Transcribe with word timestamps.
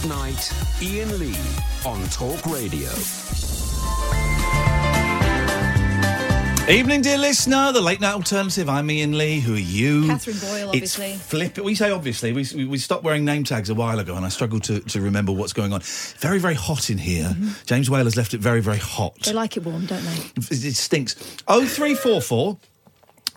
Late 0.00 0.08
Night, 0.08 0.52
Iain 0.80 1.18
Lee 1.18 1.36
on 1.84 2.02
Talk 2.08 2.46
Radio. 2.46 2.88
Evening, 6.70 7.02
dear 7.02 7.18
listener. 7.18 7.72
The 7.72 7.82
late 7.82 8.00
night 8.00 8.14
alternative. 8.14 8.70
I'm 8.70 8.88
Iain 8.88 9.18
Lee. 9.18 9.40
Who 9.40 9.54
are 9.54 9.58
you? 9.58 10.06
Catherine 10.06 10.38
Boyle, 10.38 10.68
obviously. 10.68 11.10
It's 11.12 11.22
flip. 11.22 11.58
We 11.58 11.74
say 11.74 11.90
obviously. 11.90 12.32
We, 12.32 12.46
we, 12.54 12.64
we 12.64 12.78
stopped 12.78 13.04
wearing 13.04 13.26
name 13.26 13.44
tags 13.44 13.68
a 13.68 13.74
while 13.74 13.98
ago, 13.98 14.14
and 14.14 14.24
I 14.24 14.30
struggled 14.30 14.64
to, 14.64 14.80
to 14.80 15.02
remember 15.02 15.32
what's 15.32 15.52
going 15.52 15.74
on. 15.74 15.80
Very, 15.82 16.38
very 16.38 16.54
hot 16.54 16.88
in 16.88 16.96
here. 16.96 17.26
Mm-hmm. 17.28 17.50
James 17.66 17.90
Whale 17.90 18.04
has 18.04 18.16
left 18.16 18.32
it 18.32 18.40
very, 18.40 18.60
very 18.62 18.78
hot. 18.78 19.20
They 19.20 19.34
like 19.34 19.58
it 19.58 19.64
warm, 19.64 19.84
don't 19.84 20.02
they? 20.02 20.16
It, 20.36 20.64
it 20.64 20.76
stinks. 20.76 21.42
Oh 21.46 21.66
three 21.66 21.94
four 21.94 22.22
four. 22.22 22.58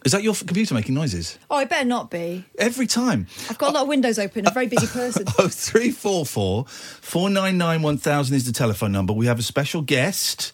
Is 0.05 0.11
that 0.11 0.21
your 0.23 0.33
computer 0.35 0.73
making 0.73 0.95
noises 0.95 1.37
Oh, 1.49 1.59
it 1.59 1.69
better 1.69 1.85
not 1.87 2.09
be. 2.11 2.43
every 2.57 2.87
time? 2.87 3.27
I've 3.49 3.57
got 3.57 3.69
a 3.71 3.73
lot 3.73 3.83
of 3.83 3.87
windows 3.87 4.19
open. 4.19 4.45
I'm 4.45 4.51
a 4.51 4.53
very 4.53 4.67
busy 4.67 4.87
person. 4.87 5.25
Oh 5.39 5.47
three 5.47 5.91
four 5.91 6.25
four 6.25 6.65
four 6.67 7.29
nine 7.29 7.57
nine 7.57 7.81
one 7.81 7.97
thousand 7.97 8.35
is 8.35 8.45
the 8.45 8.51
telephone 8.51 8.91
number. 8.91 9.13
We 9.13 9.27
have 9.27 9.39
a 9.39 9.43
special 9.43 9.81
guest 9.81 10.51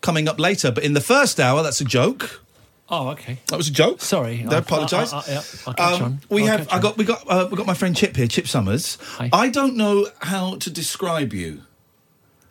coming 0.00 0.28
up 0.28 0.38
later, 0.38 0.70
but 0.70 0.84
in 0.84 0.94
the 0.94 1.00
first 1.00 1.38
hour, 1.40 1.62
that's 1.62 1.80
a 1.80 1.84
joke. 1.84 2.42
Oh, 2.90 3.08
okay. 3.10 3.38
That 3.48 3.56
was 3.58 3.68
a 3.68 3.72
joke. 3.72 4.00
Sorry. 4.00 4.46
I 4.48 4.56
apologise. 4.56 5.12
I, 5.12 5.18
I, 5.18 5.20
I, 5.20 5.24
yeah, 5.28 5.42
I'll 5.66 5.74
catch 5.74 6.00
Um, 6.00 6.02
on. 6.02 6.20
we 6.30 6.42
I'll 6.42 6.46
have. 6.48 6.60
catch 6.60 6.72
I 6.72 6.76
on. 6.76 6.82
got. 6.82 6.96
We 6.96 7.04
got. 7.04 7.24
Uh, 7.28 7.48
we 7.50 7.56
got 7.58 7.66
my 7.66 7.74
friend 7.74 7.94
Chip 7.94 8.16
here, 8.16 8.26
Chip 8.26 8.48
Somers. 8.48 8.96
Hi. 9.18 9.28
I 9.30 9.48
don't 9.50 9.76
know 9.76 10.06
how 10.20 10.56
to 10.56 10.70
describe 10.70 11.34
you. 11.34 11.62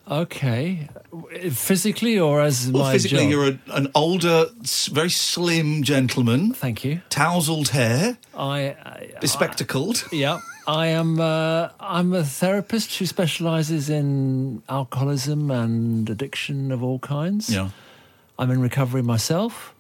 Okay. 0.10 0.88
Physically 1.52 2.20
or 2.20 2.42
as 2.42 2.72
Well, 2.72 2.84
my 2.84 2.94
physically, 2.94 3.24
job? 3.24 3.30
you're 3.32 3.48
a, 3.50 3.60
an 3.78 3.92
older, 3.96 4.46
very 4.92 5.10
slim 5.10 5.84
gentleman, 5.84 6.54
Thank 6.54 6.84
you. 6.86 7.02
tousled 7.10 7.70
hair, 7.70 8.18
I. 8.36 8.76
I 8.84 9.12
bespectacled. 9.20 10.06
yeah. 10.12 10.40
I 10.68 10.88
am. 10.88 11.20
Uh, 11.20 11.70
I'm 11.80 12.14
a 12.14 12.24
therapist 12.24 12.98
who 12.98 13.06
specialises 13.06 13.90
in 13.90 14.62
alcoholism 14.70 15.50
and 15.52 16.10
addiction 16.10 16.72
of 16.72 16.84
all 16.84 17.00
kinds. 17.00 17.50
yeah. 17.50 17.70
I'm 18.40 18.52
in 18.52 18.62
recovery 18.62 19.02
myself. 19.02 19.74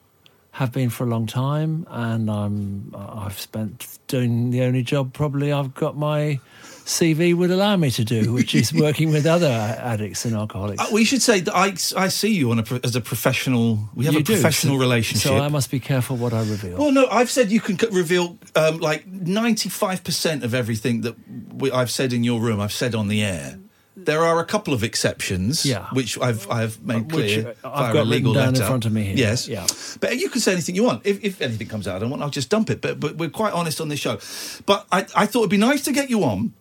Have 0.52 0.72
been 0.72 0.90
for 0.90 1.04
a 1.04 1.08
long 1.08 1.28
time, 1.28 1.86
and 1.90 2.32
I'm. 2.32 2.96
I've 2.98 3.40
spent 3.40 4.00
doing 4.08 4.50
the 4.52 4.62
only 4.64 4.82
job 4.82 5.14
probably 5.14 5.52
I've 5.52 5.76
got 5.76 5.96
my 5.98 6.40
CV 6.88 7.34
would 7.36 7.52
allow 7.52 7.76
me 7.76 7.92
to 7.92 8.04
do, 8.06 8.32
which 8.32 8.56
is 8.56 8.74
working 8.86 9.12
with 9.12 9.26
other 9.26 9.48
addicts 9.80 10.24
and 10.26 10.34
alcoholics. 10.36 10.82
Uh, 10.82 10.88
we 10.94 11.04
should 11.04 11.22
say 11.22 11.42
that 11.42 11.54
I, 11.56 11.68
I 11.98 12.08
see 12.08 12.34
you 12.34 12.50
on 12.52 12.60
a, 12.60 12.64
as 12.84 12.96
a 12.96 13.02
professional. 13.02 13.90
We 13.94 14.06
have 14.06 14.14
You 14.14 14.22
a 14.22 14.24
do, 14.24 14.34
professional 14.34 14.76
so- 14.76 14.80
relationship. 14.82 15.28
So 15.30 15.38
I 15.38 15.50
must 15.50 15.70
be 15.70 15.80
careful 15.82 16.16
what 16.16 16.34
I 16.34 16.40
reveal. 16.40 16.78
Well, 16.78 16.92
no, 16.94 17.06
I've 17.08 17.30
said 17.30 17.52
you 17.52 17.60
can 17.60 17.78
c- 17.78 17.88
reveal 17.92 18.38
um, 18.56 18.78
like 18.80 19.06
95% 19.12 20.44
of 20.44 20.54
everything 20.54 21.02
that 21.02 21.16
we, 21.54 21.72
I've 21.72 21.92
said 21.92 22.14
in 22.14 22.24
your 22.24 22.40
room, 22.40 22.60
I've 22.62 22.72
said 22.74 22.96
on 22.96 23.10
the 23.10 23.22
air. 23.24 23.60
There 24.00 24.24
are 24.24 24.40
a 24.40 24.46
couple 24.46 24.74
of 24.76 24.84
exceptions, 24.84 25.66
Yeah. 25.66 25.88
which 25.92 26.20
I've 26.20 26.50
I've 26.52 26.80
made 26.84 27.10
clear. 27.10 27.56
uh, 27.64 27.70
I've 27.70 27.86
via 27.86 27.94
got 27.94 28.08
legal 28.08 28.32
down 28.32 28.56
in 28.56 28.62
front 28.62 28.86
of 28.86 28.92
me 28.94 29.04
here. 29.06 29.16
Yes, 29.18 29.48
Yeah. 29.48 29.66
But 30.00 30.18
you 30.18 30.30
can 30.30 30.40
say 30.40 30.52
anything 30.54 30.76
you 30.76 30.84
want. 30.84 31.04
If, 31.06 31.24
if 31.26 31.42
anything 31.42 31.68
comes 31.68 31.88
out, 31.88 31.96
I 31.96 32.00
don't 32.00 32.12
want. 32.12 32.22
I'll 32.22 32.30
just 32.30 32.50
dump 32.50 32.70
it. 32.70 32.80
But 32.80 33.00
but 33.00 33.16
we're 33.18 33.32
quite 33.32 33.54
honest 33.54 33.82
on 33.82 33.90
this 33.90 34.00
show. 34.00 34.20
But 34.68 34.86
I, 34.92 35.00
I 35.16 35.26
thought 35.26 35.40
it'd 35.40 35.50
be 35.50 35.58
nice 35.58 35.84
to 35.86 35.92
get 35.92 36.12
you 36.12 36.24
on. 36.24 36.54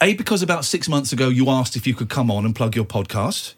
A 0.00 0.14
because 0.14 0.42
about 0.42 0.64
six 0.64 0.88
months 0.88 1.12
ago 1.12 1.28
you 1.28 1.48
asked 1.50 1.76
if 1.76 1.86
you 1.86 1.94
could 1.94 2.08
come 2.08 2.30
on 2.30 2.44
and 2.44 2.54
plug 2.54 2.74
your 2.74 2.84
podcast. 2.84 3.54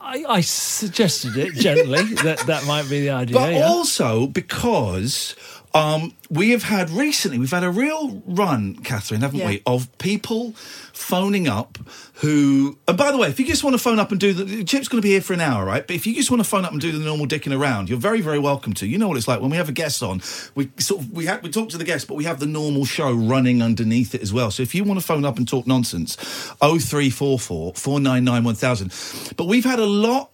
I, 0.00 0.24
I 0.28 0.40
suggested 0.40 1.36
it 1.36 1.54
gently 1.54 2.02
that 2.22 2.38
that 2.46 2.64
might 2.66 2.88
be 2.88 3.00
the 3.00 3.10
idea. 3.10 3.36
But 3.36 3.54
yeah. 3.54 3.66
also 3.66 4.28
because 4.28 5.34
um, 5.76 6.14
we 6.30 6.50
have 6.50 6.62
had 6.62 6.90
recently, 6.90 7.38
we've 7.38 7.50
had 7.50 7.64
a 7.64 7.70
real 7.70 8.22
run, 8.26 8.76
Catherine, 8.76 9.20
haven't 9.20 9.40
Yeah. 9.40 9.48
we, 9.48 9.62
of 9.66 9.96
people 9.98 10.52
phoning 10.92 11.46
up 11.48 11.78
who. 12.14 12.78
And 12.88 12.96
by 12.96 13.10
the 13.12 13.18
way, 13.18 13.28
if 13.28 13.38
you 13.38 13.46
just 13.46 13.62
want 13.62 13.74
to 13.74 13.78
phone 13.78 13.98
up 13.98 14.10
and 14.10 14.18
do 14.18 14.32
the. 14.32 14.64
Chip's 14.64 14.88
going 14.88 15.00
to 15.02 15.06
be 15.06 15.10
here 15.12 15.20
for 15.20 15.34
an 15.34 15.40
hour, 15.40 15.64
right? 15.64 15.86
But 15.86 15.94
if 15.94 16.06
you 16.06 16.14
just 16.14 16.30
want 16.30 16.42
to 16.42 16.48
phone 16.48 16.64
up 16.64 16.72
and 16.72 16.80
do 16.80 16.90
the 16.92 17.04
normal 17.04 17.26
dicking 17.26 17.56
around, 17.56 17.88
you're 17.90 17.98
very, 17.98 18.20
very 18.22 18.38
welcome 18.38 18.72
to. 18.74 18.86
You 18.86 18.98
know 18.98 19.08
what 19.08 19.16
it's 19.18 19.28
like 19.28 19.40
when 19.40 19.50
we 19.50 19.56
have 19.58 19.68
a 19.68 19.72
guest 19.72 20.02
on. 20.02 20.22
We 20.54 20.70
sort 20.78 21.02
of 21.02 21.12
we 21.12 21.26
have 21.26 21.42
we 21.42 21.50
talk 21.50 21.68
to 21.70 21.78
the 21.78 21.84
guest, 21.84 22.08
but 22.08 22.14
we 22.14 22.24
have 22.24 22.40
the 22.40 22.46
normal 22.46 22.84
show 22.86 23.12
running 23.12 23.62
underneath 23.62 24.14
it 24.14 24.22
as 24.22 24.32
well. 24.32 24.50
So 24.50 24.62
if 24.62 24.74
you 24.74 24.82
want 24.84 24.98
to 25.00 25.06
phone 25.06 25.24
up 25.24 25.36
and 25.36 25.46
talk 25.46 25.66
nonsense, 25.66 26.16
0344 26.60 27.74
499 27.74 28.44
1000. 28.44 28.92
But 29.36 29.44
we've 29.44 29.64
had 29.64 29.78
a 29.78 29.86
lot 29.86 30.30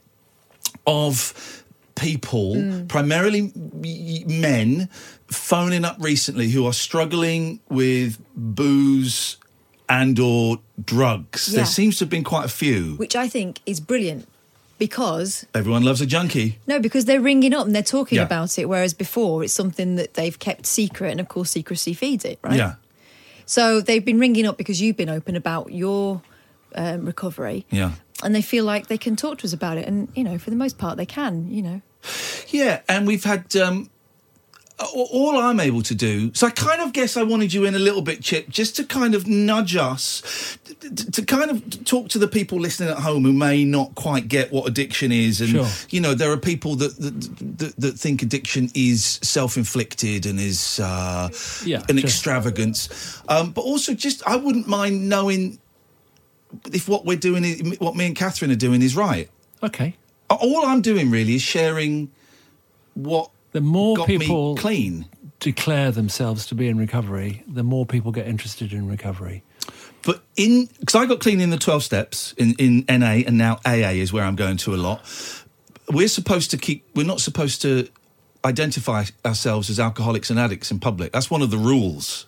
of 0.87 1.65
people, 1.95 2.85
primarily 2.89 3.53
men, 4.27 4.89
phoning 5.35 5.85
up 5.85 5.97
recently 6.01 6.49
who 6.51 6.67
are 6.67 6.73
struggling 6.73 7.61
with 7.69 8.19
booze 8.37 9.37
and 9.89 10.19
or 10.19 10.59
drugs. 10.85 11.49
Yeah. 11.51 11.57
There 11.59 11.67
seems 11.67 11.99
to 11.99 12.05
have 12.05 12.11
been 12.11 12.25
quite 12.25 12.45
a 12.45 12.49
few. 12.49 12.95
Which 12.97 13.17
I 13.17 13.29
think 13.29 13.61
is 13.67 13.81
brilliant 13.81 14.27
because 14.79 15.47
Everyone 15.55 15.85
loves 15.85 16.01
a 16.01 16.07
junkie. 16.07 16.59
no, 16.67 16.81
because 16.81 17.05
they're 17.05 17.21
ringing 17.21 17.55
up 17.55 17.67
and 17.67 17.75
they're 17.75 17.83
talking 17.83 18.17
Yeah. 18.17 18.25
about 18.25 18.59
it, 18.59 18.69
whereas 18.69 18.95
before 18.95 19.45
it's 19.45 19.53
something 19.53 19.97
that 19.97 20.15
they've 20.15 20.39
kept 20.39 20.67
secret, 20.67 21.11
and 21.11 21.21
of 21.21 21.29
course 21.29 21.51
secrecy 21.51 21.95
feeds 21.95 22.25
it, 22.25 22.39
right? 22.43 22.57
Yeah. 22.57 22.75
So 23.47 23.81
they've 23.81 24.05
been 24.05 24.19
ringing 24.19 24.47
up 24.47 24.57
because 24.57 24.81
you've 24.81 24.97
been 24.97 25.09
open 25.11 25.37
about 25.37 25.73
your 25.73 26.23
um, 26.75 27.05
recovery, 27.05 27.67
Yeah. 27.71 27.93
and 28.25 28.35
they 28.35 28.41
feel 28.43 28.65
like 28.65 28.87
they 28.87 28.97
can 28.99 29.15
talk 29.15 29.39
to 29.39 29.47
us 29.47 29.53
about 29.53 29.77
it, 29.79 29.87
and 29.87 30.09
you 30.17 30.25
know, 30.25 30.39
for 30.39 30.49
the 30.51 30.57
most 30.57 30.79
part, 30.79 30.97
they 30.97 31.07
can. 31.07 31.49
You 31.51 31.63
know, 31.63 31.83
Yeah, 32.51 32.81
and 32.89 33.07
we've 33.07 33.25
had 33.25 33.55
um, 33.57 33.91
all 34.95 35.39
I'm 35.39 35.61
able 35.61 35.83
to 35.83 35.95
do. 35.95 36.33
So 36.35 36.47
I 36.47 36.51
kind 36.51 36.81
of 36.81 36.93
guess 36.93 37.17
I 37.17 37.23
wanted 37.23 37.53
you 37.53 37.65
in 37.65 37.75
a 37.75 37.79
little 37.79 38.03
bit, 38.03 38.21
Chip, 38.23 38.49
just 38.49 38.75
to 38.77 38.85
kind 38.85 39.15
of 39.15 39.27
nudge 39.29 39.77
us, 39.77 40.59
to 41.13 41.25
kind 41.25 41.51
of 41.51 41.85
talk 41.85 42.09
to 42.11 42.19
the 42.19 42.27
people 42.27 42.59
listening 42.59 42.89
at 42.89 42.99
home 42.99 43.23
who 43.25 43.33
may 43.33 43.65
not 43.65 43.95
quite 43.95 44.29
get 44.29 44.51
what 44.53 44.67
addiction 44.67 45.13
is. 45.13 45.41
And 45.41 45.51
Sure. 45.51 45.69
you 45.91 46.01
know, 46.01 46.15
there 46.15 46.33
are 46.33 46.37
people 46.37 46.75
that 46.77 46.97
that, 46.99 47.59
that, 47.59 47.77
that 47.77 47.93
think 47.99 48.23
addiction 48.23 48.71
is 48.75 49.21
self-inflicted 49.23 50.27
and 50.27 50.41
is 50.41 50.81
uh, 50.81 51.29
Yeah, 51.65 51.83
an 51.89 51.97
just- 51.99 52.05
extravagance. 52.05 52.89
Um, 53.29 53.53
but 53.53 53.63
also, 53.63 53.95
just 53.95 54.27
I 54.27 54.37
wouldn't 54.37 54.67
mind 54.69 55.09
knowing 55.09 55.59
if 56.73 56.89
what 56.89 57.05
we're 57.07 57.17
doing, 57.17 57.45
is, 57.45 57.79
what 57.81 57.95
me 57.97 58.07
and 58.07 58.17
Catherine 58.17 58.51
are 58.51 58.57
doing, 58.57 58.83
is 58.83 58.95
right. 58.97 59.29
okay. 59.63 59.97
All 60.31 60.65
I'm 60.65 60.81
doing 60.81 61.11
really 61.11 61.35
is 61.35 61.43
sharing 61.43 62.11
what 62.95 63.31
The 63.53 63.61
more 63.61 63.97
got 63.97 64.07
people 64.07 64.55
me 64.55 64.61
clean. 64.61 65.07
declare 65.41 65.91
themselves 65.91 66.47
to 66.47 66.55
be 66.55 66.69
in 66.69 66.79
recovery, 66.79 67.45
the 67.47 67.63
more 67.63 67.87
people 67.87 68.13
get 68.13 68.27
interested 68.27 68.73
in 68.73 68.89
recovery. 68.89 69.43
But 70.03 70.23
in 70.37 70.69
because 70.81 70.95
I 70.95 71.07
got 71.07 71.21
clean 71.21 71.41
in 71.41 71.51
the 71.51 71.59
twelve 71.59 71.85
steps 71.85 72.35
in 72.37 72.55
in 72.59 72.85
NA 72.89 73.23
and 73.27 73.39
now 73.39 73.61
AA 73.65 73.93
is 74.01 74.13
where 74.13 74.25
I'm 74.25 74.37
going 74.37 74.57
to 74.59 74.75
a 74.75 74.77
lot. 74.77 75.01
We're 75.91 76.09
supposed 76.09 76.51
to 76.53 76.57
keep. 76.57 76.85
We're 76.95 77.07
not 77.07 77.21
supposed 77.21 77.63
to 77.63 77.89
identify 78.45 79.05
ourselves 79.25 79.71
as 79.71 79.79
alcoholics 79.79 80.31
and 80.31 80.39
addicts 80.39 80.71
in 80.71 80.81
public. 80.81 81.13
That's 81.13 81.31
one 81.31 81.43
of 81.43 81.51
the 81.51 81.59
rules. 81.59 82.27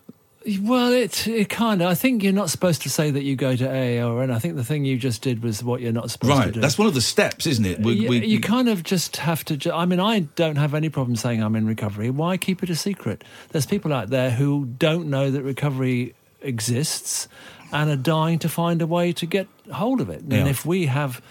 Well, 0.60 0.92
it, 0.92 1.26
it 1.26 1.48
kind 1.48 1.80
of. 1.80 1.88
I 1.88 1.94
think 1.94 2.22
you're 2.22 2.32
not 2.32 2.50
supposed 2.50 2.82
to 2.82 2.90
say 2.90 3.10
that 3.10 3.22
you 3.22 3.34
go 3.34 3.56
to 3.56 3.66
AA 3.66 4.06
or 4.06 4.22
N. 4.22 4.30
I 4.30 4.38
think 4.38 4.56
the 4.56 4.64
thing 4.64 4.84
you 4.84 4.98
just 4.98 5.22
did 5.22 5.42
was 5.42 5.64
what 5.64 5.80
you're 5.80 5.90
not 5.92 6.10
supposed 6.10 6.34
to 6.34 6.38
Right. 6.38 6.52
do. 6.52 6.60
That's 6.60 6.76
one 6.76 6.86
of 6.86 6.92
the 6.92 7.00
steps, 7.00 7.46
isn't 7.46 7.64
it? 7.64 7.80
We, 7.80 7.94
you, 7.94 8.08
we- 8.10 8.26
you 8.26 8.40
kind 8.40 8.68
of 8.68 8.82
just 8.82 9.16
have 9.16 9.42
to. 9.46 9.56
Ju- 9.56 9.72
I 9.72 9.86
mean, 9.86 10.00
I 10.00 10.20
don't 10.20 10.56
have 10.56 10.74
any 10.74 10.90
problem 10.90 11.16
saying 11.16 11.42
I'm 11.42 11.56
in 11.56 11.66
recovery. 11.66 12.10
Why 12.10 12.36
keep 12.36 12.62
it 12.62 12.68
a 12.68 12.76
secret? 12.76 13.24
There's 13.50 13.64
people 13.64 13.92
out 13.94 14.10
there 14.10 14.30
who 14.32 14.66
don't 14.66 15.08
know 15.08 15.30
that 15.30 15.42
recovery 15.42 16.14
exists 16.42 17.26
and 17.72 17.88
are 17.90 17.96
dying 17.96 18.38
to 18.40 18.48
find 18.50 18.82
a 18.82 18.86
way 18.86 19.14
to 19.14 19.24
get 19.26 19.48
hold 19.72 20.02
of 20.02 20.10
it. 20.10 20.20
And 20.20 20.32
Yeah. 20.32 20.46
if 20.46 20.66
we 20.66 20.86
have 20.86 21.22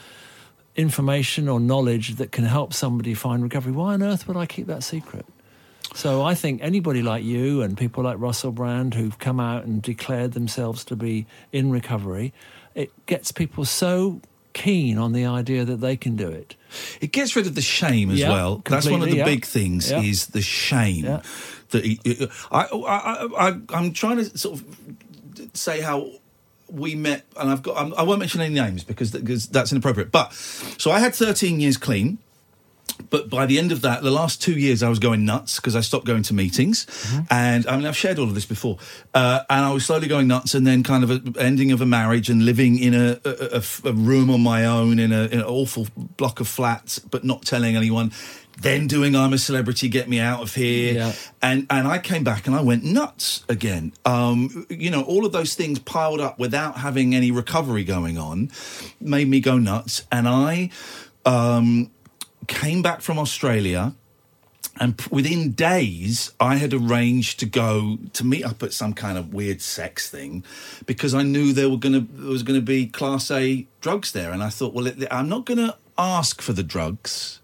information 0.75 1.47
or 1.47 1.59
knowledge 1.59 2.15
that 2.15 2.31
can 2.31 2.45
help 2.45 2.73
somebody 2.73 3.13
find 3.13 3.43
recovery, 3.43 3.73
why 3.73 3.93
on 3.93 4.01
earth 4.01 4.27
would 4.27 4.37
I 4.37 4.47
keep 4.47 4.65
that 4.67 4.83
secret? 4.83 5.25
So 5.93 6.23
I 6.23 6.33
think 6.35 6.61
anybody 6.63 7.01
like 7.01 7.23
you 7.23 7.61
and 7.61 7.77
people 7.77 8.03
like 8.03 8.17
Russell 8.19 8.51
Brand 8.51 8.93
who've 8.95 9.17
come 9.19 9.39
out 9.39 9.63
and 9.65 9.81
declared 9.81 10.33
themselves 10.33 10.83
to 10.85 10.95
be 10.95 11.25
in 11.51 11.69
recovery, 11.71 12.33
it 12.75 12.91
gets 13.05 13.31
people 13.31 13.63
so 13.65 14.19
keen 14.53 14.97
on 14.97 15.13
the 15.13 15.25
idea 15.25 15.65
that 15.65 15.77
they 15.77 15.95
can 15.97 16.15
do 16.15 16.27
it. 16.29 16.55
It 17.01 17.11
gets 17.11 17.35
rid 17.35 17.45
of 17.47 17.55
the 17.55 17.61
shame 17.61 18.09
as 18.11 18.19
Yeah, 18.19 18.31
well. 18.31 18.61
That's 18.65 18.87
one 18.89 19.01
of 19.01 19.09
the 19.09 19.17
yeah. 19.17 19.25
big 19.25 19.45
things 19.45 19.89
Yeah. 19.91 20.01
is 20.01 20.27
the 20.27 20.41
shame. 20.41 21.05
That 21.71 21.83
he- 21.85 21.99
I, 22.51 22.65
I, 22.65 23.27
I, 23.49 23.59
I'm 23.69 23.93
trying 23.93 24.17
to 24.17 24.37
sort 24.37 24.59
of 24.59 24.77
say 25.53 25.81
how 25.81 26.09
we 26.71 26.95
met, 26.95 27.23
and 27.39 27.49
I've 27.51 27.61
got. 27.61 27.77
I'm, 27.77 27.93
I 27.95 28.03
won't 28.03 28.19
mention 28.19 28.41
any 28.41 28.53
names 28.53 28.83
because 28.83 29.11
because 29.11 29.47
that's 29.47 29.71
inappropriate. 29.71 30.11
But 30.11 30.33
so 30.33 30.91
I 30.91 30.99
had 30.99 31.13
13 31.15 31.59
years 31.59 31.77
clean. 31.77 32.17
But 33.09 33.29
by 33.29 33.45
the 33.45 33.59
end 33.59 33.71
of 33.71 33.81
that, 33.81 34.03
the 34.03 34.11
last 34.11 34.41
two 34.41 34.57
years, 34.57 34.83
I 34.83 34.89
was 34.89 34.99
going 34.99 35.25
nuts 35.25 35.57
because 35.57 35.75
I 35.75 35.81
stopped 35.81 36.05
going 36.05 36.23
to 36.23 36.33
meetings. 36.33 36.85
And 37.29 37.67
I 37.67 37.77
mean, 37.77 37.85
I've 37.85 37.97
shared 37.97 38.19
all 38.19 38.27
of 38.27 38.35
this 38.35 38.45
before. 38.45 38.77
Uh, 39.13 39.41
and 39.49 39.65
I 39.65 39.73
was 39.73 39.85
slowly 39.85 40.07
going 40.07 40.27
nuts, 40.27 40.53
and 40.55 40.65
then 40.65 40.83
kind 40.83 41.03
of 41.03 41.11
a 41.11 41.39
ending 41.39 41.71
of 41.71 41.81
a 41.81 41.85
marriage 41.85 42.29
and 42.29 42.45
living 42.45 42.79
in 42.79 42.93
a 42.93 43.91
room 43.93 44.29
on 44.29 44.41
my 44.41 44.65
own 44.65 44.99
in, 44.99 45.11
a, 45.11 45.25
in 45.25 45.39
an 45.39 45.45
awful 45.45 45.87
block 45.95 46.39
of 46.39 46.47
flats, 46.47 46.99
but 46.99 47.23
not 47.23 47.43
telling 47.43 47.75
anyone. 47.75 48.11
Then 48.61 48.87
doing 48.87 49.15
I'm 49.15 49.33
a 49.33 49.37
Celebrity, 49.39 49.89
Get 49.89 50.07
Me 50.07 50.19
Out 50.19 50.41
of 50.41 50.53
Here. 50.53 50.93
Yeah. 50.93 51.13
And, 51.41 51.65
and 51.71 51.87
I 51.87 51.97
came 51.97 52.23
back 52.23 52.45
and 52.45 52.55
I 52.55 52.61
went 52.61 52.83
nuts 52.83 53.43
again. 53.49 53.93
Um, 54.05 54.67
you 54.69 54.91
know, 54.91 55.01
all 55.01 55.25
of 55.25 55.31
those 55.31 55.55
things 55.55 55.79
piled 55.79 56.21
up 56.21 56.37
without 56.37 56.77
having 56.77 57.15
any 57.15 57.31
recovery 57.31 57.83
going 57.83 58.19
on 58.19 58.51
made 59.01 59.27
me 59.27 59.39
go 59.39 59.57
nuts. 59.57 60.05
And 60.11 60.27
I 60.27 60.69
um, 61.25 61.89
came 62.47 62.81
back 62.81 63.01
from 63.01 63.17
Australia. 63.17 63.93
And 64.79 64.97
p- 64.97 65.07
within 65.11 65.51
days, 65.51 66.31
I 66.39 66.55
had 66.55 66.73
arranged 66.73 67.39
to 67.41 67.45
go 67.45 67.99
to 68.13 68.25
meet 68.25 68.43
up 68.43 68.63
at 68.63 68.73
some 68.73 68.93
kind 68.93 69.19
of 69.19 69.31
weird 69.31 69.61
sex 69.61 70.09
thing, 70.09 70.43
because 70.87 71.13
I 71.13 71.21
knew 71.21 71.53
there 71.53 71.69
were 71.69 71.77
going 71.77 71.93
to 71.93 71.99
there 71.99 72.31
was 72.31 72.41
going 72.41 72.59
to 72.59 72.65
be 72.65 72.87
Class 72.87 73.29
A 73.29 73.67
drugs 73.81 74.13
there, 74.13 74.31
and 74.31 74.41
I 74.41 74.49
thought, 74.49 74.73
well, 74.73 74.87
it, 74.87 75.05
I'm 75.11 75.29
not 75.29 75.45
going 75.45 75.59
to 75.59 75.77
ask 75.95 76.41
for 76.41 76.53
the 76.53 76.63
drugs, 76.63 77.39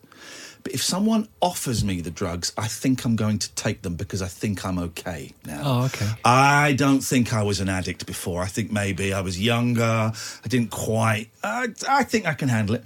but 0.63 0.73
if 0.73 0.81
someone 0.81 1.27
offers 1.39 1.83
me 1.83 2.01
the 2.01 2.09
drugs, 2.09 2.51
I 2.57 2.67
think 2.67 3.05
I'm 3.05 3.15
going 3.15 3.37
to 3.39 3.53
take 3.53 3.83
them 3.83 3.95
because 3.95 4.23
I 4.23 4.27
think 4.27 4.65
I'm 4.65 4.79
okay 4.79 5.33
now. 5.45 5.61
Oh, 5.63 5.85
okay. 5.85 6.09
I 6.25 6.73
don't 6.73 7.01
think 7.01 7.31
I 7.31 7.43
was 7.43 7.59
an 7.59 7.69
addict 7.69 8.07
before. 8.07 8.41
I 8.41 8.47
think 8.47 8.71
maybe 8.71 9.13
I 9.13 9.21
was 9.21 9.39
younger. 9.39 9.83
I 10.13 10.47
didn't 10.47 10.71
quite. 10.71 11.29
I, 11.43 11.67
I 11.87 12.03
think 12.05 12.25
I 12.25 12.33
can 12.33 12.49
handle 12.49 12.75
it. 12.75 12.85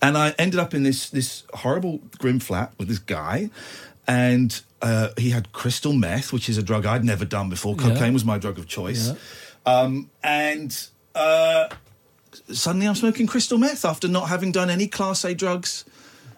And 0.00 0.16
I 0.16 0.34
ended 0.38 0.60
up 0.60 0.74
in 0.74 0.82
this 0.84 1.10
this 1.10 1.42
horrible 1.54 2.00
grim 2.18 2.38
flat 2.40 2.72
with 2.78 2.88
this 2.88 2.98
guy, 3.00 3.50
and 4.06 4.60
uh, 4.80 5.08
he 5.18 5.30
had 5.30 5.52
crystal 5.52 5.92
meth, 5.92 6.32
which 6.32 6.48
is 6.48 6.56
a 6.56 6.62
drug 6.62 6.86
I'd 6.86 7.04
never 7.04 7.24
done 7.24 7.48
before. 7.50 7.74
Yeah. 7.78 7.88
Cocaine 7.90 8.12
was 8.12 8.24
my 8.24 8.38
drug 8.38 8.58
of 8.58 8.66
choice. 8.68 9.08
Yeah. 9.08 9.14
Um, 9.66 10.08
and 10.22 10.70
uh, 11.14 11.68
suddenly 12.52 12.86
I'm 12.86 12.94
smoking 12.94 13.26
crystal 13.26 13.58
meth 13.58 13.84
after 13.84 14.06
not 14.08 14.28
having 14.28 14.52
done 14.52 14.70
any 14.70 14.86
Class 14.86 15.24
A 15.24 15.34
drugs 15.34 15.84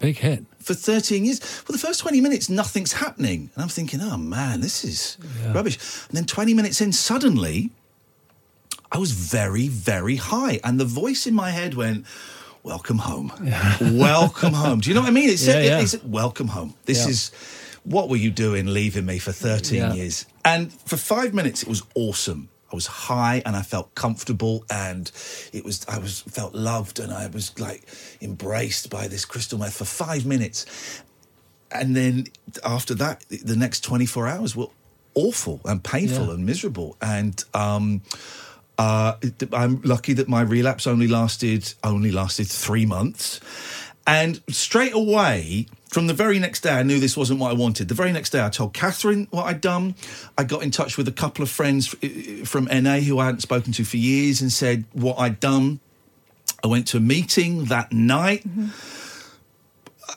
Big 0.00 0.16
hit. 0.16 0.44
for 0.58 0.72
13 0.74 1.26
years. 1.26 1.40
Well, 1.68 1.74
the 1.74 1.78
first 1.86 2.00
20 2.00 2.20
minutes, 2.22 2.48
nothing's 2.48 2.94
happening. 2.94 3.50
And 3.54 3.62
I'm 3.62 3.68
thinking, 3.68 4.00
oh 4.02 4.16
man, 4.16 4.62
this 4.62 4.84
is 4.84 5.18
Yeah. 5.42 5.52
rubbish. 5.52 5.78
And 6.08 6.16
then 6.16 6.24
20 6.24 6.54
minutes 6.54 6.80
in, 6.80 6.92
suddenly, 6.92 7.70
I 8.90 8.96
was 8.98 9.12
very, 9.12 9.68
very 9.68 10.16
high. 10.16 10.58
And 10.64 10.80
the 10.80 10.86
voice 10.86 11.26
in 11.26 11.34
my 11.34 11.50
head 11.50 11.74
went, 11.74 12.06
Welcome 12.62 12.98
home. 12.98 13.32
welcome 13.80 14.52
home. 14.52 14.80
Do 14.80 14.90
you 14.90 14.94
know 14.94 15.00
what 15.00 15.08
I 15.08 15.12
mean? 15.12 15.30
It 15.30 15.38
said, 15.38 15.64
Yeah, 15.64 15.78
yeah. 15.78 15.82
It, 15.82 15.88
said 15.88 16.00
Welcome 16.04 16.48
home. 16.48 16.74
This 16.84 17.04
Yeah. 17.04 17.10
is 17.10 17.30
what 17.84 18.08
were 18.10 18.16
you 18.16 18.30
doing 18.30 18.66
leaving 18.66 19.06
me 19.06 19.18
for 19.18 19.32
13 19.32 19.78
Yeah. 19.78 19.92
years? 19.94 20.26
And 20.44 20.72
for 20.72 20.96
five 20.98 21.32
minutes, 21.32 21.62
it 21.62 21.68
was 21.68 21.82
awesome. 21.94 22.48
I 22.70 22.74
was 22.74 22.86
high 22.86 23.42
and 23.46 23.56
I 23.56 23.62
felt 23.62 23.94
comfortable 23.94 24.64
and 24.70 25.10
it 25.52 25.64
was 25.64 25.84
I 25.88 25.98
was 25.98 26.20
felt 26.20 26.54
loved 26.54 27.00
and 27.00 27.12
I 27.12 27.26
was 27.28 27.58
like 27.58 27.82
embraced 28.20 28.90
by 28.90 29.08
this 29.08 29.24
crystal 29.24 29.58
meth 29.58 29.74
for 29.74 29.86
five 29.86 30.24
minutes. 30.26 30.66
And 31.72 31.96
then 31.96 32.26
after 32.64 32.94
that, 32.96 33.24
the 33.28 33.56
next 33.56 33.80
24 33.80 34.28
hours 34.28 34.54
were 34.54 34.68
awful 35.14 35.60
and 35.64 35.82
painful 35.82 36.26
Yeah. 36.26 36.34
and 36.34 36.46
miserable. 36.46 36.96
And 37.00 37.42
um, 37.54 38.02
uh, 38.80 39.14
I'm 39.52 39.82
lucky 39.82 40.14
that 40.14 40.26
my 40.26 40.40
relapse 40.40 40.86
only 40.86 41.06
lasted 41.06 41.74
only 41.84 42.10
lasted 42.10 42.48
three 42.48 42.86
months. 42.86 43.38
And 44.06 44.40
straight 44.48 44.94
away, 44.94 45.66
from 45.88 46.06
the 46.06 46.14
very 46.14 46.38
next 46.38 46.62
day, 46.62 46.70
I 46.70 46.82
knew 46.82 46.98
this 46.98 47.14
wasn't 47.14 47.40
what 47.40 47.50
I 47.50 47.54
wanted. 47.54 47.88
The 47.88 47.94
very 47.94 48.10
next 48.10 48.30
day, 48.30 48.42
I 48.42 48.48
told 48.48 48.72
Catherine 48.72 49.28
what 49.30 49.44
I'd 49.44 49.60
done. 49.60 49.96
I 50.38 50.44
got 50.44 50.62
in 50.62 50.70
touch 50.70 50.96
with 50.96 51.06
a 51.08 51.12
couple 51.12 51.42
of 51.42 51.50
friends 51.50 51.88
from 52.48 52.64
NA 52.64 53.00
who 53.00 53.18
I 53.18 53.26
hadn't 53.26 53.42
spoken 53.42 53.74
to 53.74 53.84
for 53.84 53.98
years 53.98 54.40
and 54.40 54.50
said 54.50 54.86
what 54.94 55.18
I'd 55.18 55.40
done. 55.40 55.80
I 56.64 56.68
went 56.68 56.86
to 56.88 56.96
a 56.96 57.00
meeting 57.00 57.66
that 57.66 57.92
night 57.92 58.44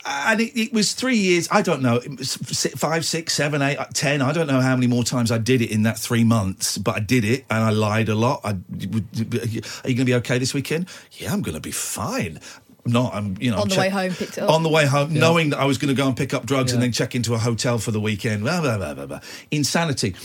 and 0.06 0.42
it, 0.42 0.60
it 0.60 0.74
was 0.74 0.94
three 0.94 1.16
years. 1.18 1.48
I 1.52 1.62
don't 1.62 1.82
know, 1.82 1.96
it 1.98 2.18
was 2.18 2.32
si- 2.32 2.70
five, 2.70 3.06
six, 3.06 3.34
seven, 3.34 3.62
eight, 3.62 3.78
uh, 3.78 3.86
ten. 3.94 4.22
I 4.22 4.32
don't 4.34 4.48
know 4.48 4.62
how 4.62 4.76
many 4.76 4.88
more 4.88 5.04
times 5.04 5.32
I 5.32 5.38
did 5.38 5.62
it 5.62 5.72
in 5.72 5.84
that 5.84 5.98
three 5.98 6.24
months, 6.24 6.78
but 6.78 6.96
I 6.96 7.00
did 7.00 7.24
it, 7.24 7.46
and 7.50 7.64
I 7.64 7.70
lied 7.70 8.10
a 8.10 8.16
lot. 8.16 8.42
I, 8.44 8.50
are 8.50 8.56
you 8.56 9.62
going 9.84 9.96
to 9.98 10.06
be 10.06 10.16
okay 10.16 10.38
this 10.38 10.54
weekend? 10.54 10.88
Yeah, 11.14 11.32
I'm 11.34 11.42
going 11.42 11.56
to 11.56 11.62
be 11.62 11.72
fine. 11.72 12.40
Not, 12.86 13.14
I'm, 13.16 13.38
you 13.40 13.50
know, 13.50 13.58
On 13.58 13.64
I'm 13.64 13.70
the 13.70 13.80
way 13.80 13.88
home, 13.90 14.12
picked 14.12 14.38
up. 14.38 14.50
on 14.50 14.62
the 14.64 14.68
way 14.70 14.86
home, 14.86 15.14
knowing 15.14 15.52
that 15.52 15.60
I 15.60 15.66
was 15.66 15.78
going 15.78 15.96
to 15.96 16.00
go 16.02 16.06
and 16.06 16.18
pick 16.18 16.34
up 16.34 16.46
drugs 16.46 16.74
and 16.74 16.84
then 16.84 16.92
check 16.92 17.16
into 17.16 17.34
a 17.34 17.38
hotel 17.38 17.78
for 17.78 17.92
the 17.92 18.00
weekend. 18.02 18.44
Blah, 18.44 18.60
blah, 18.60 18.78
blah, 18.78 18.94
blah, 18.94 19.06
blah. 19.06 19.20
Insanity. 19.52 20.16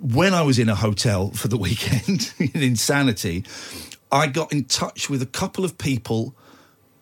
When 0.00 0.34
I 0.34 0.42
was 0.42 0.58
in 0.58 0.68
a 0.68 0.74
hotel 0.74 1.30
for 1.30 1.46
the 1.46 1.56
weekend, 1.66 2.32
in 2.38 2.62
insanity, 2.62 3.44
I 4.10 4.26
got 4.26 4.52
in 4.52 4.64
touch 4.64 5.08
with 5.08 5.22
a 5.22 5.26
couple 5.26 5.64
of 5.64 5.78
people 5.78 6.34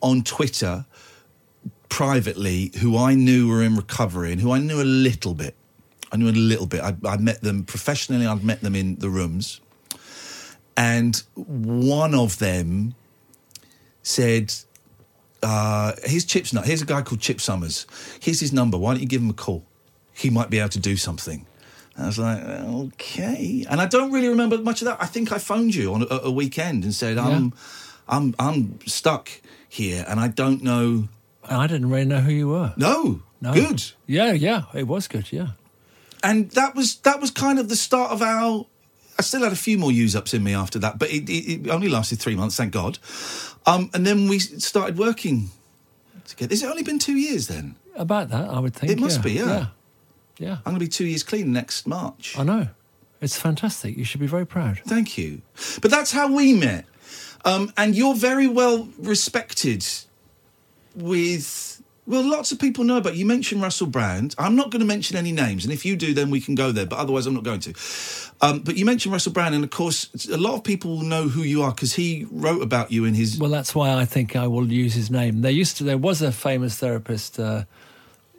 on 0.03 0.23
Twitter 0.23 0.85
privately 1.91 2.73
who 2.81 2.97
I 2.97 3.15
knew 3.15 3.49
were 3.49 3.63
in 3.63 3.77
recovery 3.77 4.33
and 4.33 4.41
who 4.41 4.53
I 4.53 4.59
knew 4.59 4.81
a 4.81 4.85
little 4.85 5.35
bit. 5.35 5.55
I 6.11 6.17
knew 6.17 6.29
a 6.29 6.33
little 6.33 6.67
bit. 6.67 6.81
I, 6.81 6.97
I 7.05 7.19
met 7.19 7.43
them 7.43 7.65
professionally. 7.65 8.27
I'd 8.27 8.43
met 8.43 8.63
them 8.63 8.75
in 8.75 8.97
the 8.97 9.11
rooms, 9.11 9.61
and 10.77 11.23
one 11.35 12.15
of 12.15 12.39
them 12.39 12.95
said, 14.03 14.55
uh, 15.43 15.93
"Here's 16.05 16.25
Chip's 16.25 16.53
nut. 16.53 16.65
Here's 16.65 16.83
a 16.83 16.87
guy 16.87 17.03
called 17.03 17.21
Chip 17.21 17.41
Somers. 17.41 17.87
Here's 18.21 18.41
his 18.41 18.53
number. 18.53 18.79
Why 18.79 18.93
don't 18.93 19.03
you 19.03 19.07
give 19.07 19.23
him 19.23 19.31
a 19.31 19.35
call? 19.35 19.65
He 20.13 20.31
might 20.31 20.51
be 20.51 20.59
able 20.59 20.71
to 20.71 20.81
do 20.81 20.97
something." 20.97 21.47
And 21.95 22.05
I 22.05 22.07
was 22.09 22.19
like, 22.19 22.43
"Okay." 22.43 23.67
And 23.69 23.81
I 23.81 23.87
don't 23.87 24.11
really 24.11 24.29
remember 24.29 24.59
much 24.59 24.81
of 24.81 24.87
that. 24.87 24.97
I 25.01 25.07
think 25.07 25.33
I 25.33 25.39
phoned 25.39 25.75
you 25.75 25.93
on 25.95 26.03
a, 26.03 26.21
a 26.25 26.31
weekend 26.31 26.83
and 26.83 26.95
said, 26.95 27.19
"I'm, 27.19 27.53
I'm, 28.09 28.35
I'm 28.39 28.81
stuck 28.87 29.31
here, 29.69 30.05
and 30.09 30.19
I 30.19 30.29
don't 30.29 30.63
know." 30.63 31.09
I 31.51 31.67
didn't 31.67 31.91
really 31.91 32.05
know 32.07 32.21
who 32.21 32.33
you 32.33 32.49
were. 32.49 32.73
No, 32.77 33.23
No. 33.41 33.53
good. 33.53 33.83
Yeah, 34.07 34.33
yeah, 34.33 34.65
it 34.75 34.87
was 34.87 35.09
good. 35.09 35.33
Yeah. 35.33 35.49
and 36.23 36.51
that 36.53 36.75
was 36.75 36.97
that 37.01 37.21
was 37.21 37.31
kind 37.31 37.59
of 37.59 37.69
the 37.69 37.77
start 37.77 38.13
of 38.13 38.23
our. 38.23 38.67
I 39.19 39.23
still 39.23 39.43
had 39.43 39.53
a 39.53 39.57
few 39.57 39.77
more 39.77 39.93
use 39.93 40.17
ups 40.17 40.33
in 40.33 40.43
me 40.43 40.55
after 40.55 40.79
that, 40.79 40.99
but 40.99 41.11
it, 41.11 41.29
it, 41.29 41.67
it 41.67 41.71
only 41.71 41.89
lasted 41.91 42.19
three 42.21 42.37
months, 42.37 42.57
thank 42.57 42.73
God. 42.73 42.99
Um, 43.67 43.91
and 43.93 44.07
then 44.07 44.29
we 44.29 44.39
started 44.39 44.97
working 44.97 45.51
together. 46.27 46.55
Has 46.55 46.63
it 46.63 46.71
only 46.71 46.83
been 46.83 46.99
two 46.99 47.17
years 47.17 47.47
then? 47.47 47.75
About 47.97 48.31
that, 48.31 48.49
I 48.49 48.59
would 48.59 48.73
think. 48.75 48.91
It 48.93 48.99
must 48.99 49.19
yeah. 49.19 49.23
be, 49.23 49.33
yeah. 49.33 49.45
Yeah. 49.45 49.67
Yeah. 50.39 50.53
I'm 50.65 50.73
going 50.73 50.77
to 50.77 50.81
be 50.81 50.89
two 50.89 51.05
years 51.05 51.23
clean 51.23 51.53
next 51.53 51.87
March. 51.87 52.35
I 52.39 52.45
know. 52.45 52.69
It's 53.21 53.37
fantastic. 53.39 53.99
You 53.99 54.05
should 54.05 54.21
be 54.21 54.27
very 54.27 54.47
proud. 54.47 54.79
Thank 54.87 55.19
you. 55.19 55.43
But 55.83 55.91
that's 55.91 56.13
how 56.13 56.33
we 56.35 56.55
met. 56.55 56.87
Um, 57.45 57.71
and 57.77 57.95
you're 57.95 58.15
very 58.15 58.47
well 58.49 58.89
respected 58.99 59.85
with. 60.95 61.83
Well, 62.07 62.29
lots 62.29 62.51
of 62.51 62.59
people 62.59 62.83
know 62.83 62.97
about 62.97 63.15
you. 63.15 63.25
mentioned 63.25 63.63
Russell 63.63 63.87
Brand. 63.87 64.35
I'm 64.37 64.57
not 64.57 64.71
going 64.71 64.81
to 64.81 64.87
mention 64.87 65.17
any 65.17 65.31
names, 65.31 65.65
and 65.65 65.73
if 65.73 65.85
you 65.85 65.95
do, 65.95 66.13
then 66.13 66.29
we 66.31 66.41
can 66.41 66.57
go 66.57 66.73
there. 66.73 66.87
But 66.87 66.99
otherwise, 66.99 67.27
I'm 67.27 67.35
not 67.35 67.45
going 67.45 67.61
to. 67.61 67.75
Um, 68.43 68.61
but 68.61 68.77
you 68.77 68.85
mentioned 68.85 69.13
Russell 69.13 69.33
Brand, 69.33 69.55
and 69.55 69.63
of 69.63 69.71
course, 69.71 70.27
a 70.27 70.37
lot 70.37 70.55
of 70.55 70.65
people 70.65 70.97
will 70.97 71.05
know 71.05 71.29
who 71.29 71.43
you 71.43 71.63
are 71.63 71.73
because 71.73 71.93
he 71.95 72.27
wrote 72.31 72.63
about 72.63 72.91
you 72.91 73.05
in 73.05 73.15
his. 73.15 73.39
Well, 73.39 73.51
that's 73.51 73.75
why 73.75 73.95
I 73.95 74.07
think 74.07 74.35
I 74.35 74.47
will 74.47 74.73
use 74.73 74.95
his 74.95 75.11
name. 75.11 75.43
There 75.43 75.53
used 75.53 75.77
to, 75.77 75.85
there 75.85 75.99
was 75.99 76.23
a 76.23 76.33
famous 76.33 76.79
therapist 76.79 77.39
uh, 77.39 77.65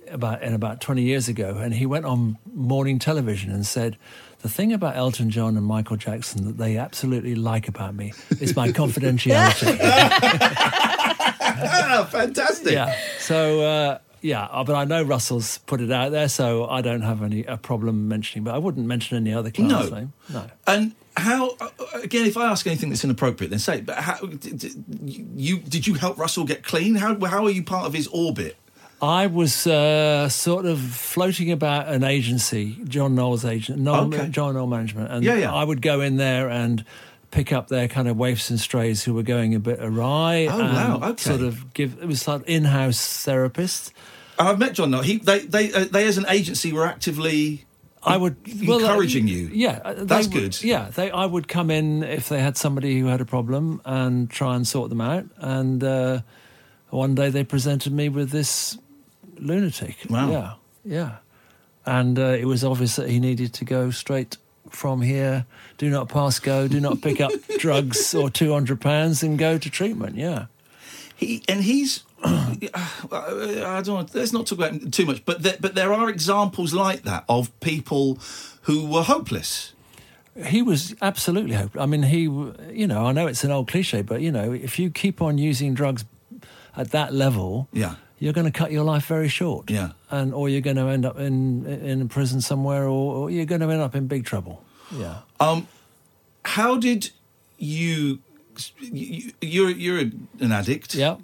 about 0.09 0.41
in 0.41 0.53
about 0.53 0.81
twenty 0.81 1.03
years 1.03 1.27
ago, 1.27 1.57
and 1.57 1.73
he 1.73 1.85
went 1.85 2.05
on 2.05 2.39
morning 2.51 2.97
television 2.97 3.51
and 3.51 3.65
said, 3.65 3.95
"The 4.39 4.49
thing 4.49 4.73
about 4.73 4.97
Elton 4.97 5.29
John 5.29 5.55
and 5.55 5.65
Michael 5.65 5.97
Jackson 5.97 6.45
that 6.45 6.57
they 6.57 6.77
absolutely 6.77 7.35
like 7.35 7.67
about 7.67 7.93
me 7.93 8.13
is 8.39 8.55
my 8.55 8.67
confidentiality." 8.71 9.77
ah, 11.63 12.07
fantastic! 12.09 12.73
yeah. 12.73 12.95
So. 13.19 13.61
Uh, 13.61 13.97
yeah, 14.23 14.43
uh, 14.43 14.63
but 14.63 14.75
I 14.75 14.85
know 14.85 15.01
Russell's 15.01 15.57
put 15.65 15.81
it 15.81 15.91
out 15.91 16.11
there, 16.11 16.29
so 16.29 16.67
I 16.69 16.81
don't 16.81 17.01
have 17.01 17.23
any 17.23 17.43
a 17.45 17.57
problem 17.57 18.07
mentioning. 18.07 18.43
But 18.43 18.53
I 18.53 18.59
wouldn't 18.59 18.85
mention 18.85 19.17
any 19.17 19.33
other 19.33 19.49
class 19.49 19.67
No. 19.89 19.89
name. 19.89 20.13
No. 20.31 20.45
And 20.67 20.93
how? 21.17 21.55
uh, 21.59 21.69
Again, 22.03 22.27
if 22.27 22.37
I 22.37 22.45
ask 22.45 22.67
anything 22.67 22.89
that's 22.89 23.03
inappropriate, 23.03 23.49
then 23.49 23.57
say. 23.57 23.79
it. 23.79 23.87
But 23.87 23.95
how? 23.97 24.17
Did, 24.17 24.75
you 25.35 25.57
did 25.57 25.87
you 25.87 25.95
help 25.95 26.19
Russell 26.19 26.43
get 26.45 26.61
clean? 26.63 26.93
How 26.93 27.19
how 27.25 27.45
are 27.45 27.49
you 27.49 27.63
part 27.63 27.87
of 27.87 27.93
his 27.93 28.05
orbit? 28.09 28.57
I 29.01 29.25
was 29.25 29.65
uh, 29.65 30.29
sort 30.29 30.67
of 30.67 30.79
floating 30.79 31.51
about 31.51 31.87
an 31.87 32.03
agency, 32.03 32.77
John 32.87 33.15
Noel's 33.15 33.43
agent, 33.43 33.79
Noel, 33.79 34.05
Okay. 34.13 34.27
John 34.29 34.53
Noel 34.53 34.67
Management, 34.67 35.11
and 35.11 35.23
Yeah, 35.25 35.33
yeah. 35.37 35.51
I 35.51 35.63
would 35.63 35.81
go 35.81 35.99
in 36.01 36.17
there 36.17 36.47
and 36.47 36.85
pick 37.31 37.51
up 37.51 37.69
their 37.69 37.87
kind 37.87 38.07
of 38.07 38.17
waifs 38.17 38.49
and 38.49 38.59
strays 38.59 39.03
who 39.03 39.13
were 39.13 39.23
going 39.23 39.55
a 39.55 39.59
bit 39.59 39.79
awry. 39.81 40.47
Oh, 40.49 40.59
and 40.61 40.73
wow, 40.73 41.09
okay. 41.11 41.23
Sort 41.23 41.41
of 41.41 41.73
give 41.73 41.97
it 42.01 42.05
was 42.07 42.27
like 42.27 42.43
in-house 42.47 43.23
therapist. 43.23 43.93
I've 44.37 44.59
met 44.59 44.73
John. 44.73 44.91
Now 44.91 45.01
he 45.01 45.17
they 45.17 45.39
they 45.39 45.73
uh, 45.73 45.85
they 45.85 46.05
as 46.07 46.17
an 46.17 46.25
agency 46.29 46.73
were 46.73 46.85
actively. 46.85 47.65
I 48.03 48.17
would 48.17 48.35
well, 48.67 48.79
uh, 48.79 48.81
encouraging 48.81 49.27
you. 49.27 49.49
Yeah, 49.53 49.79
uh, 49.85 49.93
That's 49.97 50.27
would- 50.27 50.33
good. 50.33 50.63
Yeah, 50.63 50.89
they. 50.89 51.11
I 51.11 51.25
would 51.25 51.47
come 51.47 51.69
in 51.69 52.01
if 52.03 52.29
they 52.29 52.39
had 52.39 52.57
somebody 52.57 52.99
who 52.99 53.05
had 53.05 53.21
a 53.21 53.25
problem 53.25 53.79
and 53.85 54.27
try 54.29 54.55
and 54.55 54.67
sort 54.67 54.89
them 54.89 55.01
out. 55.01 55.25
And 55.37 55.83
uh, 55.83 56.21
one 56.89 57.13
day 57.13 57.29
they 57.29 57.43
presented 57.43 57.93
me 57.93 58.09
with 58.09 58.31
this 58.31 58.75
lunatic. 59.37 59.97
Wow. 60.09 60.31
Yeah, 60.31 60.53
yeah. 60.83 61.15
And 61.85 62.17
uh, 62.17 62.37
it 62.39 62.45
was 62.45 62.63
obvious 62.63 62.95
that 62.95 63.07
he 63.07 63.19
needed 63.19 63.53
to 63.53 63.65
go 63.65 63.91
straight 63.91 64.37
from 64.71 65.01
here. 65.01 65.45
Do 65.77 65.89
not 65.89 66.09
pass 66.09 66.39
go. 66.39 66.67
Do 66.67 66.79
not 66.79 67.01
pick 67.01 67.21
up 67.21 67.31
drugs 67.59 68.13
or 68.15 68.29
two 68.29 68.51
hundred 68.53 68.81
pounds 68.81 69.23
and 69.23 69.37
go 69.37 69.57
to 69.57 69.69
treatment. 69.69 70.15
Yeah. 70.15 70.45
He 71.15 71.43
and 71.47 71.61
he's. 71.63 72.03
Uh, 72.23 72.55
I 73.11 73.81
don't 73.83 73.95
want. 73.95 74.15
Let's 74.15 74.31
not 74.33 74.45
talk 74.47 74.59
about 74.59 74.71
him 74.73 74.91
too 74.91 75.05
much, 75.05 75.25
but 75.25 75.41
there, 75.43 75.57
but 75.59 75.75
there 75.75 75.91
are 75.93 76.09
examples 76.09 76.73
like 76.73 77.03
that 77.03 77.23
of 77.27 77.57
people 77.59 78.19
who 78.63 78.85
were 78.85 79.03
hopeless. 79.03 79.73
He 80.45 80.61
was 80.61 80.95
absolutely 81.01 81.55
hopeless. 81.55 81.81
I 81.81 81.85
mean, 81.87 82.03
he, 82.03 82.21
you 82.21 82.87
know, 82.87 83.05
I 83.05 83.11
know 83.11 83.27
it's 83.27 83.43
an 83.43 83.51
old 83.51 83.67
cliche, 83.67 84.01
but 84.01 84.21
you 84.21 84.31
know, 84.31 84.53
if 84.53 84.79
you 84.79 84.89
keep 84.91 85.21
on 85.21 85.37
using 85.37 85.73
drugs 85.73 86.05
at 86.77 86.91
that 86.91 87.13
level, 87.13 87.67
Yeah. 87.73 87.95
You're 88.21 88.33
going 88.33 88.45
to 88.45 88.57
cut 88.57 88.71
your 88.71 88.83
life 88.83 89.07
very 89.07 89.27
short. 89.27 89.69
Yeah. 89.69 89.89
and 90.11 90.31
or 90.33 90.47
you're 90.47 90.61
going 90.61 90.75
to 90.77 90.87
end 90.87 91.05
up 91.05 91.19
in 91.19 91.65
in 91.65 92.01
a 92.01 92.05
prison 92.05 92.39
somewhere, 92.39 92.83
or, 92.83 93.15
or 93.15 93.31
you're 93.31 93.45
going 93.45 93.61
to 93.61 93.69
end 93.69 93.81
up 93.81 93.95
in 93.95 94.07
big 94.07 94.25
trouble. 94.25 94.63
Yeah. 94.91 95.21
Um, 95.39 95.67
how 96.45 96.77
did 96.77 97.09
you? 97.57 98.19
you 98.79 99.31
you're 99.41 99.71
you're 99.71 99.99
an 100.39 100.51
addict. 100.51 100.93
Yeah. 100.93 101.17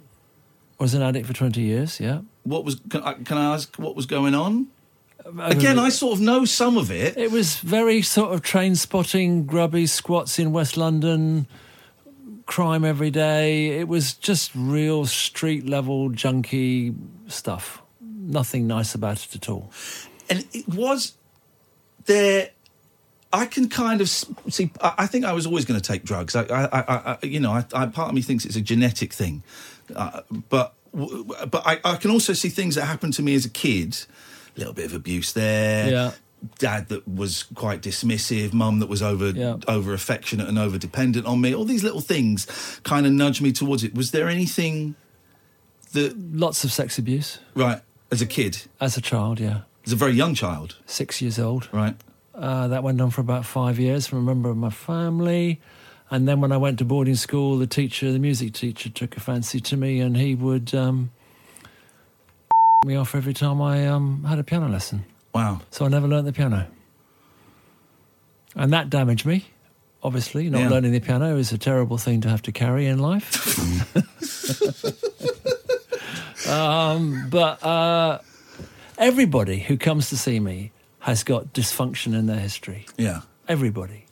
Was 0.80 0.94
an 0.94 1.02
addict 1.02 1.26
for 1.26 1.34
twenty 1.34 1.62
years. 1.62 2.00
Yeah. 2.00 2.22
What 2.42 2.64
was? 2.64 2.80
Can 2.90 3.02
I, 3.02 3.12
can 3.14 3.38
I 3.38 3.54
ask 3.54 3.76
what 3.76 3.94
was 3.94 4.06
going 4.06 4.34
on? 4.34 4.66
Again, 5.40 5.78
I 5.78 5.90
sort 5.90 6.14
of 6.14 6.20
know 6.20 6.44
some 6.46 6.78
of 6.78 6.90
it. 6.90 7.16
It 7.16 7.30
was 7.30 7.56
very 7.60 8.02
sort 8.02 8.32
of 8.32 8.42
train 8.42 8.74
spotting, 8.76 9.44
grubby 9.44 9.86
squats 9.86 10.38
in 10.38 10.52
West 10.52 10.76
London, 10.76 11.46
crime 12.48 12.84
every 12.84 13.10
day. 13.12 13.78
It 13.78 13.86
was 13.86 14.14
just 14.14 14.50
real 14.56 15.06
street 15.06 15.68
level 15.68 16.08
junkie 16.08 16.94
stuff. 17.28 17.80
Nothing 18.00 18.66
nice 18.66 18.96
about 18.96 19.24
it 19.24 19.36
at 19.36 19.48
all. 19.48 19.70
and 20.30 20.44
it 20.52 20.68
was 20.68 21.14
there 22.06 22.50
i 23.32 23.44
can 23.46 23.68
kind 23.68 24.00
of 24.00 24.08
see 24.08 24.70
i 24.80 24.92
I 24.98 25.06
think 25.06 25.24
i 25.24 25.32
was 25.32 25.46
always 25.46 25.64
going 25.64 25.80
to 25.80 25.86
take 25.92 26.02
drugs 26.04 26.34
i, 26.36 26.42
I, 26.42 26.64
I, 26.80 26.82
I 27.12 27.18
you 27.22 27.40
know 27.40 27.52
I, 27.52 27.64
I, 27.74 27.86
part 27.86 28.08
of 28.10 28.14
me 28.14 28.22
thinks 28.22 28.44
it's 28.44 28.56
a 28.56 28.60
genetic 28.72 29.12
thing 29.12 29.42
uh, 29.94 30.20
but 30.48 30.74
but 30.92 31.62
I, 31.66 31.80
I 31.84 31.96
can 31.96 32.10
also 32.10 32.32
see 32.32 32.48
things 32.48 32.74
that 32.76 32.86
happened 32.86 33.14
to 33.14 33.22
me 33.22 33.34
as 33.34 33.44
a 33.44 33.50
kid 33.50 33.90
a 34.56 34.58
little 34.58 34.74
bit 34.74 34.86
of 34.86 34.94
abuse 34.94 35.32
there 35.32 35.90
Yeah. 35.90 36.10
Dad 36.58 36.88
that 36.88 37.06
was 37.08 37.44
quite 37.54 37.82
dismissive 37.82 38.52
mum 38.52 38.78
that 38.78 38.88
was 38.88 39.02
over 39.02 39.30
Yeah. 39.30 39.56
over 39.66 39.92
affectionate 39.92 40.48
and 40.48 40.58
over 40.58 40.78
dependent 40.78 41.26
on 41.26 41.40
me 41.40 41.54
all 41.54 41.64
these 41.64 41.82
little 41.82 42.00
things 42.00 42.46
kind 42.84 43.06
of 43.06 43.12
nudged 43.12 43.42
me 43.42 43.52
towards 43.52 43.82
it 43.84 43.94
was 43.94 44.10
there 44.12 44.28
anything 44.28 44.94
that 45.92 46.16
Lots 46.32 46.64
of 46.64 46.72
sex 46.72 46.98
abuse 46.98 47.38
right 47.54 47.80
as 48.10 48.22
a 48.22 48.26
kid 48.26 48.62
as 48.80 48.96
a 48.96 49.00
child. 49.00 49.40
Yeah, 49.40 49.62
as 49.86 49.92
a 49.92 49.96
very 49.96 50.12
young 50.12 50.34
child 50.34 50.76
six 50.86 51.20
years 51.22 51.38
old. 51.38 51.68
right 51.72 51.96
Uh, 52.34 52.68
that 52.68 52.82
went 52.84 53.00
on 53.00 53.10
for 53.10 53.20
about 53.20 53.44
five 53.44 53.78
years 53.80 54.06
from 54.06 54.18
a 54.18 54.22
member 54.22 54.48
of 54.48 54.56
my 54.56 54.70
family. 54.70 55.60
And 56.10 56.26
then 56.28 56.40
when 56.40 56.52
I 56.52 56.56
went 56.56 56.78
to 56.78 56.84
boarding 56.84 57.16
school, 57.16 57.58
the 57.58 57.66
teacher, 57.66 58.12
the 58.12 58.18
music 58.18 58.52
teacher, 58.54 58.88
took 58.90 59.16
a 59.16 59.20
fancy 59.20 59.60
to 59.60 59.76
me 59.76 60.00
and 60.00 60.16
he 60.16 60.34
would 60.34 60.72
um, 60.74 61.10
me 62.86 62.96
off 62.96 63.14
every 63.14 63.34
time 63.34 63.60
I 63.60 63.86
um, 63.88 64.24
had 64.24 64.38
a 64.38 64.44
piano 64.44 64.68
lesson. 64.68 65.04
Wow 65.34 65.60
So 65.70 65.84
I 65.84 65.88
never 65.88 66.08
learnt 66.08 66.24
the 66.26 66.32
piano. 66.32 66.66
And 68.56 68.72
that 68.72 68.90
damaged 68.90 69.24
me. 69.26 69.46
Obviously, 70.02 70.48
not 70.50 70.60
Yeah. 70.60 70.68
learning 70.70 70.92
the 70.92 71.00
piano 71.00 71.36
is 71.36 71.52
a 71.52 71.58
terrible 71.58 71.98
thing 71.98 72.20
to 72.22 72.28
have 72.28 72.42
to 72.42 72.52
carry 72.52 72.86
in 72.86 72.98
life. 72.98 73.28
um, 76.48 77.28
but 77.30 77.62
uh, 77.64 78.18
everybody 78.96 79.58
who 79.60 79.76
comes 79.76 80.08
to 80.10 80.16
see 80.16 80.40
me 80.40 80.72
has 81.00 81.24
got 81.24 81.52
dysfunction 81.52 82.14
in 82.18 82.26
their 82.26 82.38
history. 82.40 82.86
yeah 82.96 83.20
Everybody. 83.48 84.04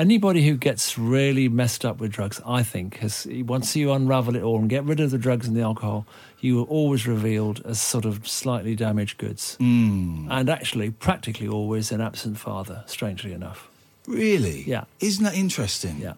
Anybody 0.00 0.46
who 0.46 0.56
gets 0.56 0.96
really 0.96 1.50
messed 1.50 1.84
up 1.84 1.98
with 2.00 2.10
drugs, 2.10 2.40
I 2.46 2.62
think, 2.62 2.96
has 3.00 3.26
once 3.30 3.76
you 3.76 3.92
unravel 3.92 4.34
it 4.34 4.42
all 4.42 4.58
and 4.58 4.70
get 4.70 4.82
rid 4.84 4.98
of 4.98 5.10
the 5.10 5.18
drugs 5.18 5.46
and 5.46 5.54
the 5.54 5.60
alcohol, 5.60 6.06
you 6.40 6.58
are 6.62 6.64
always 6.64 7.06
revealed 7.06 7.60
as 7.66 7.82
sort 7.82 8.06
of 8.06 8.26
slightly 8.26 8.74
damaged 8.74 9.18
goods, 9.18 9.58
mm. 9.60 10.26
and 10.30 10.48
actually, 10.48 10.90
practically 10.90 11.46
always 11.46 11.92
an 11.92 12.00
absent 12.00 12.38
father. 12.38 12.82
Strangely 12.86 13.34
enough, 13.34 13.68
Really? 14.06 14.62
Yeah. 14.62 14.84
Isn't 15.00 15.22
that 15.24 15.34
interesting? 15.34 15.98
yeah. 16.00 16.14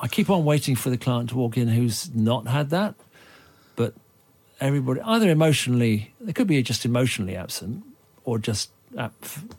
I 0.00 0.08
keep 0.08 0.28
on 0.28 0.44
waiting 0.44 0.74
for 0.74 0.90
the 0.90 0.98
client 0.98 1.30
to 1.30 1.36
walk 1.36 1.56
in 1.56 1.68
who's 1.68 2.12
not 2.12 2.48
had 2.48 2.70
that, 2.70 2.96
but 3.76 3.94
everybody 4.60 5.00
either 5.02 5.30
emotionally, 5.30 6.12
they 6.20 6.32
could 6.32 6.48
be 6.48 6.60
just 6.64 6.84
emotionally 6.84 7.36
absent, 7.36 7.84
or 8.24 8.40
just 8.40 8.70
ab- 8.98 9.12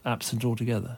absent 0.05 0.43
altogether. 0.43 0.97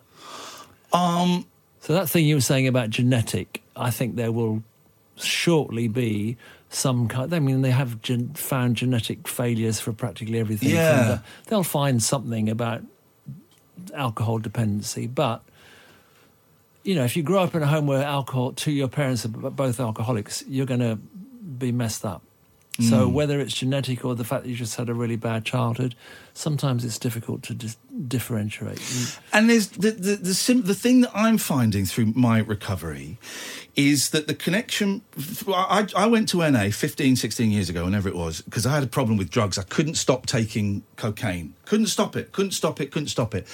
Um, 0.92 1.46
So 1.82 1.94
that 1.94 2.10
thing 2.10 2.26
you 2.26 2.36
were 2.36 2.42
saying 2.42 2.68
about 2.68 2.90
genetic, 2.92 3.62
I 3.76 3.90
think 3.92 4.16
there 4.16 4.32
will 4.32 4.64
shortly 5.18 5.88
be 5.88 6.38
some 6.70 7.08
kind. 7.08 7.34
I 7.34 7.40
mean, 7.40 7.62
they 7.64 7.72
have 7.72 8.02
gen- 8.02 8.34
found 8.34 8.78
genetic 8.78 9.28
failures 9.28 9.80
for 9.80 9.92
practically 9.92 10.40
everything. 10.40 10.70
Yeah. 10.70 11.04
the- 11.04 11.22
they'll 11.48 11.64
find 11.64 12.02
something 12.02 12.50
about 12.50 12.84
alcohol 13.94 14.38
dependency, 14.40 15.08
but 15.08 15.44
you 16.84 16.96
know, 16.96 17.04
if 17.04 17.16
you 17.16 17.22
grow 17.24 17.40
up 17.44 17.54
in 17.56 17.62
a 17.62 17.68
home 17.68 17.86
where 17.88 18.04
alcohol, 18.04 18.54
two 18.54 18.72
of 18.72 18.78
your 18.78 18.88
parents 18.88 19.24
are 19.26 19.30
both 19.30 19.80
alcoholics, 19.80 20.44
you're 20.48 20.66
going 20.66 20.80
to 20.80 20.96
be 20.96 21.72
messed 21.72 22.04
up. 22.06 22.24
So 22.90 23.08
Mm. 23.08 23.12
whether 23.14 23.40
it's 23.40 23.54
genetic 23.54 24.04
or 24.04 24.16
the 24.16 24.24
fact 24.24 24.44
that 24.44 24.50
you 24.50 24.56
just 24.56 24.76
had 24.76 24.90
a 24.90 24.94
really 24.94 25.16
bad 25.16 25.46
childhood, 25.46 25.94
sometimes 26.34 26.84
it's 26.84 26.98
difficult 26.98 27.44
to 27.44 27.54
dis- 27.54 27.78
differentiate. 28.08 28.80
And 29.32 29.50
there's 29.50 29.68
the 29.68 29.92
the 29.92 30.16
the, 30.16 30.34
sim- 30.34 30.64
the 30.64 30.74
thing 30.76 31.02
that 31.02 31.12
I'm 31.14 31.38
finding 31.38 31.86
through 31.86 32.14
my 32.16 32.40
recovery 32.40 33.18
is 33.76 34.10
that 34.10 34.28
the 34.28 34.34
connection. 34.34 35.02
I, 35.48 35.88
I 35.96 36.08
went 36.08 36.28
to 36.30 36.38
NA 36.50 36.72
15, 36.72 37.16
16 37.16 37.52
years 37.52 37.70
ago, 37.70 37.84
whenever 37.86 38.10
it 38.10 38.16
was, 38.16 38.42
because 38.42 38.66
I 38.66 38.74
had 38.74 38.84
a 38.84 38.88
problem 38.88 39.18
with 39.18 39.30
drugs. 39.30 39.58
I 39.58 39.64
couldn't 39.64 39.96
stop 39.96 40.26
taking 40.26 40.84
cocaine. 40.98 41.54
Couldn't 41.66 41.88
stop 41.88 42.16
it. 42.16 42.32
Couldn't 42.32 42.52
stop 42.52 42.82
it. 42.82 42.92
Couldn't 42.92 43.10
stop 43.10 43.34
it. 43.36 43.48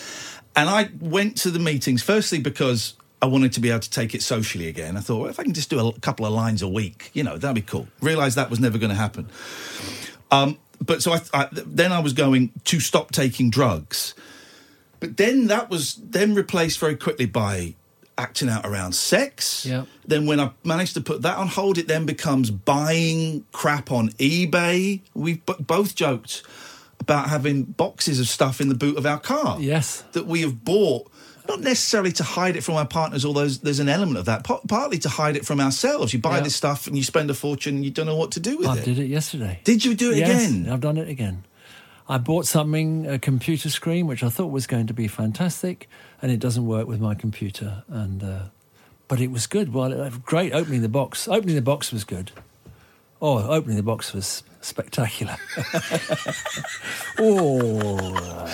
And 0.55 0.69
I 0.69 0.89
went 1.00 1.38
to 1.43 1.51
the 1.51 1.60
meetings 1.60 2.01
firstly 2.01 2.39
because 2.39 2.93
I 3.21 3.25
wanted 3.25 3.51
to 3.53 3.59
be 3.59 3.69
able 3.69 3.79
to 3.79 3.89
take 3.89 4.13
it 4.13 4.21
socially 4.21 4.67
again. 4.67 4.95
I 4.95 5.00
thought, 5.00 5.21
well, 5.21 5.29
if 5.29 5.39
I 5.39 5.43
can 5.43 5.53
just 5.53 5.69
do 5.69 5.79
a 5.88 6.00
couple 6.00 6.25
of 6.25 6.33
lines 6.33 6.62
a 6.62 6.67
week, 6.67 7.09
you 7.13 7.24
know, 7.24 7.38
that'd 7.38 7.55
be 7.55 7.62
cool. 7.62 7.88
Realised 8.01 8.36
that 8.38 8.50
was 8.50 8.59
never 8.59 8.77
going 8.77 8.91
to 8.91 8.95
happen. 8.95 9.27
Um, 10.31 10.57
but 10.86 11.01
so 11.01 11.13
I, 11.13 11.21
I, 11.33 11.47
then 11.51 11.91
I 11.91 12.00
was 12.00 12.13
going 12.13 12.51
to 12.65 12.79
stop 12.79 13.12
taking 13.12 13.50
drugs. 13.50 14.13
But 15.00 15.17
then 15.17 15.47
that 15.47 15.69
was 15.69 15.95
then 15.95 16.36
replaced 16.36 16.79
very 16.79 16.95
quickly 16.95 17.25
by 17.25 17.74
acting 18.19 18.50
out 18.50 18.65
around 18.65 18.93
sex. 18.93 19.65
Yeah. 19.65 19.86
Then 20.05 20.25
when 20.25 20.39
I 20.39 20.51
managed 20.63 20.93
to 20.95 21.01
put 21.01 21.21
that 21.24 21.38
on 21.38 21.47
hold, 21.47 21.77
it 21.77 21.88
then 21.88 22.05
becomes 22.05 22.50
buying 22.51 23.45
crap 23.51 23.91
on 23.91 24.09
eBay. 24.13 25.01
We've 25.13 25.43
b- 25.45 25.53
both 25.59 25.95
joked 25.95 26.43
about 27.00 27.29
having 27.29 27.63
boxes 27.63 28.19
of 28.19 28.27
stuff 28.27 28.59
in 28.59 28.69
the 28.69 28.75
boot 28.75 28.97
of 28.97 29.05
our 29.05 29.19
car 29.19 29.57
Yes. 29.59 30.03
that 30.13 30.25
we 30.25 30.41
have 30.41 30.63
bought. 30.63 31.12
Not 31.48 31.62
necessarily 31.62 32.12
to 32.13 32.24
hide 32.24 32.56
it 32.56 32.63
from 32.63 32.75
our 32.75 32.86
partners, 32.86 33.24
although 33.24 33.42
there's, 33.42 33.60
there's 33.60 33.80
an 33.80 33.89
element 33.89 34.18
of 34.18 34.25
that. 34.25 34.44
P- 34.46 34.60
partly 34.68 34.98
to 35.00 35.10
hide 35.10 35.36
it 35.36 35.46
from 35.46 35.60
ourselves. 35.60 36.13
You 36.13 36.20
buy 36.20 36.38
Yeah. 36.38 36.44
this 36.44 36.56
stuff 36.56 36.88
and 36.88 36.98
you 36.98 37.04
spend 37.04 37.30
a 37.30 37.34
fortune 37.34 37.75
and 37.77 37.86
you 37.86 37.92
don't 37.92 38.06
know 38.06 38.16
what 38.16 38.32
to 38.32 38.39
do 38.39 38.58
with 38.58 38.68
I 38.68 38.77
it. 38.77 38.82
I 38.82 38.84
did 38.86 39.00
it 39.00 39.08
yesterday. 39.08 39.60
Did 39.63 39.86
you 39.86 39.96
do 39.96 40.12
it 40.12 40.18
yes, 40.18 40.50
again? 40.50 40.70
I've 40.70 40.82
done 40.82 40.98
it 40.98 41.08
again. 41.10 41.46
I 42.10 42.18
bought 42.18 42.46
something, 42.46 43.06
a 43.06 43.20
computer 43.20 43.70
screen, 43.70 44.08
which 44.08 44.24
I 44.24 44.30
thought 44.30 44.48
was 44.48 44.66
going 44.68 44.88
to 44.88 44.94
be 44.94 45.08
fantastic, 45.08 45.89
and 46.22 46.32
it 46.32 46.39
doesn't 46.39 46.66
work 46.66 46.88
with 46.88 47.01
my 47.01 47.16
computer. 47.16 47.84
And 47.89 48.24
uh, 48.24 48.39
but 49.10 49.20
it 49.20 49.30
was 49.30 49.46
good. 49.46 49.74
Well, 49.74 50.10
great 50.25 50.54
opening 50.54 50.82
the 50.82 50.89
box. 50.89 51.27
Opening 51.27 51.56
the 51.56 51.62
box 51.62 51.92
was 51.92 52.04
good. 52.06 52.32
Oh, 53.21 53.39
opening 53.47 53.77
the 53.77 53.83
box 53.83 54.13
was 54.13 54.43
spectacular. 54.62 55.36
oh, 57.19 58.45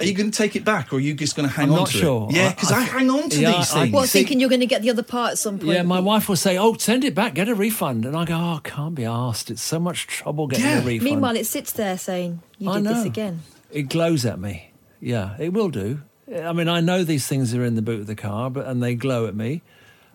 Are 0.00 0.04
you 0.04 0.14
going 0.14 0.30
to 0.30 0.36
take 0.36 0.56
it 0.56 0.64
back, 0.64 0.92
or 0.92 0.96
are 0.96 1.00
you 1.00 1.14
just 1.14 1.36
going 1.36 1.48
to 1.48 1.54
hang 1.54 1.66
I'm 1.68 1.72
on 1.74 1.78
not 1.80 1.88
to 1.88 1.98
sure. 1.98 2.28
it? 2.30 2.36
Yeah, 2.36 2.50
because 2.54 2.72
I 2.72 2.76
I, 2.76 2.78
th- 2.80 2.90
hang 2.92 3.10
on 3.10 3.28
to 3.30 3.40
Yeah, 3.40 3.56
these 3.58 3.72
I- 3.72 3.82
things. 3.82 3.92
What, 3.94 4.08
See- 4.08 4.18
thinking 4.20 4.40
you're 4.40 4.48
going 4.48 4.60
to 4.60 4.66
get 4.66 4.82
the 4.82 4.90
other 4.90 5.02
part 5.02 5.32
at 5.32 5.38
some 5.38 5.58
point? 5.58 5.70
yeah. 5.72 5.82
My 5.82 6.00
wife 6.00 6.28
will 6.28 6.36
say, 6.36 6.56
"Oh, 6.56 6.74
send 6.76 7.04
it 7.04 7.14
back, 7.14 7.34
get 7.34 7.48
a 7.48 7.54
refund," 7.54 8.04
and 8.06 8.16
I 8.16 8.24
go, 8.24 8.34
"Oh, 8.34 8.54
I 8.56 8.60
can't 8.62 8.94
be 8.94 9.04
asked. 9.04 9.50
It's 9.50 9.62
so 9.62 9.78
much 9.78 10.06
trouble 10.06 10.46
getting 10.46 10.64
Yeah. 10.64 10.78
a 10.80 10.84
refund." 10.84 11.04
Meanwhile, 11.04 11.36
it 11.36 11.46
sits 11.46 11.72
there 11.72 11.98
saying, 11.98 12.40
you 12.58 12.70
I 12.70 12.76
did 12.80 12.86
this 12.86 13.04
again. 13.04 13.42
It 13.70 13.88
glows 13.90 14.24
at 14.24 14.38
me. 14.38 14.70
Yeah, 15.00 15.36
it 15.38 15.52
will 15.52 15.68
do. 15.68 16.00
I 16.34 16.52
mean, 16.52 16.68
I 16.68 16.80
know 16.80 17.04
these 17.04 17.26
things 17.26 17.54
are 17.54 17.64
in 17.64 17.74
the 17.74 17.82
boot 17.82 18.00
of 18.00 18.06
the 18.06 18.14
car, 18.16 18.50
but 18.50 18.66
and 18.66 18.82
they 18.82 18.94
glow 18.94 19.26
at 19.26 19.34
me. 19.34 19.62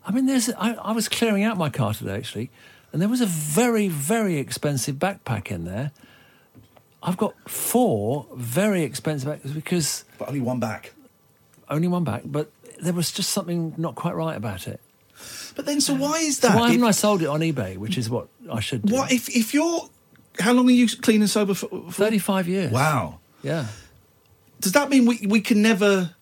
I 0.05 0.11
mean, 0.11 0.25
there's. 0.25 0.49
I, 0.57 0.73
I 0.73 0.91
was 0.93 1.07
clearing 1.07 1.43
out 1.43 1.57
my 1.57 1.69
car 1.69 1.93
today 1.93 2.15
actually, 2.17 2.49
and 2.93 3.01
there 3.01 3.09
was 3.09 3.19
a 3.21 3.25
very, 3.25 3.87
very 3.89 4.37
expensive 4.37 4.95
backpack 4.95 5.51
in 5.51 5.65
there. 5.65 5.91
I've 7.01 7.17
got 7.17 7.33
four 7.49 8.27
very 8.35 8.83
expensive 8.83 9.27
backpacks 9.27 9.53
because 9.53 10.05
but 10.17 10.29
only 10.29 10.39
one 10.39 10.59
back. 10.61 10.93
only 11.69 11.89
one 11.89 12.03
back, 12.05 12.21
but 12.25 12.49
there 12.81 12.93
was 12.93 13.11
just 13.11 13.29
something 13.31 13.73
not 13.77 13.95
quite 13.95 14.15
right 14.15 14.37
about 14.37 14.67
it. 14.67 14.79
But 15.55 15.65
then, 15.65 15.81
so 15.81 15.93
why 15.93 16.19
is 16.19 16.37
So 16.37 16.47
that? 16.47 16.57
why 16.57 16.67
haven't 16.67 16.83
If- 16.83 16.87
I 16.87 16.91
sold 16.91 17.21
it 17.21 17.27
on 17.27 17.41
eBay, 17.41 17.77
which 17.77 17.97
is 17.97 18.09
what 18.09 18.27
I 18.51 18.59
should 18.61 18.85
do? 18.85 18.93
what 18.95 19.11
if 19.11 19.27
if 19.29 19.53
you're 19.53 19.89
how 20.39 20.53
long 20.53 20.67
are 20.67 20.71
you 20.71 20.87
clean 20.87 21.21
and 21.21 21.29
sober 21.29 21.53
for? 21.53 21.67
for? 21.67 21.91
35 21.91 22.47
years. 22.47 22.71
Wow. 22.71 23.19
Yeah. 23.43 23.67
Does 24.61 24.71
that 24.71 24.89
mean 24.89 25.05
we, 25.05 25.25
we 25.27 25.41
can 25.41 25.61
never? 25.61 26.15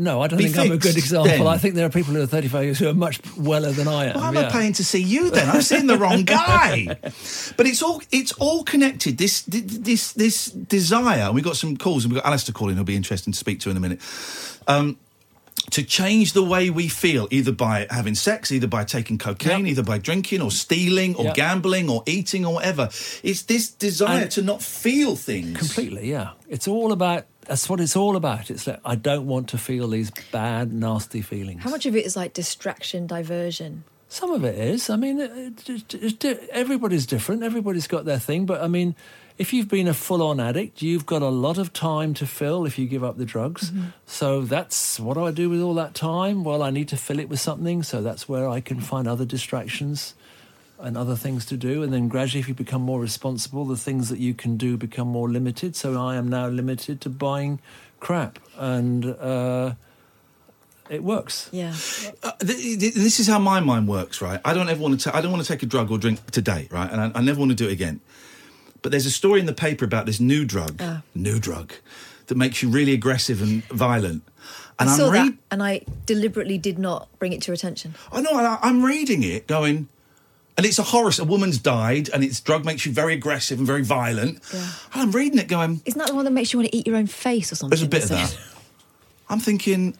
No, 0.00 0.22
I 0.22 0.28
don't 0.28 0.38
think 0.38 0.56
I'm 0.56 0.70
a 0.70 0.76
good 0.78 0.96
example. 0.96 1.24
then. 1.28 1.44
I 1.44 1.58
think 1.58 1.74
there 1.74 1.84
are 1.84 1.90
people 1.90 2.14
who 2.14 2.22
are 2.22 2.26
35 2.26 2.64
years 2.64 2.78
who 2.78 2.88
are 2.88 2.94
much 2.94 3.18
weller 3.36 3.72
than 3.72 3.88
I 3.88 4.06
am. 4.06 4.14
Why 4.20 4.28
am 4.28 4.34
yeah. 4.36 4.46
I 4.46 4.50
paying 4.52 4.72
to 4.74 4.84
see 4.84 5.02
you 5.02 5.28
then? 5.30 5.48
I'm 5.48 5.60
seeing 5.60 5.88
the 5.88 5.98
wrong 5.98 6.22
guy. 6.22 6.96
But 7.56 7.66
it's 7.66 7.82
all 7.82 8.00
it's 8.12 8.30
all 8.34 8.62
connected. 8.62 9.18
This 9.18 9.42
this 9.42 10.12
this 10.12 10.46
desire. 10.52 11.22
And 11.22 11.34
we've 11.34 11.42
got 11.44 11.56
some 11.56 11.76
calls, 11.76 12.04
and 12.04 12.12
we've 12.12 12.22
got 12.22 12.28
Alistair 12.28 12.52
calling. 12.52 12.76
Who'll 12.76 12.84
be 12.84 12.94
interesting 12.94 13.32
to 13.32 13.38
speak 13.38 13.58
to 13.60 13.70
in 13.70 13.76
a 13.76 13.80
minute. 13.80 14.00
Um, 14.68 14.98
to 15.70 15.82
change 15.82 16.32
the 16.32 16.44
way 16.44 16.70
we 16.70 16.88
feel, 16.88 17.26
either 17.30 17.52
by 17.52 17.86
having 17.90 18.14
sex, 18.14 18.52
either 18.52 18.68
by 18.68 18.84
taking 18.84 19.18
cocaine, 19.18 19.66
Yep. 19.66 19.70
either 19.70 19.82
by 19.82 19.98
drinking 19.98 20.40
or 20.40 20.50
stealing 20.52 21.14
or 21.16 21.24
Yep. 21.26 21.34
gambling 21.34 21.90
or 21.90 22.02
eating 22.06 22.46
or 22.46 22.54
whatever. 22.54 22.88
It's 23.24 23.42
this 23.42 23.68
desire 23.68 24.22
And- 24.22 24.30
to 24.30 24.42
not 24.42 24.62
feel 24.62 25.16
things. 25.16 25.58
Completely, 25.58 26.08
yeah. 26.08 26.30
It's 26.48 26.68
all 26.68 26.92
about. 26.92 27.26
That's 27.48 27.68
what 27.68 27.80
it's 27.80 27.96
all 27.96 28.14
about. 28.14 28.50
It's 28.50 28.66
like 28.66 28.80
I 28.84 28.94
don't 28.94 29.26
want 29.26 29.48
to 29.48 29.58
feel 29.58 29.88
these 29.88 30.10
bad, 30.30 30.70
nasty 30.72 31.22
feelings. 31.22 31.62
How 31.62 31.70
much 31.70 31.86
of 31.86 31.96
it 31.96 32.04
is 32.04 32.14
like 32.14 32.34
distraction, 32.34 33.06
diversion? 33.06 33.84
Some 34.10 34.32
of 34.32 34.44
it 34.44 34.58
is. 34.58 34.90
I 34.90 34.96
mean, 34.96 35.18
it, 35.18 35.68
it, 35.68 35.94
it's 35.94 36.48
everybody's 36.50 37.06
different. 37.06 37.42
Everybody's 37.42 37.86
got 37.86 38.04
their 38.04 38.18
thing. 38.18 38.44
But 38.44 38.62
I 38.62 38.68
mean, 38.68 38.94
if 39.38 39.54
you've 39.54 39.68
been 39.68 39.88
a 39.88 39.94
full-on 39.94 40.40
addict, 40.40 40.82
you've 40.82 41.06
got 41.06 41.22
a 41.22 41.28
lot 41.28 41.56
of 41.56 41.72
time 41.72 42.12
to 42.14 42.26
fill 42.26 42.66
if 42.66 42.78
you 42.78 42.86
give 42.86 43.02
up 43.02 43.16
the 43.16 43.24
drugs. 43.24 43.70
Mm-hmm. 43.70 43.88
So 44.04 44.42
that's 44.42 45.00
what 45.00 45.14
do 45.14 45.24
I 45.24 45.30
do 45.30 45.48
with 45.48 45.62
all 45.62 45.74
that 45.74 45.94
time? 45.94 46.44
Well, 46.44 46.62
I 46.62 46.70
need 46.70 46.88
to 46.88 46.98
fill 46.98 47.18
it 47.18 47.30
with 47.30 47.40
something. 47.40 47.82
So 47.82 48.02
that's 48.02 48.28
where 48.28 48.46
I 48.48 48.60
can 48.60 48.80
find 48.80 49.08
other 49.08 49.24
distractions 49.24 50.14
and 50.80 50.96
other 50.96 51.16
things 51.16 51.44
to 51.46 51.56
do. 51.56 51.82
And 51.82 51.92
then 51.92 52.08
gradually, 52.08 52.40
if 52.40 52.48
you 52.48 52.54
become 52.54 52.82
more 52.82 53.00
responsible, 53.00 53.64
the 53.64 53.76
things 53.76 54.08
that 54.08 54.18
you 54.18 54.34
can 54.34 54.56
do 54.56 54.76
become 54.76 55.08
more 55.08 55.28
limited. 55.28 55.74
So 55.76 56.00
I 56.00 56.16
am 56.16 56.28
now 56.28 56.48
limited 56.48 57.00
to 57.02 57.08
buying 57.10 57.60
crap, 58.00 58.38
and 58.56 59.04
uh, 59.06 59.74
it 60.88 61.02
works. 61.02 61.48
Yeah. 61.52 61.74
Uh, 62.22 62.32
th- 62.40 62.78
th- 62.80 62.94
this 62.94 63.20
is 63.20 63.26
how 63.26 63.38
my 63.38 63.60
mind 63.60 63.88
works, 63.88 64.22
right? 64.22 64.40
I 64.44 64.54
don't 64.54 64.68
ever 64.68 64.80
want 64.80 65.00
to. 65.00 65.10
Ta- 65.10 65.16
I 65.16 65.20
don't 65.20 65.32
want 65.32 65.44
to 65.44 65.48
take 65.52 65.62
a 65.62 65.66
drug 65.66 65.90
or 65.90 65.98
drink 65.98 66.24
today, 66.30 66.68
right? 66.70 66.90
And 66.90 67.00
I, 67.00 67.18
I 67.18 67.20
never 67.22 67.38
want 67.40 67.50
to 67.50 67.56
do 67.56 67.66
it 67.68 67.72
again. 67.72 68.00
But 68.80 68.92
there's 68.92 69.06
a 69.06 69.10
story 69.10 69.40
in 69.40 69.46
the 69.46 69.52
paper 69.52 69.84
about 69.84 70.06
this 70.06 70.20
new 70.20 70.44
drug, 70.44 70.76
Ah. 70.80 71.02
new 71.14 71.40
drug, 71.40 71.72
that 72.28 72.36
makes 72.36 72.62
you 72.62 72.68
really 72.68 72.92
aggressive 72.92 73.42
and 73.42 73.64
violent. 73.64 74.22
And 74.78 74.88
I 74.88 74.92
am 74.92 74.98
saw 74.98 75.10
that 75.10 75.34
and 75.50 75.60
I 75.60 75.82
deliberately 76.06 76.56
did 76.58 76.78
not 76.78 77.08
bring 77.18 77.32
it 77.32 77.42
to 77.42 77.48
your 77.48 77.54
attention. 77.54 77.96
I 78.12 78.20
know. 78.20 78.30
I, 78.32 78.58
I'm 78.62 78.84
reading 78.84 79.24
it, 79.24 79.48
going, 79.48 79.88
and 80.58 80.66
it's 80.66 80.78
a 80.78 80.82
horror. 80.82 81.10
A 81.18 81.24
woman's 81.24 81.56
died, 81.56 82.10
and 82.12 82.22
its 82.22 82.40
drug 82.40 82.66
makes 82.66 82.84
you 82.84 82.92
very 82.92 83.14
aggressive 83.14 83.56
and 83.58 83.66
very 83.66 83.82
violent. 83.82 84.40
Yeah. 84.52 84.60
And 84.92 85.02
I'm 85.02 85.12
reading 85.12 85.38
it, 85.38 85.48
going, 85.48 85.80
Isn't 85.86 85.98
that 85.98 86.08
the 86.08 86.14
one 86.14 86.26
that 86.26 86.32
makes 86.32 86.52
you 86.52 86.58
want 86.58 86.70
to 86.70 86.76
eat 86.76 86.86
your 86.86 86.96
own 86.96 87.06
face 87.06 87.50
or 87.50 87.54
something? 87.54 87.70
there's 87.70 87.86
a 87.86 87.88
bit 87.88 88.02
of 88.02 88.08
that. 88.10 88.28
said? 88.28 88.38
I'm 89.30 89.40
thinking. 89.40 89.96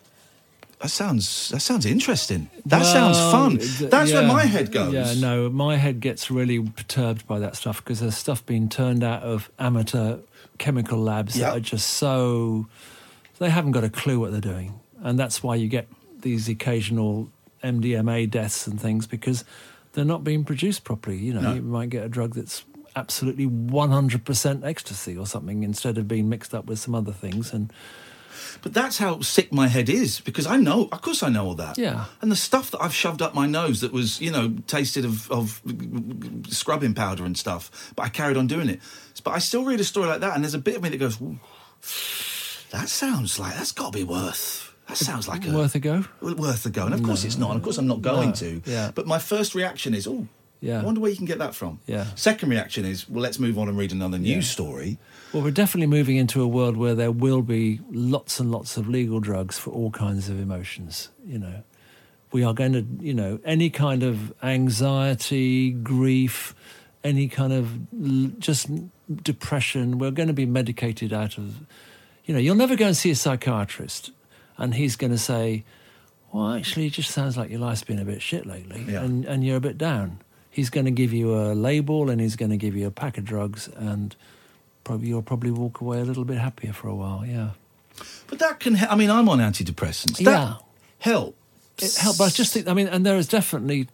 That 0.80 0.90
sounds 0.90 1.48
that 1.48 1.58
sounds 1.58 1.84
interesting. 1.86 2.48
That 2.66 2.84
sounds 2.84 3.18
fun. 3.18 3.58
th- 3.58 3.90
That's 3.90 4.12
where 4.12 4.22
my 4.26 4.44
head 4.44 4.70
goes. 4.70 4.94
Yeah, 4.94 5.12
no, 5.20 5.50
my 5.50 5.74
head 5.74 5.98
gets 5.98 6.30
really 6.30 6.60
perturbed 6.60 7.26
by 7.26 7.40
that 7.40 7.56
stuff 7.56 7.82
because 7.82 7.98
there's 7.98 8.16
stuff 8.16 8.46
being 8.46 8.68
turned 8.68 9.02
out 9.02 9.24
of 9.24 9.50
amateur 9.58 10.18
chemical 10.58 10.98
labs 11.00 11.36
Yeah. 11.36 11.46
that 11.50 11.56
are 11.56 11.60
just 11.60 11.88
so 11.94 12.68
they 13.40 13.50
haven't 13.50 13.72
got 13.72 13.82
a 13.82 13.90
clue 13.90 14.20
what 14.20 14.30
they're 14.30 14.40
doing, 14.40 14.78
and 15.02 15.18
that's 15.18 15.42
why 15.42 15.56
you 15.56 15.66
get 15.66 15.88
these 16.20 16.48
occasional 16.48 17.28
MDMA 17.64 18.30
deaths 18.30 18.68
and 18.68 18.80
things 18.80 19.08
because 19.08 19.44
they're 19.92 20.04
not 20.04 20.24
being 20.24 20.44
produced 20.44 20.84
properly. 20.84 21.18
You 21.18 21.34
know, 21.34 21.40
No. 21.40 21.54
you 21.54 21.62
might 21.62 21.90
get 21.90 22.04
a 22.04 22.08
drug 22.08 22.34
that's 22.34 22.64
absolutely 22.96 23.46
100% 23.46 24.64
ecstasy 24.64 25.16
or 25.16 25.26
something 25.26 25.62
instead 25.62 25.98
of 25.98 26.08
being 26.08 26.28
mixed 26.28 26.54
up 26.54 26.66
with 26.66 26.78
some 26.78 26.94
other 26.94 27.12
things 27.12 27.52
and 27.52 27.72
But 28.62 28.72
that's 28.74 28.98
how 28.98 29.20
sick 29.20 29.52
my 29.52 29.68
head 29.68 29.88
is 29.88 30.20
because 30.20 30.46
I 30.46 30.56
know, 30.56 30.88
of 30.90 31.02
course, 31.02 31.22
I 31.22 31.28
know 31.28 31.46
all 31.46 31.54
that. 31.56 31.78
Yeah. 31.78 32.06
And 32.20 32.30
the 32.32 32.36
stuff 32.36 32.70
that 32.72 32.82
I've 32.82 32.94
shoved 32.94 33.22
up 33.22 33.34
my 33.34 33.46
nose 33.46 33.80
that 33.82 33.92
was, 33.92 34.20
you 34.20 34.30
know, 34.32 34.54
tasted 34.66 35.04
of, 35.04 35.30
of 35.30 35.60
scrubbing 36.48 36.94
powder 36.94 37.24
and 37.24 37.36
stuff, 37.36 37.92
but 37.94 38.02
I 38.04 38.08
carried 38.08 38.36
on 38.36 38.46
doing 38.46 38.68
it. 38.68 38.80
But 39.24 39.32
I 39.34 39.38
still 39.38 39.64
read 39.64 39.80
a 39.80 39.84
story 39.84 40.06
like 40.08 40.20
that, 40.20 40.34
and 40.34 40.42
there's 40.44 40.54
a 40.54 40.58
bit 40.58 40.76
of 40.76 40.82
me 40.82 40.88
that 40.90 40.98
goes, 40.98 41.18
"That 42.70 42.88
sounds 42.88 43.38
like 43.38 43.54
that's 43.54 43.72
got 43.72 43.92
to 43.92 43.98
be 43.98 44.04
worth." 44.04 44.67
That 44.88 44.96
sounds 44.96 45.28
like 45.28 45.46
a 45.46 45.52
worth 45.52 45.74
a 45.74 45.78
go. 45.80 46.04
worth 46.22 46.64
a 46.66 46.70
go. 46.70 46.84
And 46.86 46.94
of 46.94 47.02
course, 47.02 47.24
it's 47.24 47.36
not. 47.36 47.50
And 47.50 47.58
of 47.58 47.62
course, 47.62 47.78
I'm 47.78 47.86
not 47.86 48.00
going 48.02 48.30
No. 48.30 48.34
to. 48.36 48.62
Yeah. 48.66 48.90
But 48.94 49.06
my 49.06 49.18
first 49.18 49.54
reaction 49.54 49.94
is, 49.94 50.06
"Oh, 50.06 50.26
Yeah. 50.60 50.80
I 50.80 50.84
wonder 50.84 51.00
where 51.00 51.10
you 51.10 51.16
can 51.16 51.26
get 51.26 51.38
that 51.38 51.54
from." 51.54 51.78
Yeah. 51.86 52.06
Second 52.14 52.48
reaction 52.48 52.84
is, 52.84 53.08
"Well, 53.08 53.22
let's 53.22 53.38
move 53.38 53.58
on 53.58 53.68
and 53.68 53.76
read 53.76 53.92
another 53.92 54.18
news 54.18 54.46
Yeah. 54.46 54.52
story." 54.52 54.98
Well, 55.32 55.42
we're 55.42 55.50
definitely 55.50 55.88
moving 55.88 56.16
into 56.16 56.40
a 56.42 56.48
world 56.48 56.76
where 56.78 56.94
there 56.94 57.12
will 57.12 57.42
be 57.42 57.80
lots 57.92 58.40
and 58.40 58.50
lots 58.50 58.76
of 58.78 58.88
legal 58.88 59.20
drugs 59.20 59.58
for 59.58 59.70
all 59.70 59.90
kinds 59.90 60.30
of 60.30 60.40
emotions. 60.40 61.10
You 61.26 61.38
know, 61.38 61.62
we 62.32 62.42
are 62.42 62.54
going 62.54 62.72
to, 62.72 62.86
you 63.04 63.12
know, 63.12 63.38
any 63.44 63.68
kind 63.68 64.02
of 64.02 64.32
anxiety, 64.42 65.70
grief, 65.70 66.54
any 67.04 67.28
kind 67.28 67.52
of 67.52 68.38
just 68.40 68.68
depression, 69.22 69.98
we're 69.98 70.10
going 70.10 70.28
to 70.28 70.32
be 70.34 70.46
medicated 70.46 71.12
out 71.12 71.36
of. 71.38 71.56
You 72.24 72.34
know, 72.34 72.40
you'll 72.40 72.56
never 72.56 72.76
go 72.76 72.86
and 72.86 72.96
see 72.96 73.10
a 73.10 73.14
psychiatrist, 73.14 74.10
and 74.58 74.74
he's 74.74 74.96
going 74.96 75.12
to 75.12 75.18
say, 75.18 75.64
"Well, 76.32 76.52
actually, 76.52 76.86
it 76.86 76.92
just 76.94 77.10
sounds 77.10 77.36
like 77.36 77.48
your 77.50 77.60
life's 77.60 77.84
been 77.84 77.98
a 77.98 78.04
bit 78.04 78.20
shit 78.20 78.44
lately, 78.46 78.84
Yeah. 78.88 79.02
and 79.02 79.24
and 79.24 79.44
you're 79.44 79.56
a 79.56 79.60
bit 79.60 79.78
down." 79.78 80.18
He's 80.50 80.70
going 80.70 80.86
to 80.86 80.90
give 80.90 81.12
you 81.12 81.34
a 81.34 81.54
label, 81.54 82.10
and 82.10 82.20
he's 82.20 82.34
going 82.36 82.50
to 82.50 82.56
give 82.56 82.74
you 82.74 82.86
a 82.86 82.90
pack 82.90 83.16
of 83.16 83.24
drugs, 83.24 83.68
and 83.76 84.14
probably 84.82 85.08
you'll 85.08 85.22
probably 85.22 85.50
walk 85.52 85.80
away 85.80 86.00
a 86.00 86.04
little 86.04 86.24
bit 86.24 86.38
happier 86.38 86.72
for 86.72 86.88
a 86.88 86.94
while. 86.94 87.24
Yeah, 87.24 87.50
But 88.26 88.38
that 88.40 88.58
can. 88.60 88.76
I 88.76 88.96
mean, 88.96 89.10
I'm 89.10 89.28
on 89.28 89.38
antidepressants. 89.38 90.16
That 90.18 90.30
Yeah. 90.30 90.54
help. 90.98 91.36
it 91.78 91.94
helps. 91.96 92.18
But 92.18 92.24
I 92.24 92.30
just 92.30 92.52
think, 92.52 92.66
I 92.66 92.74
mean, 92.74 92.88
and 92.88 93.06
there 93.06 93.16
is 93.18 93.28
definitely 93.28 93.86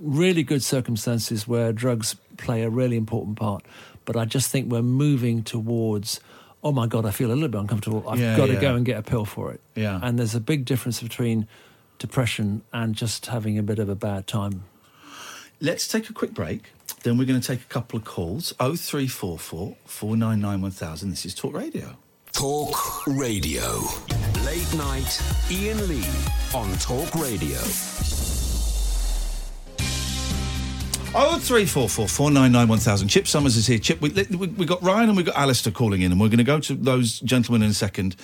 really 0.00 0.42
good 0.42 0.62
circumstances 0.62 1.46
where 1.46 1.72
drugs 1.72 2.16
play 2.38 2.62
a 2.62 2.70
really 2.70 2.96
important 2.96 3.36
part. 3.36 3.64
But 4.06 4.16
I 4.16 4.24
just 4.24 4.50
think 4.50 4.70
we're 4.70 4.82
moving 4.82 5.42
towards. 5.42 6.20
Oh 6.64 6.72
my 6.72 6.86
God, 6.86 7.04
I 7.04 7.10
feel 7.10 7.28
a 7.30 7.34
little 7.34 7.48
bit 7.48 7.60
uncomfortable. 7.60 8.08
I've 8.08 8.18
Yeah, 8.18 8.36
got 8.38 8.46
to 8.46 8.56
go 8.56 8.74
and 8.74 8.86
get 8.86 8.96
a 8.98 9.02
pill 9.02 9.26
for 9.26 9.52
it. 9.52 9.60
Yeah. 9.74 10.00
And 10.02 10.18
there's 10.18 10.34
a 10.34 10.40
big 10.40 10.64
difference 10.64 11.02
between 11.02 11.46
depression 11.98 12.62
and 12.72 12.94
just 12.94 13.26
having 13.26 13.58
a 13.58 13.62
bit 13.62 13.78
of 13.78 13.88
a 13.90 13.94
bad 13.94 14.26
time. 14.26 14.64
Let's 15.60 15.86
take 15.86 16.08
a 16.08 16.12
quick 16.14 16.32
break. 16.32 16.70
Then 17.02 17.18
we're 17.18 17.26
going 17.26 17.40
to 17.40 17.46
take 17.46 17.60
a 17.60 17.68
couple 17.68 17.98
of 17.98 18.04
calls. 18.06 18.52
0344 18.58 19.76
499 19.84 20.62
1000. 20.62 21.10
This 21.10 21.26
is 21.26 21.34
Talk 21.34 21.52
Radio. 21.54 21.96
Talk 22.32 23.06
Radio. 23.06 23.78
Late 24.44 24.74
night, 24.74 25.22
Iain 25.50 25.86
Lee 25.86 26.04
on 26.54 26.72
Talk 26.78 27.14
Radio. 27.14 27.60
0344 31.14 32.08
499 32.08 32.68
1000. 32.68 33.08
Chip 33.08 33.28
Somers 33.28 33.56
is 33.56 33.68
here. 33.68 33.78
Chip, 33.78 34.00
we, 34.00 34.10
we, 34.10 34.48
we 34.48 34.66
got 34.66 34.82
Ryan 34.82 35.10
and 35.10 35.16
we 35.16 35.22
got 35.22 35.36
Alistair 35.36 35.72
calling 35.72 36.02
in, 36.02 36.10
and 36.10 36.20
we're 36.20 36.26
going 36.28 36.38
to 36.38 36.44
go 36.44 36.58
to 36.58 36.74
those 36.74 37.20
gentlemen 37.20 37.62
in 37.62 37.70
a 37.70 37.74
second. 37.74 38.16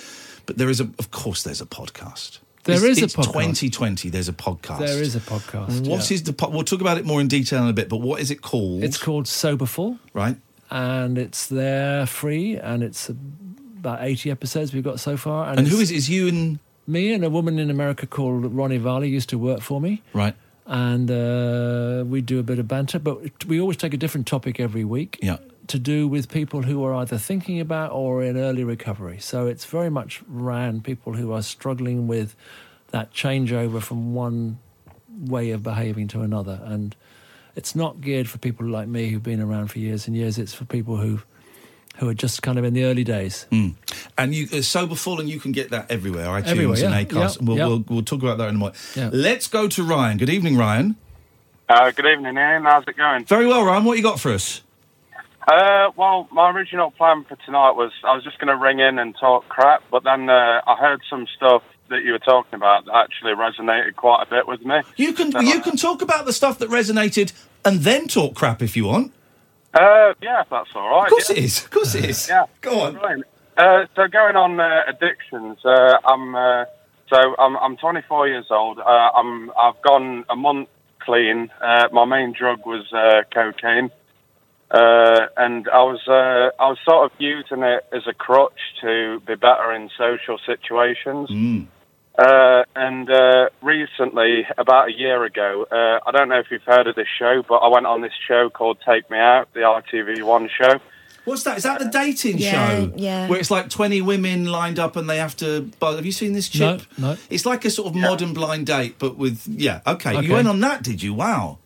But 0.45 0.57
there 0.57 0.69
is 0.69 0.81
a, 0.81 0.89
of 0.99 1.09
course, 1.11 1.43
there's 1.43 1.61
a 1.61 1.65
podcast. 1.65 2.39
There 2.65 2.77
There 2.77 2.89
is 2.89 2.97
is 3.01 3.15
a 3.15 3.17
podcast. 3.17 3.59
2020. 3.59 4.09
There's 4.09 4.27
a 4.27 4.33
podcast. 4.33 4.79
There 4.79 5.01
is 5.01 5.15
a 5.15 5.21
podcast. 5.21 5.87
What 5.87 6.09
yeah. 6.09 6.15
is 6.15 6.23
the? 6.23 6.33
Po- 6.33 6.49
we'll 6.49 6.63
talk 6.65 6.81
about 6.81 6.97
it 6.97 7.05
more 7.05 7.21
in 7.21 7.29
detail 7.29 7.63
in 7.63 7.69
a 7.69 7.73
bit. 7.73 7.87
But 7.87 7.97
what 8.01 8.19
is 8.19 8.29
it 8.29 8.41
called? 8.41 8.83
It's 8.83 8.97
called 8.97 9.25
Soberful. 9.25 9.97
right. 10.13 10.35
and 10.69 11.17
it's 11.17 11.47
there 11.47 12.05
free, 12.05 12.57
and 12.57 12.83
it's 12.83 13.07
about 13.09 14.03
eighty 14.03 14.29
episodes 14.29 14.73
we've 14.73 14.83
got 14.83 14.99
so 14.99 15.15
far. 15.15 15.49
And 15.53 15.65
who 15.65 15.79
it's 15.79 15.83
is 15.83 15.91
it? 15.91 15.95
Is 15.95 16.09
you 16.09 16.27
and 16.27 16.59
me 16.87 17.13
and 17.13 17.23
a 17.23 17.29
woman 17.29 17.57
in 17.57 17.69
America 17.69 18.05
called 18.05 18.53
Ronnie 18.53 18.77
Valli 18.77 19.07
used 19.07 19.29
to 19.29 19.37
work 19.37 19.61
for 19.61 19.79
me, 19.79 20.03
right? 20.13 20.35
And 20.65 21.09
uh, 21.09 22.03
we 22.05 22.21
do 22.21 22.39
a 22.39 22.43
bit 22.43 22.59
of 22.59 22.67
banter, 22.67 22.99
but 22.99 23.45
we 23.45 23.59
always 23.59 23.77
take 23.77 23.93
a 23.93 23.97
different 23.97 24.27
topic 24.27 24.59
every 24.59 24.83
week. 24.83 25.19
Yeah. 25.21 25.37
To 25.67 25.79
do 25.79 26.07
with 26.07 26.29
people 26.29 26.63
who 26.63 26.83
are 26.83 26.93
either 26.95 27.17
thinking 27.17 27.59
about 27.59 27.91
or 27.91 28.23
in 28.23 28.37
early 28.37 28.63
recovery. 28.63 29.19
So 29.19 29.47
it's 29.47 29.65
very 29.65 29.89
much 29.89 30.21
ran 30.27 30.81
people 30.81 31.13
who 31.13 31.31
are 31.31 31.41
struggling 31.41 32.07
with 32.07 32.35
that 32.89 33.13
changeover 33.13 33.81
from 33.81 34.13
one 34.13 34.59
way 35.09 35.51
of 35.51 35.63
behaving 35.63 36.09
to 36.09 36.21
another. 36.21 36.61
And 36.63 36.95
it's 37.55 37.75
not 37.75 38.01
geared 38.01 38.29
for 38.29 38.37
people 38.37 38.67
like 38.67 38.87
me 38.87 39.09
who've 39.09 39.23
been 39.23 39.41
around 39.41 39.67
for 39.67 39.79
years 39.79 40.07
and 40.07 40.15
years. 40.15 40.37
It's 40.37 40.53
for 40.53 40.65
people 40.65 40.97
who 40.97 41.21
who 42.01 42.09
are 42.09 42.15
just 42.15 42.41
kind 42.41 42.57
of 42.57 42.65
in 42.65 42.73
the 42.73 42.83
early 42.83 43.03
days. 43.03 43.45
Mm. 43.51 43.75
And 44.17 44.33
you, 44.33 44.47
uh, 44.51 44.63
Soberful, 44.63 45.19
and 45.19 45.29
you 45.29 45.39
can 45.39 45.51
get 45.51 45.69
that 45.69 45.89
everywhere. 45.91 46.25
iTunes 46.25 46.47
Everywhere, 46.47 46.79
yeah. 46.79 46.97
and 46.97 47.07
Acast. 47.07 47.35
Yep, 47.39 47.47
We'll, 47.47 47.57
yep. 47.57 47.67
we'll 47.67 47.85
we'll 47.87 48.03
talk 48.03 48.23
about 48.23 48.39
that 48.39 48.49
in 48.49 48.55
a 48.55 48.57
moment. 48.57 48.75
Yeah. 48.95 49.11
Let's 49.13 49.47
go 49.47 49.67
to 49.67 49.83
Ryan. 49.83 50.17
Good 50.17 50.29
evening, 50.31 50.57
Ryan. 50.57 50.95
Uh, 51.69 51.91
good 51.91 52.07
evening, 52.07 52.37
Iain. 52.37 52.63
How's 52.63 52.85
it 52.87 52.97
going? 52.97 53.25
Very 53.25 53.45
well, 53.45 53.63
Ryan. 53.63 53.85
What 53.85 53.97
you 53.97 54.03
got 54.03 54.19
for 54.19 54.33
us? 54.33 54.61
Uh, 55.47 55.91
well, 55.95 56.27
my 56.31 56.49
original 56.49 56.89
plan 56.89 57.23
for 57.23 57.35
tonight 57.45 57.71
was 57.71 57.91
I 58.03 58.15
was 58.15 58.23
just 58.23 58.39
going 58.39 58.47
to 58.47 58.57
ring 58.57 58.79
in 58.79 58.97
and 58.97 59.15
talk 59.19 59.47
crap, 59.47 59.83
but 59.91 60.03
then 60.03 60.27
uh, 60.29 60.61
I 60.65 60.75
heard 60.79 61.01
some 61.07 61.27
stuff 61.35 61.61
that 61.89 62.03
you 62.03 62.13
were 62.13 62.19
talking 62.19 62.55
about 62.55 62.85
that 62.85 62.95
actually 62.95 63.33
resonated 63.33 63.95
quite 63.95 64.23
a 64.23 64.29
bit 64.29 64.47
with 64.47 64.65
me. 64.65 64.81
You 64.97 65.13
can 65.13 65.31
So, 65.31 65.39
you 65.39 65.61
can 65.61 65.77
talk 65.77 66.01
about 66.01 66.25
the 66.25 66.33
stuff 66.33 66.57
that 66.59 66.69
resonated 66.69 67.31
and 67.63 67.81
then 67.81 68.07
talk 68.07 68.33
crap 68.33 68.61
if 68.63 68.75
you 68.75 68.85
want. 68.85 69.13
Uh, 69.73 70.13
yeah, 70.21 70.43
that's 70.49 70.69
all 70.75 70.89
right. 70.89 71.05
Of 71.05 71.09
course 71.09 71.29
yeah. 71.29 71.37
it 71.37 71.43
is. 71.43 71.63
Of 71.63 71.71
course 71.71 71.95
it 71.95 72.05
is. 72.05 72.27
Yeah. 72.27 72.45
Go 72.61 72.81
on. 72.81 72.95
Right. 72.95 73.23
Uh, 73.57 73.85
so 73.95 74.07
going 74.07 74.35
on 74.35 74.59
uh, 74.59 74.81
addictions, 74.87 75.57
uh, 75.63 75.97
I'm 76.05 76.35
uh, 76.35 76.65
so 77.09 77.35
I'm, 77.37 77.57
I'm 77.57 77.77
24 77.77 78.27
years 78.27 78.45
old. 78.49 78.79
Uh, 78.79 78.81
I'm 78.83 79.51
I've 79.51 79.81
gone 79.81 80.25
a 80.29 80.35
month 80.35 80.69
clean. 80.99 81.49
Uh, 81.61 81.87
my 81.91 82.05
main 82.05 82.33
drug 82.33 82.65
was 82.65 82.91
uh, 82.93 83.23
cocaine, 83.33 83.91
uh, 84.71 85.27
and 85.37 85.67
I 85.69 85.83
was 85.83 86.01
uh, 86.07 86.51
I 86.61 86.69
was 86.69 86.77
sort 86.85 87.11
of 87.11 87.19
using 87.19 87.63
it 87.63 87.85
as 87.91 88.03
a 88.07 88.13
crutch 88.13 88.59
to 88.81 89.19
be 89.27 89.35
better 89.35 89.73
in 89.73 89.89
social 89.97 90.37
situations. 90.45 91.29
Mm. 91.29 91.67
Uh, 92.17 92.63
and 92.75 93.09
uh, 93.09 93.49
recently, 93.61 94.45
about 94.57 94.89
a 94.89 94.91
year 94.91 95.23
ago, 95.23 95.65
uh, 95.71 95.99
I 96.05 96.11
don't 96.11 96.29
know 96.29 96.39
if 96.39 96.51
you've 96.51 96.63
heard 96.63 96.87
of 96.87 96.95
this 96.95 97.07
show, 97.17 97.43
but 97.47 97.55
I 97.57 97.67
went 97.69 97.85
on 97.85 98.01
this 98.01 98.13
show 98.27 98.49
called 98.49 98.77
Take 98.85 99.09
Me 99.09 99.17
Out, 99.17 99.51
the 99.53 99.61
ITV1 99.61 100.49
show. 100.49 100.79
What's 101.23 101.43
that? 101.43 101.57
Is 101.57 101.63
that 101.63 101.79
the 101.79 101.85
dating 101.85 102.39
Yeah, 102.39 102.51
show? 102.51 102.93
yeah. 102.95 103.27
Where 103.27 103.39
it's 103.39 103.51
like 103.51 103.69
20 103.69 104.01
women 104.01 104.45
lined 104.45 104.79
up 104.79 104.95
and 104.95 105.07
they 105.09 105.17
have 105.17 105.37
to. 105.37 105.69
But 105.79 105.95
have 105.95 106.05
you 106.05 106.11
seen 106.11 106.33
this 106.33 106.53
No, 106.59 106.77
chip? 106.77 106.87
no. 106.97 107.15
It's 107.29 107.45
like 107.45 107.63
a 107.63 107.69
sort 107.69 107.87
of 107.89 107.95
modern 107.95 108.33
blind 108.33 108.65
date, 108.67 108.95
but 108.97 109.17
with. 109.17 109.45
Yeah, 109.47 109.81
okay. 109.85 110.17
Okay. 110.17 110.25
You 110.27 110.33
went 110.33 110.47
on 110.47 110.59
that, 110.61 110.83
did 110.83 111.01
you? 111.03 111.13
Wow. 111.13 111.59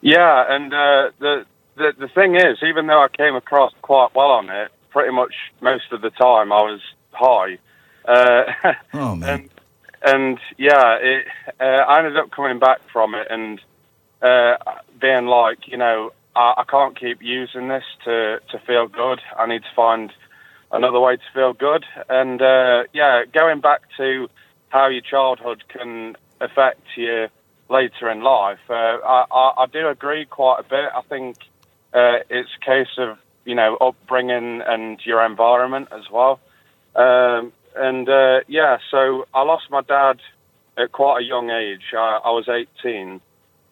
Yeah, 0.00 0.44
and 0.48 0.72
uh, 0.72 1.10
the, 1.20 1.44
the 1.76 1.92
the 1.98 2.08
thing 2.08 2.36
is, 2.36 2.58
even 2.62 2.86
though 2.86 3.02
I 3.02 3.08
came 3.08 3.34
across 3.36 3.72
quite 3.82 4.14
well 4.14 4.30
on 4.30 4.48
it, 4.50 4.72
pretty 4.90 5.12
much 5.12 5.34
most 5.60 5.92
of 5.92 6.00
the 6.00 6.10
time 6.10 6.50
I 6.50 6.62
was 6.62 6.80
high. 7.12 7.58
Uh, 8.06 8.72
Oh, 8.94 9.14
man. 9.14 9.28
and 9.40 9.50
and 10.04 10.38
yeah, 10.58 10.98
it, 11.00 11.26
uh, 11.60 11.64
I 11.64 11.98
ended 11.98 12.16
up 12.16 12.30
coming 12.30 12.58
back 12.58 12.80
from 12.92 13.14
it 13.14 13.26
and 13.30 13.60
uh, 14.20 14.56
being 15.00 15.26
like, 15.26 15.68
you 15.68 15.76
know, 15.76 16.12
I, 16.34 16.54
I 16.58 16.64
can't 16.68 16.98
keep 16.98 17.22
using 17.22 17.68
this 17.68 17.84
to 18.04 18.40
to 18.50 18.58
feel 18.60 18.88
good. 18.88 19.20
I 19.36 19.46
need 19.46 19.62
to 19.62 19.74
find 19.74 20.12
another 20.70 21.00
way 21.00 21.16
to 21.16 21.22
feel 21.34 21.52
good. 21.52 21.84
And 22.08 22.40
uh, 22.40 22.84
yeah, 22.92 23.24
going 23.32 23.60
back 23.60 23.82
to 23.98 24.28
how 24.70 24.88
your 24.88 25.02
childhood 25.02 25.64
can 25.68 26.16
affect 26.40 26.82
you 26.96 27.28
later 27.68 28.10
in 28.10 28.22
life, 28.22 28.58
uh, 28.68 28.72
I, 28.72 29.24
I, 29.30 29.52
I 29.58 29.66
do 29.66 29.88
agree 29.88 30.24
quite 30.24 30.60
a 30.60 30.64
bit. 30.64 30.90
I 30.94 31.02
think 31.02 31.36
uh, 31.92 32.18
it's 32.30 32.50
a 32.60 32.64
case 32.64 32.98
of 32.98 33.18
you 33.44 33.54
know 33.54 33.76
upbringing 33.76 34.62
and 34.62 34.98
your 35.04 35.24
environment 35.24 35.88
as 35.92 36.10
well. 36.10 36.40
Um, 36.94 37.52
and 37.76 38.08
uh, 38.08 38.40
yeah, 38.48 38.78
so 38.90 39.26
I 39.34 39.42
lost 39.42 39.70
my 39.70 39.82
dad 39.82 40.20
at 40.76 40.92
quite 40.92 41.22
a 41.22 41.24
young 41.24 41.50
age. 41.50 41.92
I, 41.92 42.20
I 42.24 42.30
was 42.30 42.48
18, 42.48 43.20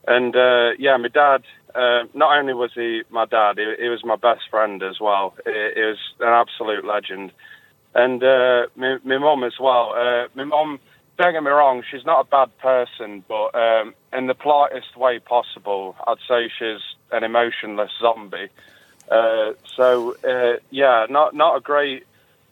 and 0.06 0.36
uh, 0.36 0.70
yeah, 0.78 0.96
my 0.96 1.08
dad. 1.08 1.42
Uh, 1.72 2.02
not 2.14 2.36
only 2.36 2.52
was 2.52 2.72
he 2.74 3.02
my 3.10 3.24
dad, 3.26 3.56
he, 3.56 3.74
he 3.80 3.88
was 3.88 4.04
my 4.04 4.16
best 4.16 4.42
friend 4.50 4.82
as 4.82 4.98
well. 4.98 5.36
He, 5.44 5.52
he 5.76 5.82
was 5.82 5.98
an 6.18 6.28
absolute 6.28 6.84
legend, 6.84 7.32
and 7.94 8.22
uh, 8.22 8.66
my, 8.74 8.98
my 9.04 9.18
mum 9.18 9.44
as 9.44 9.58
well. 9.60 9.94
Uh, 9.94 10.26
my 10.34 10.44
mum, 10.44 10.80
don't 11.16 11.32
get 11.32 11.42
me 11.42 11.50
wrong, 11.50 11.84
she's 11.88 12.04
not 12.04 12.26
a 12.26 12.28
bad 12.28 12.56
person, 12.58 13.22
but 13.28 13.54
um, 13.54 13.94
in 14.12 14.26
the 14.26 14.34
politest 14.34 14.96
way 14.96 15.18
possible, 15.20 15.94
I'd 16.06 16.18
say 16.26 16.50
she's 16.58 16.82
an 17.12 17.22
emotionless 17.24 17.92
zombie. 18.00 18.48
Uh, 19.10 19.52
so 19.76 20.16
uh, 20.24 20.58
yeah, 20.70 21.06
not 21.10 21.34
not 21.34 21.56
a 21.56 21.60
great, 21.60 22.04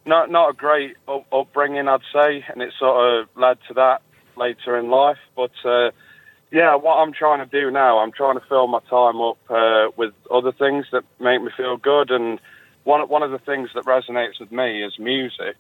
not 0.09 0.31
not 0.31 0.51
a 0.51 0.53
great 0.55 0.97
up, 1.07 1.27
upbringing, 1.33 1.87
I'd 1.88 2.01
say, 2.12 2.44
and 2.49 2.62
it 2.62 2.73
sort 2.79 3.21
of 3.21 3.29
led 3.37 3.59
to 3.68 3.75
that 3.75 4.03
later 4.37 4.77
in 4.77 4.90
life. 4.90 5.18
But 5.37 5.53
uh, 5.64 5.90
yeah, 6.51 6.75
what 6.75 6.97
I'm 6.97 7.12
trying 7.12 7.47
to 7.47 7.61
do 7.61 7.71
now, 7.71 7.99
I'm 7.99 8.12
trying 8.12 8.38
to 8.40 8.44
fill 8.49 8.66
my 8.66 8.81
time 8.90 9.21
up 9.21 9.38
uh, 9.51 9.88
with 9.97 10.14
other 10.31 10.53
things 10.53 10.87
that 10.92 11.05
make 11.21 11.42
me 11.42 11.51
feel 11.57 11.77
good, 11.77 12.11
and 12.11 12.40
one 12.85 13.07
one 13.09 13.23
of 13.23 13.31
the 13.31 13.38
things 13.38 13.71
that 13.75 13.85
resonates 13.85 14.40
with 14.40 14.51
me 14.51 14.83
is 14.83 14.99
music 14.99 15.57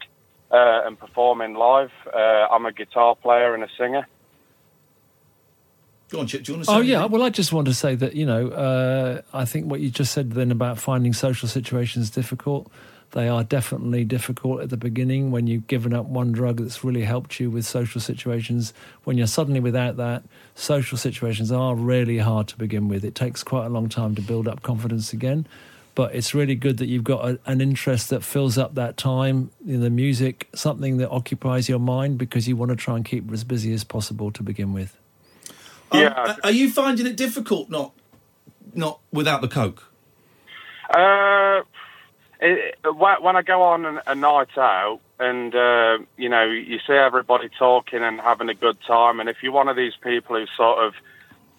uh, 0.50 0.82
and 0.86 0.98
performing 0.98 1.54
live. 1.54 1.92
Uh, 2.12 2.18
I'm 2.50 2.66
a 2.66 2.72
guitar 2.72 3.14
player 3.14 3.54
and 3.54 3.62
a 3.62 3.68
singer. 3.78 4.06
Go 6.10 6.20
on, 6.20 6.26
Chip. 6.26 6.42
Do 6.42 6.52
you 6.52 6.56
want 6.56 6.64
to 6.64 6.70
say 6.70 6.76
Oh 6.76 6.80
yeah, 6.80 7.04
well, 7.04 7.22
I 7.22 7.28
just 7.28 7.52
want 7.52 7.66
to 7.68 7.74
say 7.74 7.94
that 7.94 8.14
you 8.14 8.24
know, 8.24 8.48
uh, 8.48 9.20
I 9.34 9.44
think 9.44 9.66
what 9.66 9.80
you 9.80 9.90
just 9.90 10.12
said 10.12 10.32
then 10.32 10.50
about 10.50 10.78
finding 10.78 11.12
social 11.12 11.48
situations 11.48 12.08
difficult. 12.08 12.72
They 13.12 13.28
are 13.28 13.42
definitely 13.42 14.04
difficult 14.04 14.60
at 14.60 14.68
the 14.68 14.76
beginning 14.76 15.30
when 15.30 15.46
you've 15.46 15.66
given 15.66 15.94
up 15.94 16.06
one 16.06 16.30
drug 16.32 16.58
that's 16.58 16.84
really 16.84 17.04
helped 17.04 17.40
you 17.40 17.50
with 17.50 17.64
social 17.64 18.00
situations. 18.00 18.74
When 19.04 19.16
you're 19.16 19.26
suddenly 19.26 19.60
without 19.60 19.96
that, 19.96 20.24
social 20.54 20.98
situations 20.98 21.50
are 21.50 21.74
really 21.74 22.18
hard 22.18 22.48
to 22.48 22.58
begin 22.58 22.86
with. 22.88 23.04
It 23.04 23.14
takes 23.14 23.42
quite 23.42 23.64
a 23.64 23.70
long 23.70 23.88
time 23.88 24.14
to 24.16 24.22
build 24.22 24.46
up 24.46 24.62
confidence 24.62 25.12
again. 25.14 25.46
But 25.94 26.14
it's 26.14 26.32
really 26.32 26.54
good 26.54 26.76
that 26.78 26.86
you've 26.86 27.02
got 27.02 27.28
a, 27.28 27.40
an 27.46 27.60
interest 27.60 28.10
that 28.10 28.22
fills 28.22 28.56
up 28.56 28.74
that 28.76 28.96
time 28.96 29.50
in 29.66 29.80
the 29.80 29.90
music, 29.90 30.48
something 30.54 30.98
that 30.98 31.08
occupies 31.10 31.68
your 31.68 31.80
mind 31.80 32.18
because 32.18 32.46
you 32.46 32.56
want 32.56 32.68
to 32.70 32.76
try 32.76 32.94
and 32.94 33.04
keep 33.04 33.32
as 33.32 33.42
busy 33.42 33.72
as 33.72 33.82
possible 33.84 34.30
to 34.32 34.42
begin 34.42 34.72
with. 34.72 34.96
Um, 35.90 36.00
Yeah. 36.00 36.36
Are 36.44 36.52
you 36.52 36.70
finding 36.70 37.06
it 37.06 37.16
difficult 37.16 37.70
not 37.70 37.94
not 38.74 39.00
without 39.10 39.40
the 39.40 39.48
coke? 39.48 39.90
Uh, 40.90 41.62
it, 42.40 42.76
when 42.94 43.36
I 43.36 43.42
go 43.42 43.62
on 43.62 44.00
a 44.06 44.14
night 44.14 44.56
out 44.56 45.00
and, 45.18 45.54
uh, 45.54 45.98
you 46.16 46.28
know, 46.28 46.44
you 46.44 46.78
see 46.86 46.92
everybody 46.92 47.48
talking 47.58 48.02
and 48.02 48.20
having 48.20 48.48
a 48.48 48.54
good 48.54 48.78
time, 48.86 49.20
and 49.20 49.28
if 49.28 49.42
you're 49.42 49.52
one 49.52 49.68
of 49.68 49.76
these 49.76 49.94
people 50.02 50.36
who's 50.36 50.50
sort 50.56 50.84
of 50.84 50.94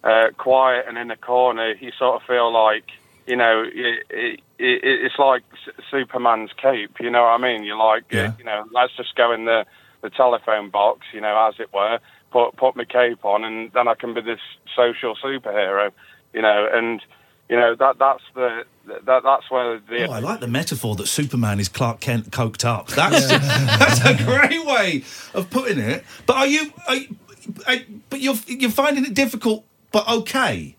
uh, 0.02 0.30
quiet 0.38 0.86
and 0.88 0.96
in 0.96 1.08
the 1.08 1.16
corner, 1.16 1.74
you 1.74 1.92
sort 1.98 2.20
of 2.22 2.26
feel 2.26 2.50
like, 2.52 2.84
you 3.26 3.36
know, 3.36 3.62
it, 3.66 4.06
it, 4.08 4.40
it, 4.58 4.80
it's 4.84 5.18
like 5.18 5.42
Superman's 5.90 6.52
cape, 6.56 6.98
you 7.00 7.10
know 7.10 7.22
what 7.22 7.28
I 7.28 7.38
mean? 7.38 7.64
You're 7.64 7.76
like, 7.76 8.04
Yeah. 8.10 8.32
you 8.38 8.44
know, 8.44 8.64
let's 8.72 8.96
just 8.96 9.14
go 9.14 9.32
in 9.32 9.44
the, 9.44 9.66
the 10.00 10.08
telephone 10.10 10.70
box, 10.70 11.00
you 11.12 11.20
know, 11.20 11.48
as 11.48 11.60
it 11.60 11.72
were, 11.74 11.98
put, 12.30 12.56
put 12.56 12.76
my 12.76 12.84
cape 12.86 13.24
on, 13.24 13.44
and 13.44 13.70
then 13.72 13.86
I 13.88 13.94
can 13.94 14.14
be 14.14 14.22
this 14.22 14.40
social 14.74 15.14
superhero, 15.16 15.92
you 16.32 16.40
know, 16.40 16.68
and, 16.72 17.02
you 17.50 17.56
know, 17.56 17.74
that 17.74 17.98
that's 17.98 18.22
the, 18.34 18.64
that, 19.04 19.22
that's 19.24 19.50
where 19.50 19.80
the, 19.80 20.06
Oh, 20.08 20.12
I 20.12 20.20
like 20.20 20.38
the 20.40 20.46
metaphor 20.48 20.94
that 20.94 21.08
Superman 21.08 21.58
is 21.60 21.68
Clark 21.68 22.00
Kent 22.00 22.30
coked 22.30 22.64
up. 22.64 22.88
That's 23.00 23.26
that's 23.28 24.04
a 24.04 24.24
great 24.24 24.64
way 24.64 25.02
of 25.34 25.50
putting 25.50 25.78
it. 25.80 26.04
But 26.26 26.36
are 26.36 26.46
you? 26.46 26.72
Are 26.88 26.94
you 26.94 27.16
are, 27.66 27.76
but 28.08 28.20
you're 28.20 28.36
you're 28.46 28.70
finding 28.70 29.04
it 29.04 29.14
difficult, 29.14 29.64
but 29.92 30.08
okay. 30.08 30.76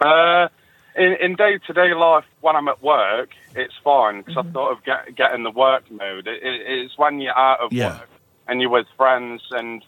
Uh, 0.00 0.48
in, 0.96 1.16
in 1.20 1.34
day-to-day 1.36 1.94
life, 1.94 2.24
when 2.40 2.56
I'm 2.56 2.68
at 2.68 2.82
work, 2.82 3.30
it's 3.54 3.74
fine 3.82 4.22
because 4.22 4.36
I 4.36 4.52
sort 4.52 4.72
of 4.76 4.84
get 4.84 5.14
get 5.16 5.32
in 5.34 5.42
the 5.44 5.50
work 5.50 5.90
mode. 5.90 6.26
It, 6.26 6.42
it, 6.42 6.60
it's 6.66 6.98
when 6.98 7.20
you're 7.20 7.36
out 7.36 7.60
of 7.60 7.72
Yeah. 7.72 7.98
work 7.98 8.08
and 8.48 8.60
you're 8.60 8.70
with 8.70 8.86
friends 8.96 9.42
and 9.50 9.82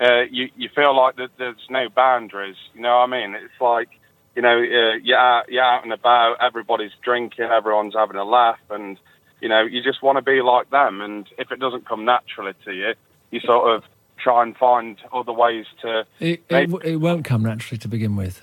uh, 0.00 0.22
you 0.30 0.50
you 0.56 0.68
feel 0.74 0.96
like 0.96 1.16
that 1.16 1.30
there's 1.38 1.56
no 1.70 1.88
boundaries. 1.88 2.56
You 2.74 2.82
know 2.82 2.96
what 2.98 3.08
I 3.08 3.26
mean? 3.26 3.34
It's 3.34 3.60
like 3.60 3.88
you 4.36 4.42
know 4.42 4.58
uh, 4.58 4.96
you're 5.02 5.18
out, 5.18 5.44
you're 5.48 5.62
out 5.62 5.84
and 5.84 5.92
about. 5.92 6.36
Everybody's 6.40 6.92
drinking. 7.04 7.44
Everyone's 7.46 7.94
having 7.94 8.16
a 8.16 8.24
laugh, 8.24 8.58
and 8.70 8.98
you 9.40 9.48
know 9.48 9.62
you 9.62 9.82
just 9.82 10.02
want 10.02 10.16
to 10.18 10.22
be 10.22 10.40
like 10.42 10.70
them. 10.70 11.00
And 11.00 11.28
if 11.38 11.50
it 11.52 11.60
doesn't 11.60 11.86
come 11.88 12.04
naturally 12.04 12.52
to 12.64 12.72
you, 12.72 12.94
you 13.30 13.40
sort 13.40 13.74
of 13.74 13.84
try 14.18 14.42
and 14.42 14.56
find 14.56 14.96
other 15.12 15.32
ways 15.32 15.66
to. 15.82 16.06
It, 16.20 16.42
it, 16.48 16.50
make- 16.50 16.70
w- 16.70 16.92
it 16.94 16.96
won't 16.96 17.24
come 17.24 17.42
naturally 17.42 17.78
to 17.78 17.88
begin 17.88 18.16
with. 18.16 18.40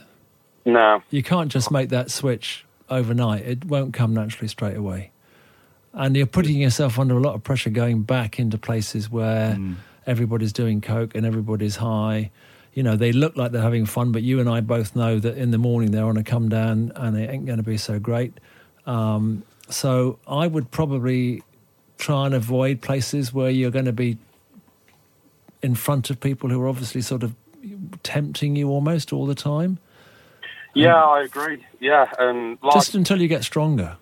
no. 0.65 1.01
You 1.09 1.23
can't 1.23 1.51
just 1.51 1.71
make 1.71 1.89
that 1.89 2.11
switch 2.11 2.65
overnight. 2.89 3.45
It 3.45 3.65
won't 3.65 3.93
come 3.93 4.13
naturally 4.13 4.47
straight 4.47 4.75
away. 4.75 5.11
And 5.93 6.15
you're 6.15 6.27
putting 6.27 6.57
yourself 6.57 6.99
under 6.99 7.17
a 7.17 7.19
lot 7.19 7.33
of 7.33 7.43
pressure 7.43 7.69
going 7.71 8.03
back 8.03 8.39
into 8.39 8.57
places 8.59 9.09
where 9.09 9.57
everybody's 10.05 10.53
doing 10.53 10.81
coke 10.81 11.15
and 11.15 11.25
everybody's 11.25 11.77
high. 11.77 12.29
You 12.73 12.83
know, 12.83 12.95
they 12.95 13.11
look 13.11 13.35
like 13.35 13.51
they're 13.51 13.61
having 13.61 13.85
fun, 13.85 14.11
but 14.11 14.21
you 14.21 14.39
and 14.39 14.49
I 14.49 14.61
both 14.61 14.95
know 14.95 15.19
that 15.19 15.37
in 15.37 15.51
the 15.51 15.57
morning 15.57 15.91
they're 15.91 16.05
on 16.05 16.17
a 16.17 16.23
come 16.23 16.49
down 16.49 16.91
and 16.95 17.17
it 17.17 17.29
ain't 17.29 17.45
going 17.45 17.57
to 17.57 17.63
be 17.63 17.77
so 17.77 17.99
great. 17.99 18.33
Um, 18.85 19.43
so 19.69 20.19
I 20.27 20.47
would 20.47 20.71
probably 20.71 21.43
try 21.97 22.25
and 22.25 22.33
avoid 22.33 22.81
places 22.81 23.33
where 23.33 23.49
you're 23.49 23.71
going 23.71 23.85
to 23.85 23.93
be 23.93 24.17
in 25.61 25.75
front 25.75 26.09
of 26.09 26.19
people 26.19 26.49
who 26.49 26.61
are 26.61 26.67
obviously 26.67 27.01
sort 27.01 27.23
of 27.23 27.35
tempting 28.03 28.55
you 28.55 28.69
almost 28.69 29.11
all 29.11 29.25
the 29.25 29.35
time. 29.35 29.77
Yeah, 30.73 30.95
I 30.95 31.23
agree. 31.23 31.65
Yeah, 31.79 32.09
and 32.17 32.57
like, 32.61 32.73
just 32.73 32.95
until 32.95 33.21
you 33.21 33.27
get 33.27 33.43
stronger. 33.43 33.97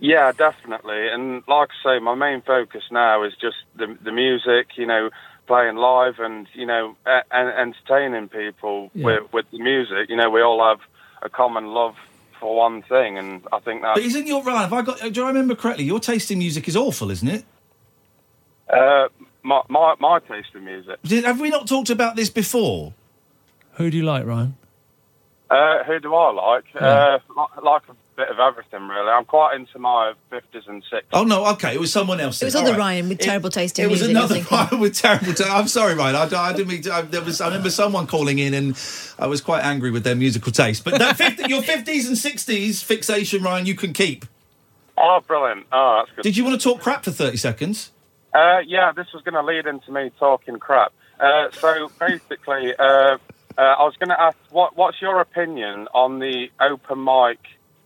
Yeah, 0.00 0.32
definitely. 0.32 1.08
And 1.08 1.42
like 1.48 1.70
I 1.84 1.96
say, 1.96 1.98
my 1.98 2.14
main 2.14 2.42
focus 2.42 2.84
now 2.90 3.22
is 3.22 3.34
just 3.40 3.56
the 3.76 3.96
the 4.02 4.12
music. 4.12 4.76
You 4.76 4.86
know, 4.86 5.10
playing 5.48 5.76
live 5.76 6.20
and 6.20 6.46
you 6.54 6.66
know, 6.66 6.94
a- 7.06 7.24
and 7.32 7.48
entertaining 7.64 8.28
people 8.28 8.90
Yeah. 8.94 9.04
with 9.06 9.32
with 9.32 9.46
the 9.50 9.58
music. 9.58 10.08
You 10.10 10.16
know, 10.16 10.30
we 10.30 10.40
all 10.42 10.60
have 10.70 10.80
a 11.22 11.28
common 11.28 11.66
love 11.78 11.96
for 12.38 12.54
one 12.56 12.82
thing, 12.82 13.18
and 13.18 13.42
I 13.52 13.58
think 13.58 13.82
that. 13.82 13.94
But 13.94 14.02
that 14.02 14.06
isn't 14.06 14.26
your 14.28 14.44
right? 14.44 14.60
Have 14.60 14.72
I 14.72 14.82
got? 14.82 14.96
Do 15.12 15.24
I 15.24 15.28
remember 15.28 15.56
correctly? 15.56 15.84
Your 15.84 15.98
taste 16.00 16.30
in 16.30 16.38
music 16.38 16.68
is 16.68 16.76
awful, 16.76 17.10
isn't 17.10 17.28
it? 17.28 17.44
uh, 18.72 19.08
my, 19.42 19.62
my 19.68 19.94
my 19.98 20.18
taste 20.20 20.50
in 20.54 20.64
music. 20.64 20.96
Did, 21.02 21.24
have 21.24 21.40
we 21.40 21.48
not 21.48 21.66
talked 21.66 21.90
about 21.90 22.14
this 22.16 22.30
before? 22.30 22.92
Who 23.78 23.90
do 23.90 23.96
you 23.96 24.04
like, 24.04 24.26
Ryan? 24.26 24.56
Uh, 25.50 25.82
who 25.84 25.98
do 26.00 26.14
I 26.14 26.30
like? 26.32 26.64
Uh, 26.78 27.18
like? 27.36 27.62
Like 27.62 27.82
bit 28.18 28.28
of 28.28 28.40
everything, 28.40 28.88
really. 28.88 29.08
I'm 29.08 29.24
quite 29.24 29.54
into 29.54 29.78
my 29.78 30.12
50s 30.30 30.68
and 30.68 30.82
60s. 30.92 31.02
Oh 31.12 31.22
no, 31.22 31.46
okay, 31.52 31.72
it 31.72 31.80
was 31.80 31.92
someone 31.92 32.20
else. 32.20 32.42
It 32.42 32.46
was 32.46 32.54
then. 32.54 32.64
other 32.64 32.72
All 32.72 32.78
Ryan 32.78 33.08
with 33.08 33.20
terrible 33.20 33.48
taste 33.48 33.78
in 33.78 33.84
it 33.84 33.88
music, 33.88 34.08
was 34.08 34.08
I 34.08 34.10
another 34.10 34.34
think. 34.34 34.50
Ryan 34.50 34.80
with 34.80 34.94
terrible 34.94 35.26
taste. 35.26 35.48
I'm 35.48 35.68
sorry, 35.68 35.94
Ryan. 35.94 36.16
I, 36.16 36.48
I 36.48 36.52
didn't 36.52 36.68
mean. 36.68 36.82
To, 36.82 36.92
I, 36.92 37.02
there 37.02 37.22
was. 37.22 37.40
I 37.40 37.46
remember 37.46 37.70
someone 37.70 38.08
calling 38.08 38.40
in, 38.40 38.54
and 38.54 38.76
I 39.18 39.28
was 39.28 39.40
quite 39.40 39.64
angry 39.64 39.92
with 39.92 40.02
their 40.02 40.16
musical 40.16 40.50
taste. 40.50 40.84
But 40.84 40.98
that 40.98 41.16
50, 41.16 41.44
your 41.48 41.62
50s 41.62 42.08
and 42.08 42.16
60s 42.16 42.82
fixation, 42.82 43.42
Ryan, 43.44 43.64
you 43.64 43.76
can 43.76 43.92
keep. 43.92 44.26
Oh, 44.98 45.20
brilliant. 45.24 45.66
Oh, 45.70 46.02
that's 46.02 46.16
good. 46.16 46.22
Did 46.22 46.36
you 46.36 46.44
want 46.44 46.60
to 46.60 46.68
talk 46.68 46.80
crap 46.80 47.04
for 47.04 47.12
30 47.12 47.36
seconds? 47.36 47.92
Uh, 48.34 48.58
yeah, 48.66 48.90
this 48.92 49.06
was 49.14 49.22
going 49.22 49.34
to 49.34 49.42
lead 49.42 49.66
into 49.66 49.92
me 49.92 50.10
talking 50.18 50.58
crap. 50.58 50.92
Uh, 51.20 51.50
so 51.52 51.88
basically, 52.00 52.74
uh, 52.76 52.82
uh, 52.82 53.18
I 53.56 53.84
was 53.84 53.94
going 53.96 54.10
to 54.10 54.20
ask, 54.20 54.36
what, 54.50 54.76
what's 54.76 55.00
your 55.00 55.20
opinion 55.20 55.86
on 55.94 56.18
the 56.18 56.48
open 56.60 57.02
mic 57.04 57.38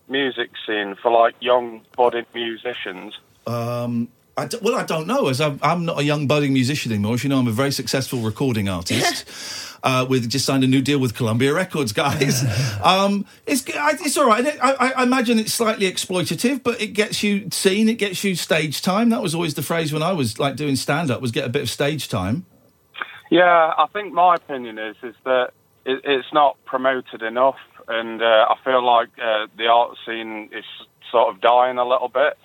music 0.07 0.51
scene 0.65 0.95
for 1.01 1.11
like 1.11 1.35
young 1.39 1.81
budding 1.95 2.25
musicians? 2.33 3.17
Um, 3.47 4.09
I 4.37 4.45
d- 4.45 4.57
well, 4.61 4.75
I 4.75 4.83
don't 4.83 5.05
know, 5.07 5.27
as 5.27 5.39
I'm, 5.41 5.59
I'm 5.61 5.85
not 5.85 5.99
a 5.99 6.03
young 6.03 6.27
budding 6.27 6.53
musician 6.53 6.91
anymore. 6.91 7.15
As 7.15 7.23
you 7.23 7.29
know, 7.29 7.37
I'm 7.39 7.47
a 7.47 7.51
very 7.51 7.71
successful 7.71 8.19
recording 8.19 8.69
artist. 8.69 9.69
Uh, 9.85 10.05
with 10.09 10.29
just 10.29 10.45
signed 10.45 10.63
a 10.63 10.67
new 10.67 10.81
deal 10.81 10.97
with 10.97 11.13
Columbia 11.13 11.53
Records, 11.53 11.91
guys. 11.91 12.41
um, 12.85 13.25
it's 13.45 13.65
I- 13.75 13.91
it's 13.99 14.17
all 14.17 14.25
right. 14.25 14.47
I, 14.63 14.71
I, 14.71 14.91
I 14.91 15.03
imagine 15.03 15.37
it's 15.39 15.53
slightly 15.53 15.91
exploitative, 15.91 16.63
but 16.63 16.81
it 16.81 16.93
gets 16.93 17.21
you 17.21 17.49
seen. 17.51 17.89
It 17.89 17.95
gets 17.95 18.23
you 18.23 18.35
stage 18.35 18.81
time. 18.81 19.09
That 19.09 19.21
was 19.21 19.35
always 19.35 19.55
the 19.55 19.61
phrase 19.61 19.91
when 19.91 20.01
I 20.01 20.13
was 20.13 20.39
like 20.39 20.55
doing 20.55 20.77
stand 20.77 21.11
up 21.11 21.19
was 21.21 21.31
get 21.31 21.43
a 21.43 21.49
bit 21.49 21.63
of 21.63 21.69
stage 21.69 22.07
time. 22.07 22.45
Yeah, 23.29 23.73
I 23.77 23.87
think 23.91 24.13
my 24.13 24.35
opinion 24.35 24.77
is 24.79 24.95
is 25.03 25.15
that 25.25 25.49
it, 25.85 25.99
it's 26.05 26.31
not 26.31 26.55
promoted 26.63 27.21
enough, 27.21 27.57
and 27.87 28.21
uh, 28.21 28.45
I 28.49 28.55
feel 28.63 28.83
like 28.85 29.09
uh, 29.21 29.47
the 29.57 29.67
art 29.67 29.97
scene 30.05 30.49
is 30.51 30.65
sort 31.11 31.33
of 31.33 31.41
dying 31.41 31.77
a 31.77 31.87
little 31.87 32.09
bit. 32.09 32.37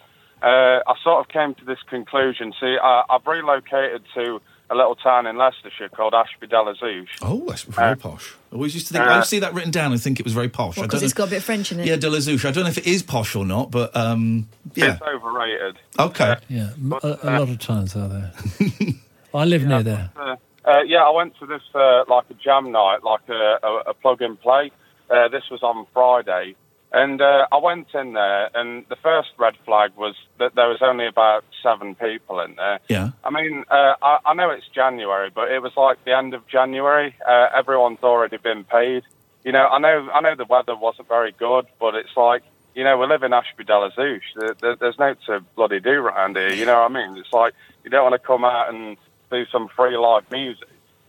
Uh, 0.43 0.81
I 0.87 0.95
sort 1.03 1.21
of 1.21 1.29
came 1.29 1.55
to 1.57 1.65
this 1.65 1.79
conclusion. 1.89 2.53
See, 2.61 2.77
I, 2.81 3.03
I've 3.11 3.27
relocated 3.27 4.03
to 4.15 4.41
a 4.71 4.75
little 4.75 4.95
town 4.95 5.27
in 5.27 5.37
Leicestershire 5.39 5.89
called 5.89 6.13
Ashby 6.15 6.47
de 6.47 6.61
la 6.61 6.75
Zouch. 6.75 7.09
Oh, 7.23 7.43
that's 7.49 7.63
very 7.63 7.93
Uh, 7.93 7.97
posh. 7.97 8.35
I 8.53 8.55
always 8.57 8.75
used 8.75 8.87
to 8.89 8.93
think 8.93 9.05
uh, 9.05 9.09
I 9.09 9.13
always 9.15 9.29
see 9.29 9.39
that 9.39 9.55
written 9.55 9.71
down 9.71 9.93
and 9.93 10.01
think 10.01 10.21
it 10.21 10.25
was 10.25 10.35
very 10.35 10.51
posh. 10.51 10.77
I 10.79 10.83
Because 10.83 11.01
don't 11.01 11.07
it's 11.07 11.19
know- 11.19 11.25
got 11.25 11.29
a 11.29 11.37
bit 11.37 11.43
French 11.43 11.73
in 11.73 11.81
it. 11.81 11.87
Yeah, 11.87 11.97
de 11.97 12.11
la 12.11 12.19
Zouch. 12.19 12.45
I 12.45 12.51
don't 12.53 12.65
know 12.65 12.71
if 12.71 12.79
it 12.79 12.87
is 12.87 13.03
posh 13.03 13.35
or 13.35 13.47
not, 13.47 13.71
but 13.71 13.97
um, 13.97 14.47
yeah. 14.75 14.93
It's 14.93 15.03
overrated. 15.03 15.77
Okay. 15.99 16.37
Yeah, 16.49 16.71
m- 16.77 16.93
a, 17.03 17.19
a 17.23 17.31
lot 17.41 17.49
of 17.49 17.59
times 17.59 17.97
are 17.97 18.09
there. 18.09 18.33
I 19.35 19.45
live 19.45 19.65
near 19.65 19.83
there. 19.83 20.11
Uh, 20.17 20.37
uh, 20.67 20.83
yeah, 20.83 20.99
I 21.03 21.11
went 21.11 21.37
to 21.39 21.47
this 21.47 21.63
uh, 21.75 22.05
like 22.09 22.25
a 22.31 22.35
jam 22.35 22.71
night, 22.71 23.03
like 23.03 23.27
a, 23.29 23.59
a, 23.63 23.83
a 23.89 23.95
plug 23.95 24.21
and 24.23 24.39
play. 24.41 24.71
Uh, 25.11 25.29
this 25.29 25.45
was 25.51 25.63
on 25.63 25.87
Friday, 25.93 26.55
and 26.93 27.21
uh, 27.21 27.47
I 27.53 27.59
went 27.59 27.89
in 27.95 28.15
there, 28.15 28.51
and 28.55 28.85
the 28.89 28.97
first 28.97 29.31
red 29.39 29.55
flag 29.65 29.93
was 29.97 30.15
that 30.39 30.55
there 30.55 30.69
was 30.69 30.79
only 30.81 31.07
about 31.07 31.45
seven 31.63 31.95
people 31.95 32.41
in 32.41 32.57
there. 32.57 32.81
Yeah. 32.89 33.11
I 33.25 33.31
mean, 33.31 33.65
uh, 33.71 33.95
I, 34.03 34.19
I 34.25 34.35
know 34.35 34.51
it's 34.51 34.69
January, 34.69 35.31
but 35.35 35.51
it 35.51 35.61
was 35.61 35.73
like 35.77 36.03
the 36.05 36.17
end 36.17 36.35
of 36.35 36.47
January. 36.47 37.15
Uh, 37.27 37.49
everyone's 37.55 38.03
already 38.03 38.39
been 38.39 38.65
paid. 38.65 39.03
You 39.45 39.53
know, 39.53 39.67
I 39.67 39.79
know, 39.79 40.09
I 40.13 40.21
know 40.21 40.35
the 40.35 40.45
weather 40.45 40.77
wasn't 40.77 41.09
very 41.09 41.33
good, 41.33 41.67
but 41.79 41.95
it's 41.95 42.17
like, 42.17 42.43
you 42.75 42.85
know, 42.85 42.97
we 42.97 43.07
live 43.07 43.23
in 43.23 43.33
Ashby 43.33 43.65
de 43.65 43.79
la 43.79 43.91
Zouch. 43.91 44.23
There, 44.37 44.55
there, 44.61 44.77
there's 44.77 44.99
no 44.99 45.15
to 45.27 45.41
bloody 45.57 45.81
do 45.81 45.91
around 45.91 46.37
here. 46.37 46.53
You 46.53 46.65
know 46.65 46.81
what 46.81 46.91
I 46.91 46.95
mean? 46.95 47.19
It's 47.19 47.33
like 47.33 47.55
you 47.85 47.91
don't 47.91 48.11
want 48.11 48.21
to 48.21 48.27
come 48.27 48.45
out 48.45 48.73
and 48.73 48.97
do 49.31 49.45
some 49.53 49.69
free 49.69 49.97
live 49.97 50.31
music. 50.31 50.69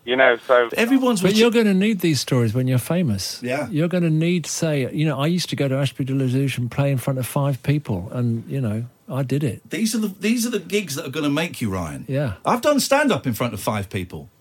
You 0.10 0.16
know, 0.16 0.38
so 0.48 0.70
Everyone's 0.76 1.22
But 1.22 1.36
you're 1.36 1.52
going 1.52 1.68
to 1.68 1.74
need 1.76 2.00
these 2.00 2.20
stories 2.20 2.52
when 2.56 2.68
you're 2.68 2.80
famous. 2.80 3.40
Yeah. 3.44 3.70
You're 3.70 3.88
going 3.88 4.02
to 4.02 4.10
need, 4.10 4.48
say, 4.48 4.92
you 4.92 5.06
know, 5.06 5.20
I 5.20 5.28
used 5.28 5.50
to 5.52 5.56
go 5.56 5.68
to 5.68 5.76
Ashby 5.76 6.04
de 6.04 6.16
la 6.16 6.26
Zouch 6.26 6.58
and 6.58 6.72
play 6.72 6.92
in 6.92 6.98
front 6.98 7.20
of 7.20 7.28
five 7.28 7.62
people, 7.62 8.10
and 8.12 8.44
you 8.50 8.60
know, 8.60 8.86
I 9.08 9.22
did 9.22 9.44
it. 9.44 9.70
These 9.70 9.94
are 9.94 10.00
the 10.00 10.08
these 10.08 10.48
are 10.48 10.50
the 10.50 10.58
gigs 10.58 10.96
that 10.96 11.06
are 11.06 11.12
going 11.12 11.26
to 11.26 11.30
make 11.30 11.62
you, 11.62 11.70
Ryan. 11.70 12.06
Yeah. 12.08 12.38
I've 12.44 12.62
done 12.62 12.80
stand 12.80 13.12
up 13.12 13.28
in 13.28 13.36
front 13.36 13.54
of 13.54 13.60
five 13.60 13.88
people, 13.92 14.32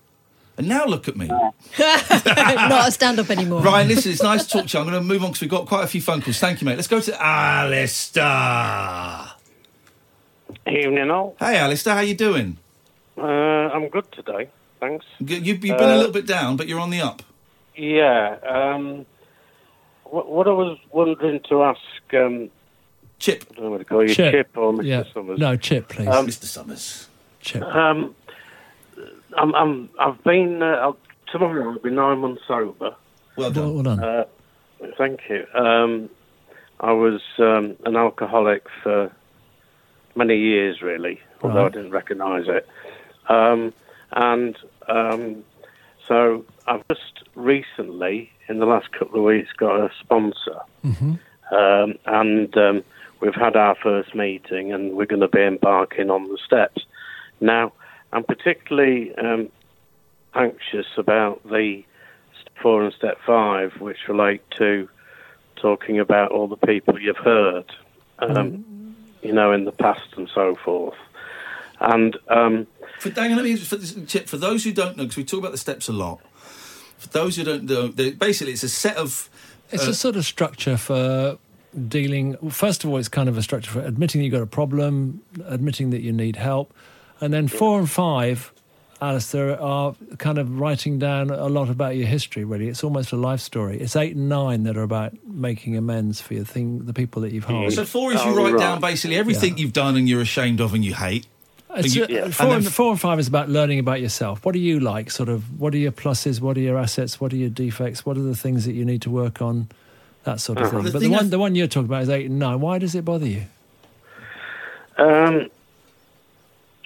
and 0.56 0.68
now 0.68 0.86
look 0.86 1.06
at 1.06 1.18
me, 1.18 1.26
Not 1.78 2.88
a 2.88 2.90
stand 2.90 3.18
up 3.20 3.28
anymore. 3.28 3.60
Ryan. 3.60 3.88
Listen, 3.88 4.12
it's 4.12 4.22
nice 4.22 4.46
to 4.46 4.50
talk 4.50 4.68
to 4.68 4.78
you. 4.78 4.82
I'm 4.82 4.90
going 4.90 5.02
to 5.02 5.06
move 5.06 5.22
on 5.22 5.32
because 5.32 5.42
we've 5.42 5.50
got 5.50 5.66
quite 5.66 5.84
a 5.84 5.88
few 5.88 6.00
phone 6.00 6.22
calls. 6.22 6.38
Thank 6.38 6.62
you, 6.62 6.64
mate. 6.64 6.76
Let's 6.76 6.88
go 6.88 7.00
to 7.00 7.22
Alistair. 7.22 8.24
Evening 10.66 11.10
all. 11.10 11.36
Hey, 11.38 11.58
Alistair, 11.58 11.94
how 11.94 12.00
you 12.00 12.14
doing? 12.14 12.56
Uh, 13.18 13.22
I'm 13.22 13.88
good 13.88 14.10
today, 14.12 14.48
thanks. 14.80 15.04
You, 15.20 15.36
you've 15.36 15.64
you've 15.64 15.78
been 15.78 15.88
a 15.90 15.94
Uh, 15.94 15.96
little 15.96 16.12
bit 16.12 16.26
down, 16.26 16.56
but 16.56 16.68
you're 16.68 16.80
on 16.80 16.90
the 16.90 17.00
up. 17.00 17.22
Yeah. 17.76 18.36
Um, 18.46 19.06
what, 20.04 20.28
what 20.30 20.48
I 20.48 20.52
was 20.52 20.78
wondering 20.90 21.40
to 21.48 21.62
ask, 21.64 21.80
um, 22.14 22.50
Chip, 23.18 23.44
I 23.50 23.54
don't 23.54 23.64
know 23.64 23.70
what 23.70 23.78
to 23.78 23.84
call 23.84 24.02
you, 24.02 24.14
Chip. 24.14 24.32
Chip, 24.32 24.56
or 24.56 24.72
Mr. 24.72 24.84
Yeah. 24.86 25.02
Somers. 25.12 25.38
No, 25.38 25.56
Chip, 25.56 25.88
please. 25.88 26.08
Um, 26.08 26.26
Mr. 26.26 26.44
Somers. 26.44 27.08
Chip. 27.40 27.62
Um, 27.62 28.14
I'm, 29.36 29.54
I'm, 29.54 29.88
I've 29.98 30.22
been, 30.24 30.62
uh, 30.62 30.66
I'll, 30.66 30.96
tomorrow 31.30 31.72
I'll 31.72 31.78
be 31.78 31.90
nine 31.90 32.18
months 32.18 32.42
sober. 32.48 32.74
Well 32.90 32.96
well, 33.36 33.50
done. 33.52 33.74
well 33.74 33.82
done. 33.84 34.02
Uh, 34.02 34.24
thank 34.96 35.20
you. 35.28 35.46
Um, 35.54 36.10
I 36.80 36.92
was 36.92 37.20
um, 37.38 37.76
an 37.84 37.96
alcoholic 37.96 38.66
for 38.82 39.12
many 40.16 40.36
years, 40.38 40.80
really, 40.82 41.20
although 41.42 41.66
I 41.66 41.68
didn't 41.68 41.90
recognise 41.90 42.46
it. 42.48 42.68
Um, 43.28 43.72
and 44.12 44.56
um, 44.88 45.44
so 46.06 46.44
I've 46.66 46.86
just 46.88 47.22
recently, 47.34 48.30
in 48.48 48.58
the 48.58 48.66
last 48.66 48.90
couple 48.92 49.18
of 49.18 49.24
weeks, 49.24 49.50
got 49.56 49.78
a 49.78 49.90
sponsor. 50.00 50.60
Um, 51.50 51.98
and 52.06 52.56
um, 52.56 52.84
we've 53.20 53.34
had 53.34 53.56
our 53.56 53.74
first 53.74 54.14
meeting, 54.14 54.72
and 54.72 54.94
we're 54.94 55.06
going 55.06 55.20
to 55.20 55.28
be 55.28 55.42
embarking 55.42 56.10
on 56.10 56.28
the 56.28 56.38
steps. 56.44 56.84
Now, 57.40 57.72
I'm 58.12 58.24
particularly 58.24 59.14
um, 59.16 59.48
anxious 60.34 60.86
about 60.96 61.42
the 61.48 61.84
step 62.40 62.52
four 62.62 62.84
and 62.84 62.92
step 62.94 63.18
five, 63.26 63.80
which 63.80 64.08
relate 64.08 64.42
to 64.52 64.88
talking 65.56 65.98
about 65.98 66.30
all 66.30 66.48
the 66.48 66.56
people 66.56 66.98
you've 67.00 67.16
heard, 67.16 67.64
um, 68.18 68.94
you 69.22 69.32
know, 69.32 69.52
in 69.52 69.64
the 69.64 69.72
past 69.72 70.14
and 70.16 70.30
so 70.34 70.56
forth. 70.56 70.96
And 71.80 72.16
um, 72.28 72.66
For, 72.98 73.10
hang 73.10 73.30
on, 73.32 73.36
let 73.36 73.44
me 73.44 73.56
for, 73.56 73.76
this- 73.76 73.92
For 74.26 74.36
those 74.36 74.64
who 74.64 74.72
don't 74.72 74.96
know, 74.96 75.04
because 75.04 75.16
we 75.16 75.24
talk 75.24 75.38
about 75.40 75.52
the 75.52 75.58
steps 75.58 75.88
a 75.88 75.92
lot. 75.92 76.20
For 76.98 77.08
those 77.10 77.36
who 77.36 77.44
don't 77.44 77.64
know, 77.64 77.88
basically 77.88 78.52
it's 78.52 78.64
a 78.64 78.68
set 78.68 78.96
of 78.96 79.30
It's 79.70 79.86
uh, 79.86 79.90
a 79.90 79.94
sort 79.94 80.16
of 80.16 80.24
structure 80.24 80.76
for 80.76 81.38
dealing. 81.88 82.36
well, 82.40 82.50
First 82.50 82.82
of 82.82 82.90
all, 82.90 82.96
it's 82.96 83.08
kind 83.08 83.28
of 83.28 83.38
a 83.38 83.42
structure 83.42 83.70
for 83.70 83.80
admitting 83.80 84.22
you've 84.22 84.32
got 84.32 84.42
a 84.42 84.46
problem, 84.46 85.22
admitting 85.46 85.90
that 85.90 86.00
you 86.00 86.12
need 86.12 86.34
help, 86.36 86.74
and 87.20 87.32
then 87.32 87.46
four 87.46 87.78
and 87.78 87.88
five, 87.88 88.52
Alistair, 89.00 89.60
are 89.60 89.94
kind 90.18 90.38
of 90.38 90.58
writing 90.58 90.98
down 90.98 91.30
a 91.30 91.46
lot 91.46 91.68
about 91.70 91.94
your 91.94 92.08
history. 92.08 92.42
Really, 92.42 92.66
it's 92.66 92.82
almost 92.82 93.12
a 93.12 93.16
life 93.16 93.38
story. 93.40 93.78
It's 93.78 93.94
eight 93.94 94.16
and 94.16 94.28
nine 94.28 94.64
that 94.64 94.76
are 94.76 94.82
about 94.82 95.12
making 95.24 95.76
amends 95.76 96.20
for 96.20 96.34
your 96.34 96.44
thing, 96.44 96.84
the 96.86 96.92
people 96.92 97.22
that 97.22 97.32
you've 97.32 97.44
harmed. 97.44 97.72
So 97.74 97.84
four 97.84 98.12
is 98.12 98.20
Oh, 98.20 98.30
you 98.30 98.36
write 98.36 98.54
right. 98.54 98.58
down 98.60 98.80
basically 98.80 99.16
everything 99.16 99.56
you've 99.58 99.72
done 99.72 99.96
and 99.96 100.08
you're 100.08 100.20
ashamed 100.22 100.60
of 100.60 100.74
and 100.74 100.84
you 100.84 100.94
hate. 100.94 101.26
It's, 101.84 101.94
you- 101.96 102.04
uh, 102.04 102.06
yeah. 102.08 102.28
four, 102.30 102.46
And 102.46 102.54
and, 102.56 102.64
then- 102.64 102.72
four 102.72 102.90
and 102.90 103.00
five 103.00 103.18
is 103.18 103.28
about 103.28 103.48
learning 103.48 103.78
about 103.78 104.00
yourself. 104.00 104.44
What 104.44 104.52
do 104.52 104.58
you 104.58 104.80
like? 104.80 105.10
Sort 105.10 105.28
of. 105.28 105.60
What 105.60 105.74
are 105.74 105.78
your 105.78 105.92
pluses? 105.92 106.40
What 106.40 106.56
are 106.56 106.60
your 106.60 106.78
assets? 106.78 107.20
What 107.20 107.32
are 107.32 107.36
your 107.36 107.50
defects? 107.50 108.04
What 108.06 108.16
are 108.16 108.22
the 108.22 108.36
things 108.36 108.64
that 108.66 108.72
you 108.74 108.84
need 108.84 109.02
to 109.02 109.10
work 109.10 109.40
on? 109.42 109.68
That 110.24 110.40
sort 110.40 110.58
of 110.58 110.64
Uh-huh. 110.64 110.76
thing. 110.76 110.84
The 110.86 110.92
but 110.92 111.00
thing 111.00 111.10
the 111.10 111.16
I- 111.16 111.20
one, 111.20 111.30
the 111.30 111.38
one 111.38 111.54
you're 111.54 111.66
talking 111.68 111.86
about 111.86 112.02
is 112.02 112.10
eight 112.10 112.26
and 112.26 112.38
nine. 112.38 112.60
Why 112.60 112.78
does 112.78 112.94
it 112.94 113.04
bother 113.04 113.26
you? 113.26 113.42
Um, 114.96 115.48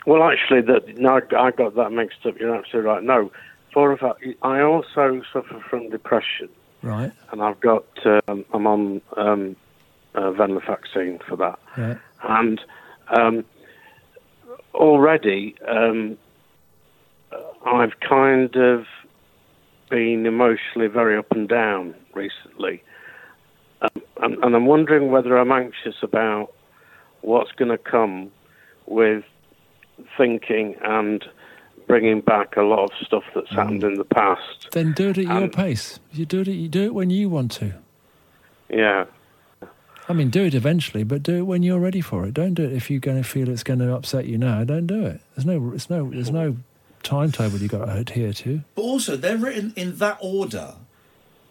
well, 0.06 0.22
actually, 0.24 0.60
that 0.62 0.98
no, 0.98 1.20
I 1.36 1.50
got 1.50 1.74
that 1.76 1.92
mixed 1.92 2.26
up. 2.26 2.38
You're 2.38 2.54
absolutely 2.54 2.90
right. 2.90 3.02
No, 3.02 3.30
four 3.72 3.90
and 3.92 4.00
five. 4.00 4.16
I 4.42 4.60
also 4.60 5.22
suffer 5.32 5.60
from 5.70 5.88
depression, 5.90 6.48
Right. 6.82 7.12
and 7.30 7.42
I've 7.42 7.60
got. 7.60 7.84
Um, 8.04 8.44
I'm 8.52 8.66
on 8.66 9.00
um, 9.16 9.56
uh, 10.14 10.30
venlafaxine 10.32 11.22
for 11.22 11.36
that, 11.36 11.58
Right. 11.78 11.96
and 12.22 12.60
um, 13.08 13.44
already 14.74 15.54
um, 15.68 16.16
I've 17.64 17.98
kind 18.00 18.54
of 18.56 18.86
been 19.90 20.26
emotionally 20.26 20.88
very 20.88 21.16
up 21.16 21.30
and 21.30 21.48
down 21.48 21.94
recently, 22.14 22.82
um, 23.82 24.02
and, 24.22 24.44
and 24.44 24.54
I'm 24.56 24.66
wondering 24.66 25.10
whether 25.10 25.36
I'm 25.36 25.52
anxious 25.52 25.96
about 26.02 26.52
what's 27.20 27.52
going 27.52 27.70
to 27.70 27.78
come 27.78 28.30
with 28.86 29.24
thinking 30.16 30.74
and 30.82 31.24
bringing 31.86 32.20
back 32.20 32.56
a 32.56 32.62
lot 32.62 32.84
of 32.84 32.90
stuff 33.06 33.24
that's 33.34 33.50
happened 33.50 33.84
in 33.84 33.94
the 33.94 34.04
past. 34.04 34.68
Then 34.72 34.92
do 34.92 35.10
it 35.10 35.18
at 35.18 35.24
your 35.24 35.44
Um, 35.44 35.50
pace. 35.50 36.00
You 36.12 36.26
do 36.26 36.40
it. 36.40 36.48
You 36.48 36.68
do 36.68 36.84
it 36.84 36.94
when 36.94 37.10
you 37.10 37.28
want 37.28 37.52
to. 37.52 37.74
Yeah. 38.68 39.04
I 40.08 40.12
mean, 40.14 40.30
do 40.30 40.44
it 40.44 40.54
eventually, 40.54 41.04
but 41.04 41.22
do 41.22 41.36
it 41.38 41.42
when 41.42 41.62
you're 41.62 41.78
ready 41.78 42.00
for 42.00 42.26
it. 42.26 42.34
Don't 42.34 42.54
do 42.54 42.64
it 42.64 42.72
if 42.72 42.90
you're 42.90 43.00
going 43.00 43.22
to 43.22 43.28
feel 43.28 43.48
it's 43.48 43.62
going 43.62 43.78
to 43.78 43.94
upset 43.94 44.26
you 44.26 44.36
now. 44.36 44.64
Don't 44.64 44.86
do 44.86 45.06
it. 45.06 45.20
There's 45.36 45.46
no. 45.46 45.70
There's 45.70 45.88
no. 45.90 46.10
There's 46.10 46.30
no 46.30 46.56
timetable 47.02 47.58
you 47.58 47.68
got 47.68 47.84
to 47.86 47.92
adhere 47.96 48.32
to. 48.32 48.62
But 48.74 48.82
also 48.82 49.16
they're 49.16 49.36
written 49.36 49.72
in 49.74 49.96
that 49.96 50.18
order 50.20 50.74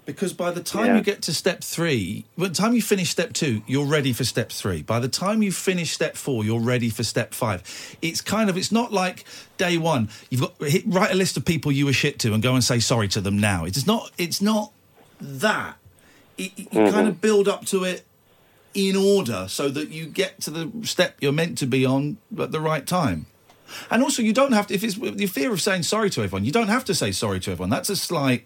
Because 0.05 0.33
by 0.33 0.51
the 0.51 0.63
time 0.63 0.87
Yeah. 0.87 0.95
you 0.97 1.01
get 1.03 1.21
to 1.23 1.33
step 1.33 1.61
three, 1.63 2.25
by 2.37 2.47
the 2.47 2.53
time 2.53 2.73
you 2.73 2.81
finish 2.81 3.09
step 3.09 3.33
two, 3.33 3.61
you're 3.67 3.85
ready 3.85 4.13
for 4.13 4.23
step 4.23 4.49
three. 4.51 4.81
By 4.81 4.99
the 4.99 5.07
time 5.07 5.43
you 5.43 5.51
finish 5.51 5.91
step 5.91 6.15
four, 6.17 6.43
you're 6.43 6.59
ready 6.59 6.89
for 6.89 7.03
step 7.03 7.33
five. 7.33 7.61
It's 8.01 8.19
kind 8.19 8.49
of, 8.49 8.57
it's 8.57 8.71
not 8.71 8.91
like 8.91 9.25
day 9.57 9.77
one. 9.77 10.09
You've 10.29 10.41
got 10.41 10.53
hit, 10.63 10.83
write 10.87 11.11
a 11.11 11.15
list 11.15 11.37
of 11.37 11.45
people 11.45 11.71
you 11.71 11.85
were 11.85 11.93
shit 11.93 12.17
to 12.19 12.33
and 12.33 12.41
go 12.41 12.55
and 12.55 12.63
say 12.63 12.79
sorry 12.79 13.07
to 13.09 13.21
them 13.21 13.37
now. 13.39 13.63
It's 13.65 13.85
not. 13.85 14.11
It's 14.17 14.41
not 14.41 14.71
that. 15.19 15.77
It, 16.37 16.51
it- 16.57 16.57
you 16.57 16.65
mm-hmm. 16.79 16.93
kind 16.93 17.07
of 17.07 17.21
build 17.21 17.47
up 17.47 17.65
to 17.67 17.83
it 17.83 18.03
in 18.73 18.95
order 18.95 19.47
so 19.47 19.69
that 19.69 19.89
you 19.89 20.05
get 20.05 20.41
to 20.41 20.49
the 20.49 20.71
step 20.84 21.17
you're 21.19 21.31
meant 21.31 21.57
to 21.57 21.65
be 21.65 21.86
on 21.86 22.17
at 22.39 22.51
the 22.51 22.60
right 22.60 22.86
time. 22.86 23.25
And 23.89 24.03
also, 24.03 24.21
you 24.21 24.34
don't 24.34 24.51
have 24.51 24.67
to. 24.67 24.73
If 24.73 24.84
it's 24.84 24.95
the 24.95 25.27
fear 25.27 25.51
of 25.53 25.62
saying 25.62 25.84
sorry 25.84 26.10
to 26.12 26.23
everyone, 26.23 26.43
you 26.43 26.51
don't 26.51 26.67
have 26.67 26.84
to 26.86 26.93
say 26.93 27.12
sorry 27.12 27.39
to 27.41 27.51
everyone. 27.51 27.69
That's 27.69 27.89
a 27.89 27.95
slight 27.95 28.45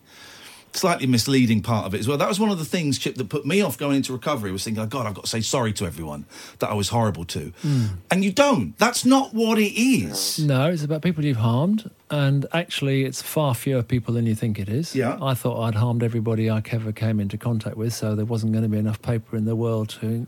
slightly 0.76 1.08
misleading 1.08 1.62
part 1.62 1.86
of 1.86 1.94
it 1.96 2.00
as 2.00 2.08
well. 2.08 2.18
That 2.18 2.28
was 2.28 2.40
one 2.40 2.50
of 2.50 2.60
the 2.60 2.66
things, 2.66 2.98
Chip, 2.98 3.16
that 3.16 3.30
put 3.30 3.46
me 3.46 3.62
off 3.62 3.78
going 3.78 3.98
into 3.98 4.14
recovery. 4.14 4.52
Was 4.52 4.64
thinking, 4.64 4.84
oh 4.84 4.88
God, 4.88 5.06
I've 5.06 5.14
got 5.14 5.26
to 5.26 5.30
say 5.30 5.42
sorry 5.42 5.74
to 5.74 5.86
everyone 5.86 6.26
that 6.60 6.70
I 6.70 6.74
was 6.74 6.90
horrible 6.90 7.26
to, 7.26 7.54
hmm. 7.62 7.86
and 8.12 8.24
you 8.24 8.32
don't. 8.32 8.78
That's 8.78 9.06
not 9.06 9.34
what 9.34 9.58
it 9.58 9.74
is. 9.80 10.40
No, 10.40 10.70
it's 10.70 10.84
about 10.84 11.02
people 11.02 11.24
you've 11.26 11.38
harmed, 11.38 11.90
and 12.10 12.46
actually, 12.54 13.06
it's 13.06 13.22
far 13.22 13.56
fewer 13.56 13.84
people 13.84 14.14
than 14.14 14.26
you 14.26 14.36
think 14.36 14.60
it 14.60 14.70
is. 14.70 14.96
Yeah. 14.96 15.18
I 15.22 15.34
thought 15.34 15.62
I'd 15.64 15.76
harmed 15.76 16.04
everybody 16.04 16.50
I 16.50 16.62
ever 16.72 16.92
came 16.92 17.20
into 17.20 17.38
contact 17.38 17.78
with, 17.78 17.94
so 17.94 18.16
there 18.16 18.26
wasn't 18.26 18.52
going 18.54 18.64
to 18.64 18.70
be 18.70 18.78
enough 18.78 19.02
paper 19.02 19.38
in 19.38 19.46
the 19.46 19.56
world 19.56 19.90
to, 20.02 20.28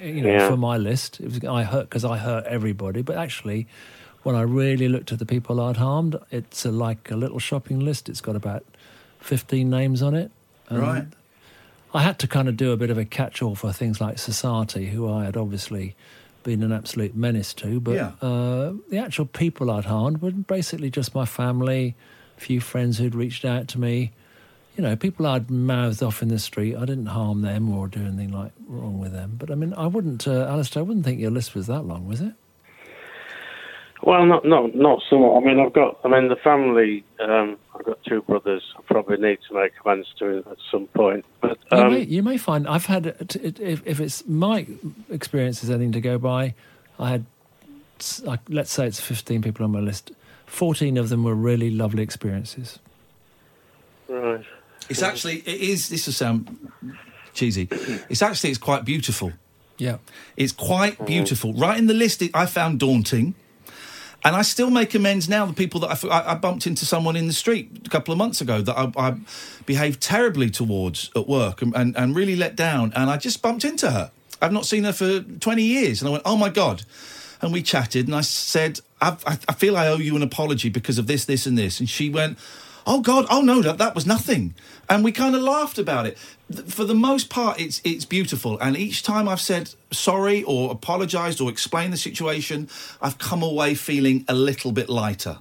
you 0.00 0.22
know, 0.22 0.28
Yeah. 0.28 0.48
for 0.48 0.56
my 0.56 0.76
list. 0.76 1.20
It 1.20 1.24
was 1.26 1.44
I 1.44 1.64
hurt 1.64 1.90
because 1.90 2.04
I 2.04 2.16
hurt 2.18 2.46
everybody, 2.46 3.02
but 3.02 3.16
actually, 3.16 3.66
when 4.22 4.36
I 4.36 4.42
really 4.42 4.88
looked 4.88 5.12
at 5.12 5.18
the 5.18 5.26
people 5.26 5.60
I'd 5.60 5.76
harmed, 5.76 6.16
it's 6.30 6.64
a, 6.64 6.70
like 6.70 7.10
a 7.10 7.16
little 7.16 7.38
shopping 7.38 7.80
list. 7.80 8.08
It's 8.08 8.20
got 8.20 8.36
about 8.36 8.64
fifteen 9.22 9.70
names 9.70 10.02
on 10.02 10.14
it. 10.14 10.30
and 10.68 10.78
Right. 10.80 11.04
I 11.94 12.00
had 12.02 12.18
to 12.20 12.26
kind 12.26 12.48
of 12.48 12.56
do 12.56 12.72
a 12.72 12.76
bit 12.76 12.88
of 12.90 12.96
a 12.96 13.04
catch-all 13.04 13.54
for 13.54 13.70
things 13.72 14.00
like 14.00 14.18
society, 14.18 14.86
who 14.86 15.10
I 15.12 15.24
had 15.26 15.36
obviously 15.36 15.94
been 16.42 16.62
an 16.62 16.72
absolute 16.72 17.14
menace 17.14 17.52
to. 17.54 17.80
But 17.80 17.94
Yeah. 17.94 18.12
uh, 18.22 18.72
the 18.90 18.98
actual 18.98 19.26
people 19.26 19.70
I'd 19.70 19.84
harmed 19.84 20.22
were 20.22 20.30
basically 20.30 20.88
just 20.90 21.14
my 21.14 21.24
family, 21.26 21.94
a 22.38 22.40
few 22.40 22.60
friends 22.60 22.96
who'd 22.98 23.14
reached 23.14 23.44
out 23.44 23.68
to 23.68 23.80
me. 23.80 24.12
You 24.76 24.82
know, 24.82 24.96
people 24.96 25.26
I'd 25.26 25.50
mouthed 25.50 26.02
off 26.02 26.22
in 26.22 26.28
the 26.28 26.38
street. 26.38 26.74
I 26.76 26.86
didn't 26.86 27.06
harm 27.06 27.42
them 27.42 27.68
or 27.70 27.86
do 27.88 28.00
anything 28.00 28.32
like 28.32 28.52
wrong 28.66 28.98
with 28.98 29.12
them. 29.12 29.36
But 29.38 29.50
I 29.50 29.54
mean, 29.54 29.74
I 29.74 29.86
wouldn't, 29.86 30.26
uh, 30.26 30.46
Alistair, 30.48 30.80
I 30.82 30.84
wouldn't 30.84 31.04
think 31.04 31.20
your 31.20 31.30
list 31.30 31.54
was 31.54 31.66
that 31.66 31.82
long, 31.82 32.08
was 32.08 32.22
it? 32.22 32.32
Well, 34.02 34.24
not 34.26 34.44
not 34.44 34.74
not 34.74 35.00
so. 35.08 35.18
much. 35.18 35.42
I 35.42 35.46
mean, 35.46 35.60
I've 35.60 35.72
got. 35.74 35.98
I 36.04 36.08
mean, 36.08 36.28
the 36.28 36.36
family. 36.36 37.04
Um, 37.20 37.56
I've 37.82 37.86
got 37.86 38.04
two 38.04 38.22
brothers. 38.22 38.62
I 38.78 38.82
probably 38.82 39.16
need 39.16 39.38
to 39.48 39.54
make 39.54 39.72
amends 39.84 40.06
to 40.20 40.44
at 40.48 40.56
some 40.70 40.86
point. 40.88 41.24
But 41.40 41.58
you, 41.72 41.78
um, 41.78 41.92
may, 41.92 42.02
you 42.02 42.22
may 42.22 42.36
find 42.36 42.68
I've 42.68 42.86
had 42.86 43.06
it- 43.06 43.34
it- 43.36 43.58
if, 43.60 43.82
if 43.84 43.98
it's 44.00 44.24
my 44.28 44.66
experience 45.10 45.64
is 45.64 45.70
anything 45.70 45.90
to 45.92 46.00
go 46.00 46.16
by, 46.16 46.54
I 46.98 47.10
had 47.10 47.26
let's 48.48 48.70
say 48.72 48.86
it's 48.86 49.00
fifteen 49.00 49.42
people 49.42 49.64
on 49.64 49.72
my 49.72 49.80
list. 49.80 50.12
Fourteen 50.46 50.96
of 50.96 51.08
them 51.08 51.24
were 51.24 51.34
really 51.34 51.70
lovely 51.70 52.02
experiences. 52.04 52.78
right. 54.08 54.44
It's 54.88 55.02
actually 55.02 55.38
it 55.38 55.60
is. 55.60 55.88
This 55.88 56.06
will 56.06 56.12
sound 56.12 56.56
cheesy. 57.34 57.68
It's 58.08 58.22
actually 58.22 58.50
it's 58.50 58.58
quite 58.60 58.84
beautiful. 58.84 59.32
Yeah, 59.78 59.96
It's 60.36 60.52
quite 60.52 61.04
beautiful. 61.06 61.54
Right 61.54 61.76
in 61.78 61.86
the 61.88 61.94
list, 61.94 62.22
I 62.34 62.46
found 62.46 62.78
daunting. 62.78 63.34
And 64.24 64.36
I 64.36 64.42
still 64.42 64.70
make 64.70 64.94
amends 64.94 65.28
now. 65.28 65.46
The 65.46 65.52
people 65.52 65.80
that 65.80 66.04
I 66.04 66.34
bumped 66.34 66.66
into 66.66 66.86
someone 66.86 67.16
in 67.16 67.26
the 67.26 67.32
street 67.32 67.70
a 67.84 67.88
couple 67.88 68.12
of 68.12 68.18
months 68.18 68.40
ago 68.40 68.62
that 68.62 68.78
I, 68.78 68.92
I 68.96 69.16
behaved 69.66 70.00
terribly 70.00 70.48
towards 70.48 71.10
at 71.16 71.26
work 71.26 71.60
and, 71.60 71.74
and, 71.74 71.96
and 71.96 72.14
really 72.14 72.36
let 72.36 72.54
down. 72.54 72.92
And 72.94 73.10
I 73.10 73.16
just 73.16 73.42
bumped 73.42 73.64
into 73.64 73.90
her. 73.90 74.12
I've 74.40 74.52
not 74.52 74.64
seen 74.64 74.84
her 74.84 74.92
for 74.92 75.20
20 75.20 75.62
years. 75.62 76.00
And 76.00 76.08
I 76.08 76.12
went, 76.12 76.22
oh 76.24 76.36
my 76.36 76.50
God. 76.50 76.84
And 77.40 77.52
we 77.52 77.62
chatted 77.62 78.06
and 78.06 78.14
I 78.14 78.20
said, 78.20 78.78
I, 79.00 79.16
I 79.26 79.52
feel 79.54 79.76
I 79.76 79.88
owe 79.88 79.96
you 79.96 80.14
an 80.14 80.22
apology 80.22 80.68
because 80.68 80.98
of 80.98 81.08
this, 81.08 81.24
this, 81.24 81.44
and 81.44 81.58
this. 81.58 81.80
And 81.80 81.88
she 81.88 82.08
went, 82.08 82.38
oh 82.86 83.00
God, 83.00 83.26
oh 83.30 83.40
no, 83.40 83.62
that, 83.62 83.78
that 83.78 83.94
was 83.94 84.06
nothing. 84.06 84.54
And 84.88 85.04
we 85.04 85.12
kind 85.12 85.34
of 85.34 85.42
laughed 85.42 85.78
about 85.78 86.06
it. 86.06 86.18
For 86.68 86.84
the 86.84 86.94
most 86.94 87.30
part, 87.30 87.60
it's, 87.60 87.80
it's 87.84 88.04
beautiful. 88.04 88.58
And 88.60 88.76
each 88.76 89.02
time 89.02 89.28
I've 89.28 89.40
said 89.40 89.74
sorry 89.90 90.42
or 90.42 90.70
apologized 90.70 91.40
or 91.40 91.50
explained 91.50 91.92
the 91.92 91.96
situation, 91.96 92.68
I've 93.00 93.18
come 93.18 93.42
away 93.42 93.74
feeling 93.74 94.24
a 94.28 94.34
little 94.34 94.72
bit 94.72 94.88
lighter. 94.88 95.38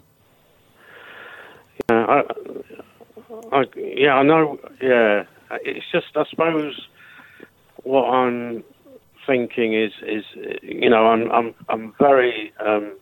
Yeah, 1.90 2.06
I, 2.06 2.24
I, 3.52 3.66
yeah, 3.76 4.16
I 4.16 4.24
know. 4.24 4.60
Yeah, 4.82 5.26
it's 5.64 5.86
just 5.92 6.08
I 6.16 6.24
suppose 6.30 6.88
what 7.84 8.04
I'm 8.10 8.64
thinking 9.26 9.74
is 9.74 9.92
is 10.06 10.24
you 10.62 10.90
know 10.90 11.08
I'm 11.08 11.32
I'm 11.32 11.56
I'm 11.70 11.94
very 12.00 12.54
um, 12.60 12.94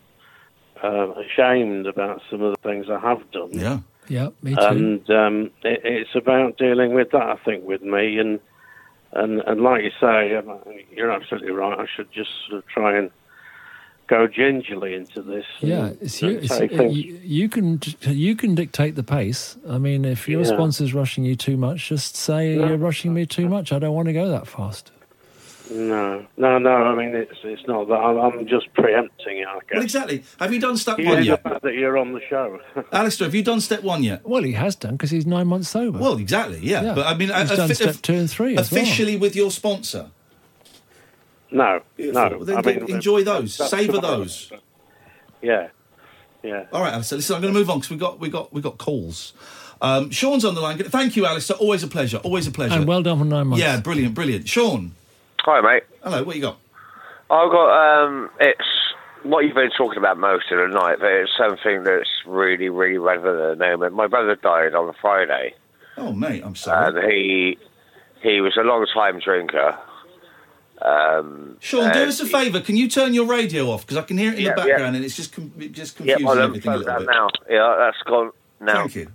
uh, 0.84 1.12
ashamed 1.14 1.88
about 1.88 2.22
some 2.30 2.42
of 2.42 2.56
the 2.56 2.70
things 2.70 2.88
I 2.90 3.00
have 3.00 3.30
done. 3.32 3.52
Yeah. 3.52 3.80
Yeah, 4.10 4.30
me 4.42 4.56
too. 4.56 4.62
and 4.62 5.10
um, 5.10 5.52
it, 5.64 5.82
it's 5.84 6.16
about 6.16 6.58
dealing 6.58 6.94
with 6.94 7.12
that. 7.12 7.22
I 7.24 7.38
think 7.46 7.64
with 7.66 7.82
me 7.82 8.20
and 8.20 8.40
and 9.14 9.40
and 9.48 9.62
like 9.62 9.84
you 9.84 9.92
say, 10.02 10.36
um, 10.36 10.60
you're 10.92 11.12
absolutely 11.12 11.52
right. 11.52 11.80
I 11.80 11.86
should 11.96 12.12
just 12.12 12.30
sort 12.48 12.60
of 12.60 12.68
try 12.68 12.98
and 12.98 13.10
go 14.08 14.28
gingerly 14.28 14.96
into 14.96 15.22
this. 15.22 15.46
yeah, 15.60 15.92
it's 16.02 16.20
you, 16.22 16.40
it's, 16.42 16.60
you, 16.60 17.20
you 17.24 17.48
can 17.48 17.80
you 18.02 18.36
can 18.36 18.56
dictate 18.56 18.96
the 18.96 19.04
pace. 19.04 19.56
I 19.70 19.78
mean, 19.78 20.04
if 20.04 20.28
your 20.28 20.42
Yeah. 20.42 20.48
sponsor's 20.48 20.94
rushing 20.94 21.24
you 21.26 21.36
too 21.36 21.58
much, 21.58 21.88
just 21.90 22.16
say 22.16 22.56
No. 22.56 22.68
you're 22.70 22.78
rushing 22.78 23.14
me 23.14 23.26
too 23.28 23.48
much. 23.48 23.72
I 23.72 23.78
don't 23.80 23.94
want 23.94 24.08
to 24.08 24.14
go 24.14 24.28
that 24.30 24.48
fast. 24.48 24.92
No, 25.72 26.26
no, 26.36 26.58
no. 26.58 26.70
I 26.72 26.96
mean, 26.96 27.16
it's 27.16 27.38
it's 27.44 27.68
not 27.68 27.88
that. 27.90 27.94
I'm, 27.94 28.18
I'm 28.18 28.48
just 28.48 28.74
preempting 28.74 29.38
it. 29.38 29.48
I 29.48 29.60
Well, 29.74 29.84
exactly. 29.84 30.24
Have 30.40 30.52
you 30.52 30.60
done 30.60 30.78
step 30.78 30.98
You 30.98 31.06
one 31.06 31.14
know 31.16 31.20
the 31.22 31.26
yet? 31.28 31.44
fact 31.44 31.62
that 31.62 31.76
you're 31.76 31.98
on 31.98 32.14
the 32.14 32.22
show. 32.28 32.60
Alistair, 32.92 33.28
have 33.28 33.36
you 33.36 33.44
done 33.44 33.62
step 33.62 33.84
one 33.84 34.02
yet? 34.02 34.28
Well, 34.28 34.42
he 34.42 34.54
has 34.54 34.76
done 34.76 34.94
because 34.96 35.12
he's 35.12 35.28
nine 35.28 35.46
months 35.48 35.70
sober. 35.70 36.00
Well, 36.00 36.18
exactly, 36.18 36.60
yeah. 36.64 36.82
Yeah. 36.82 36.94
But 36.96 37.06
I 37.06 37.14
mean, 37.14 37.28
He's 37.30 37.52
uh, 37.52 37.56
done 37.56 37.66
offi- 37.66 37.74
step 37.76 37.96
two 38.02 38.14
and 38.16 38.30
three 38.30 38.58
as 38.58 38.72
well. 38.72 38.82
officially 38.82 39.16
with 39.18 39.36
your 39.36 39.52
sponsor. 39.52 40.10
no, 41.52 41.82
Beautiful. 41.98 42.30
no. 42.30 42.38
Well, 42.38 42.46
then 42.46 42.58
I 42.58 42.62
mean, 42.62 42.90
enjoy 42.92 43.24
those. 43.24 43.54
Savour 43.54 44.02
those. 44.02 44.52
Yeah, 45.42 45.70
yeah. 46.44 46.66
All 46.74 46.82
right, 46.82 46.94
Alistair. 46.94 47.18
Listen, 47.18 47.36
I'm 47.36 47.42
going 47.42 47.54
to 47.54 47.60
move 47.60 47.70
on 47.70 47.78
because 47.78 47.92
we 47.92 47.98
got 47.98 48.20
we 48.20 48.30
got 48.30 48.52
we 48.54 48.62
got 48.62 48.78
calls. 48.78 49.34
Um, 49.82 50.10
Sean's 50.10 50.44
on 50.44 50.56
the 50.56 50.62
line. 50.62 50.78
Thank 50.80 51.16
you, 51.16 51.26
Alistair. 51.26 51.56
Always 51.58 51.84
a 51.84 51.88
pleasure. 51.88 52.18
Always 52.18 52.48
a 52.48 52.52
pleasure. 52.52 52.76
and 52.76 52.88
well 52.88 53.02
done 53.02 53.20
for 53.20 53.26
nine 53.26 53.48
months. 53.48 53.62
yeah, 53.64 53.80
brilliant, 53.80 54.14
brilliant. 54.14 54.48
Sean, 54.50 54.94
Hi, 55.46 55.62
mate. 55.62 55.84
hello. 56.04 56.24
What 56.24 56.36
you 56.36 56.42
got? 56.42 56.60
I've 57.32 57.52
got 57.52 58.04
um, 58.06 58.30
it's 58.40 58.68
what 59.24 59.46
you've 59.46 59.56
been 59.56 59.72
talking 59.78 59.98
about 59.98 60.18
most 60.18 60.46
of 60.52 60.58
the 60.58 60.68
night, 60.68 60.98
but 61.00 61.12
it's 61.12 61.32
something 61.38 61.84
that's 61.84 62.10
really, 62.26 62.70
really 62.70 62.98
relevant 62.98 63.40
at 63.40 63.58
the 63.58 63.66
moment. 63.66 63.94
My 63.94 64.08
brother 64.08 64.36
died 64.36 64.74
on 64.76 64.90
a 64.90 64.94
Friday, 64.94 65.54
Oh, 65.98 66.12
mate, 66.14 66.44
I'm 66.44 66.56
sorry. 66.56 66.88
and 67.00 67.12
he 67.12 67.58
he 68.22 68.42
was 68.42 68.58
a 68.58 68.62
long 68.64 68.86
time 68.94 69.20
drinker. 69.20 69.78
Um, 70.82 71.58
Sean, 71.60 71.92
do 71.92 72.00
us 72.04 72.20
a 72.22 72.26
favour. 72.26 72.62
Can 72.62 72.78
you 72.78 72.88
turn 72.88 73.14
your 73.14 73.26
radio 73.26 73.70
off 73.70 73.82
because 73.86 73.98
I 73.98 74.04
can 74.04 74.18
hear 74.18 74.32
it 74.32 74.38
in 74.40 74.46
Yeah, 74.46 74.56
the 74.56 74.62
yeah. 74.62 74.68
background 74.68 74.96
and 74.96 75.04
it's 75.06 75.16
just 75.16 75.34
com- 75.34 75.52
it 75.60 75.74
just 75.74 76.00
Yeah, 76.00 76.16
confusing 76.16 76.26
well, 76.26 76.38
I'm 76.40 76.44
everything 76.50 76.72
a 76.72 76.78
little 76.78 76.94
that 76.94 77.00
bit. 77.00 77.10
now. 77.10 77.30
Yeah, 77.50 77.76
that's 77.78 78.02
gone 78.04 78.32
now. 78.62 78.74
Thank 78.74 78.96
you. 78.96 79.12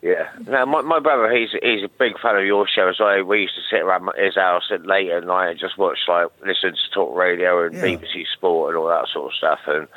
Yeah. 0.00 0.28
Now, 0.46 0.64
my, 0.64 0.82
my 0.82 1.00
brother, 1.00 1.28
he's 1.34 1.50
he's 1.60 1.82
a 1.82 1.88
big 1.88 2.18
fan 2.20 2.36
of 2.36 2.44
your 2.44 2.68
show 2.68 2.88
as 2.88 3.00
well. 3.00 3.22
We 3.24 3.40
used 3.42 3.54
to 3.56 3.62
sit 3.68 3.82
around 3.82 4.08
his 4.16 4.36
house 4.36 4.70
at 4.70 4.86
late 4.86 5.10
at 5.10 5.24
night 5.26 5.50
and 5.50 5.58
just 5.58 5.76
watch, 5.76 5.98
like, 6.06 6.28
listen 6.46 6.70
to 6.72 6.90
talk 6.94 7.16
radio 7.16 7.66
and 7.66 7.74
Yeah. 7.74 7.82
BBC 7.82 8.26
Sport 8.32 8.70
and 8.74 8.78
all 8.78 8.88
that 8.88 9.08
sort 9.12 9.32
of 9.32 9.36
stuff. 9.36 9.60
And 9.66 9.88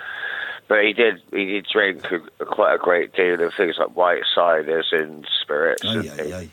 but 0.68 0.84
he 0.84 0.94
did 0.94 1.22
he 1.32 1.46
did 1.46 1.68
drink 1.72 2.06
a, 2.40 2.46
quite 2.46 2.74
a 2.74 2.78
great 2.80 3.14
deal 3.14 3.40
of 3.42 3.54
things 3.56 3.76
like 3.78 3.96
white 3.96 4.24
ciders 4.36 4.92
and 4.92 5.28
spirits. 5.44 5.84
Aye, 5.86 5.94
and, 5.98 6.10
aye, 6.34 6.38
aye. 6.38 6.50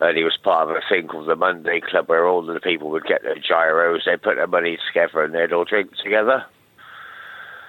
and 0.00 0.16
he 0.16 0.24
was 0.24 0.38
part 0.38 0.70
of 0.70 0.76
a 0.76 0.80
thing 0.88 1.08
called 1.08 1.28
the 1.28 1.36
Monday 1.36 1.80
Club, 1.80 2.08
where 2.08 2.26
all 2.26 2.40
the 2.40 2.58
people 2.60 2.88
would 2.90 3.04
get 3.04 3.22
their 3.22 3.36
giros, 3.36 4.06
they'd 4.06 4.22
put 4.22 4.36
their 4.36 4.46
money 4.46 4.78
together, 4.86 5.22
and 5.24 5.34
they'd 5.34 5.52
all 5.52 5.64
drink 5.64 5.90
together. 6.02 6.46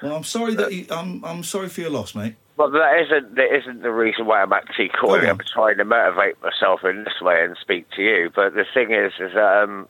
Well, 0.02 0.16
I'm 0.16 0.24
sorry 0.24 0.54
that 0.56 0.72
you, 0.72 0.86
I'm 0.92 1.26
I'm 1.26 1.44
sorry 1.44 1.68
for 1.68 1.82
your 1.82 1.90
loss, 1.90 2.16
mate. 2.16 2.36
But 2.58 2.72
that 2.72 3.06
isn't 3.06 3.36
that 3.36 3.56
isn't 3.56 3.84
the 3.84 3.92
reason 3.92 4.26
why 4.26 4.42
I'm 4.42 4.52
actually 4.52 4.90
calling. 4.90 5.24
On. 5.26 5.30
I'm 5.30 5.40
trying 5.54 5.78
to 5.78 5.86
motivate 5.86 6.42
myself 6.42 6.84
in 6.84 7.04
this 7.04 7.22
way 7.22 7.44
and 7.44 7.56
speak 7.62 7.90
to 7.92 8.02
you. 8.02 8.32
But 8.36 8.56
the 8.56 8.66
thing 8.74 8.92
is, 8.92 9.14
is 9.20 9.34
that 9.36 9.64
um, 9.64 9.88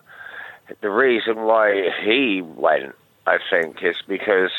the 0.82 0.90
reason 0.90 1.38
why 1.38 1.90
he 2.04 2.42
went, 2.42 2.94
I 3.26 3.38
think, 3.50 3.82
is 3.82 3.96
because 4.06 4.52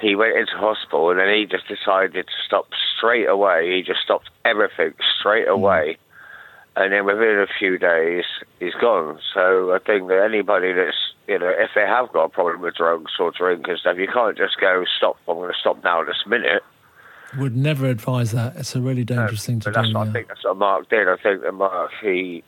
he 0.00 0.14
went 0.16 0.36
into 0.36 0.56
hospital 0.56 1.10
and 1.10 1.20
then 1.20 1.28
he 1.34 1.44
just 1.44 1.68
decided 1.68 2.26
to 2.26 2.32
stop 2.46 2.68
straight 2.96 3.28
away. 3.28 3.76
He 3.76 3.82
just 3.82 4.00
stopped 4.00 4.30
everything 4.44 4.94
straight 5.20 5.48
away. 5.48 5.98
And 6.74 6.92
then 6.92 7.04
within 7.04 7.38
a 7.38 7.46
few 7.58 7.76
days, 7.76 8.24
he's 8.58 8.74
gone. 8.80 9.18
So 9.34 9.74
I 9.74 9.78
think 9.78 10.08
that 10.08 10.24
anybody 10.24 10.72
that's, 10.72 10.96
you 11.28 11.38
know, 11.38 11.50
if 11.50 11.70
they 11.74 11.82
have 11.86 12.10
got 12.12 12.24
a 12.24 12.28
problem 12.30 12.62
with 12.62 12.74
drugs 12.74 13.12
or 13.20 13.30
drink 13.30 13.68
and 13.68 13.78
stuff, 13.78 13.98
you 13.98 14.08
can't 14.08 14.36
just 14.38 14.58
go, 14.58 14.84
stop, 14.96 15.18
I'm 15.28 15.36
going 15.36 15.52
to 15.52 15.58
stop 15.58 15.84
now 15.84 16.02
this 16.02 16.24
minute. 16.26 16.62
Would 17.38 17.56
never 17.56 17.86
advise 17.86 18.32
that. 18.32 18.56
It's 18.56 18.74
a 18.74 18.80
really 18.80 19.04
dangerous 19.04 19.46
thing 19.46 19.60
to 19.60 19.70
but 19.70 19.74
that's 19.74 19.88
do. 19.88 19.94
what 19.94 20.08
I 20.08 20.12
think 20.12 20.28
that's 20.28 20.44
what 20.44 20.56
Mark 20.58 20.88
did. 20.90 21.08
I 21.08 21.16
think 21.16 21.42
that 21.42 21.52
Mark 21.52 21.90
he, 22.02 22.42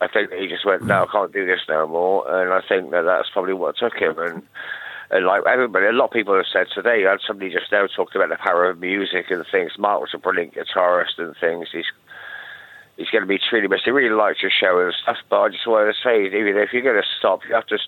I 0.00 0.06
think 0.06 0.30
that 0.30 0.38
he 0.38 0.46
just 0.46 0.64
went, 0.64 0.84
no, 0.84 1.04
I 1.04 1.06
can't 1.06 1.32
do 1.32 1.44
this 1.44 1.60
no 1.68 1.86
more, 1.88 2.42
and 2.42 2.52
I 2.52 2.60
think 2.66 2.90
that 2.92 3.02
that's 3.02 3.30
probably 3.30 3.54
what 3.54 3.76
took 3.76 3.94
him. 3.94 4.18
And 4.18 4.42
and 5.10 5.26
like 5.26 5.42
everybody, 5.46 5.86
a 5.86 5.92
lot 5.92 6.06
of 6.06 6.10
people 6.12 6.36
have 6.36 6.46
said 6.52 6.68
today. 6.72 7.00
You 7.00 7.08
had 7.08 7.20
somebody 7.26 7.52
just 7.52 7.70
now 7.72 7.86
talking 7.86 8.20
about 8.20 8.30
the 8.30 8.42
power 8.42 8.70
of 8.70 8.78
music 8.78 9.30
and 9.30 9.44
things. 9.50 9.72
Mark 9.76 10.00
was 10.00 10.10
a 10.14 10.18
brilliant 10.18 10.54
guitarist 10.54 11.18
and 11.18 11.36
things. 11.36 11.68
He's 11.72 11.86
he's 12.96 13.10
going 13.10 13.22
to 13.22 13.28
be 13.28 13.38
truly 13.38 13.66
missed. 13.66 13.84
He 13.84 13.90
really 13.90 14.14
liked 14.14 14.40
your 14.40 14.52
show 14.52 14.78
and 14.80 14.94
stuff. 15.02 15.18
But 15.28 15.40
I 15.40 15.48
just 15.48 15.66
wanted 15.66 15.94
to 15.94 15.98
say, 16.02 16.26
even 16.26 16.56
if 16.58 16.72
you're 16.72 16.82
going 16.82 17.02
to 17.02 17.08
stop, 17.18 17.40
you 17.48 17.54
have 17.54 17.66
to. 17.66 17.78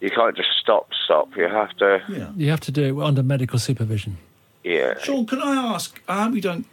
You 0.00 0.10
can't 0.10 0.36
just 0.36 0.50
stop. 0.60 0.90
Stop. 1.04 1.36
You 1.36 1.48
have 1.48 1.74
to. 1.78 2.02
Yeah. 2.08 2.30
You 2.36 2.50
have 2.50 2.60
to 2.60 2.72
do 2.72 3.00
it 3.00 3.04
under 3.04 3.22
medical 3.22 3.58
supervision. 3.58 4.18
Yeah. 4.64 4.98
Sean, 4.98 5.26
can 5.26 5.42
I 5.42 5.74
ask? 5.74 6.00
I 6.08 6.24
hope 6.24 6.34
you 6.34 6.40
don't 6.40 6.64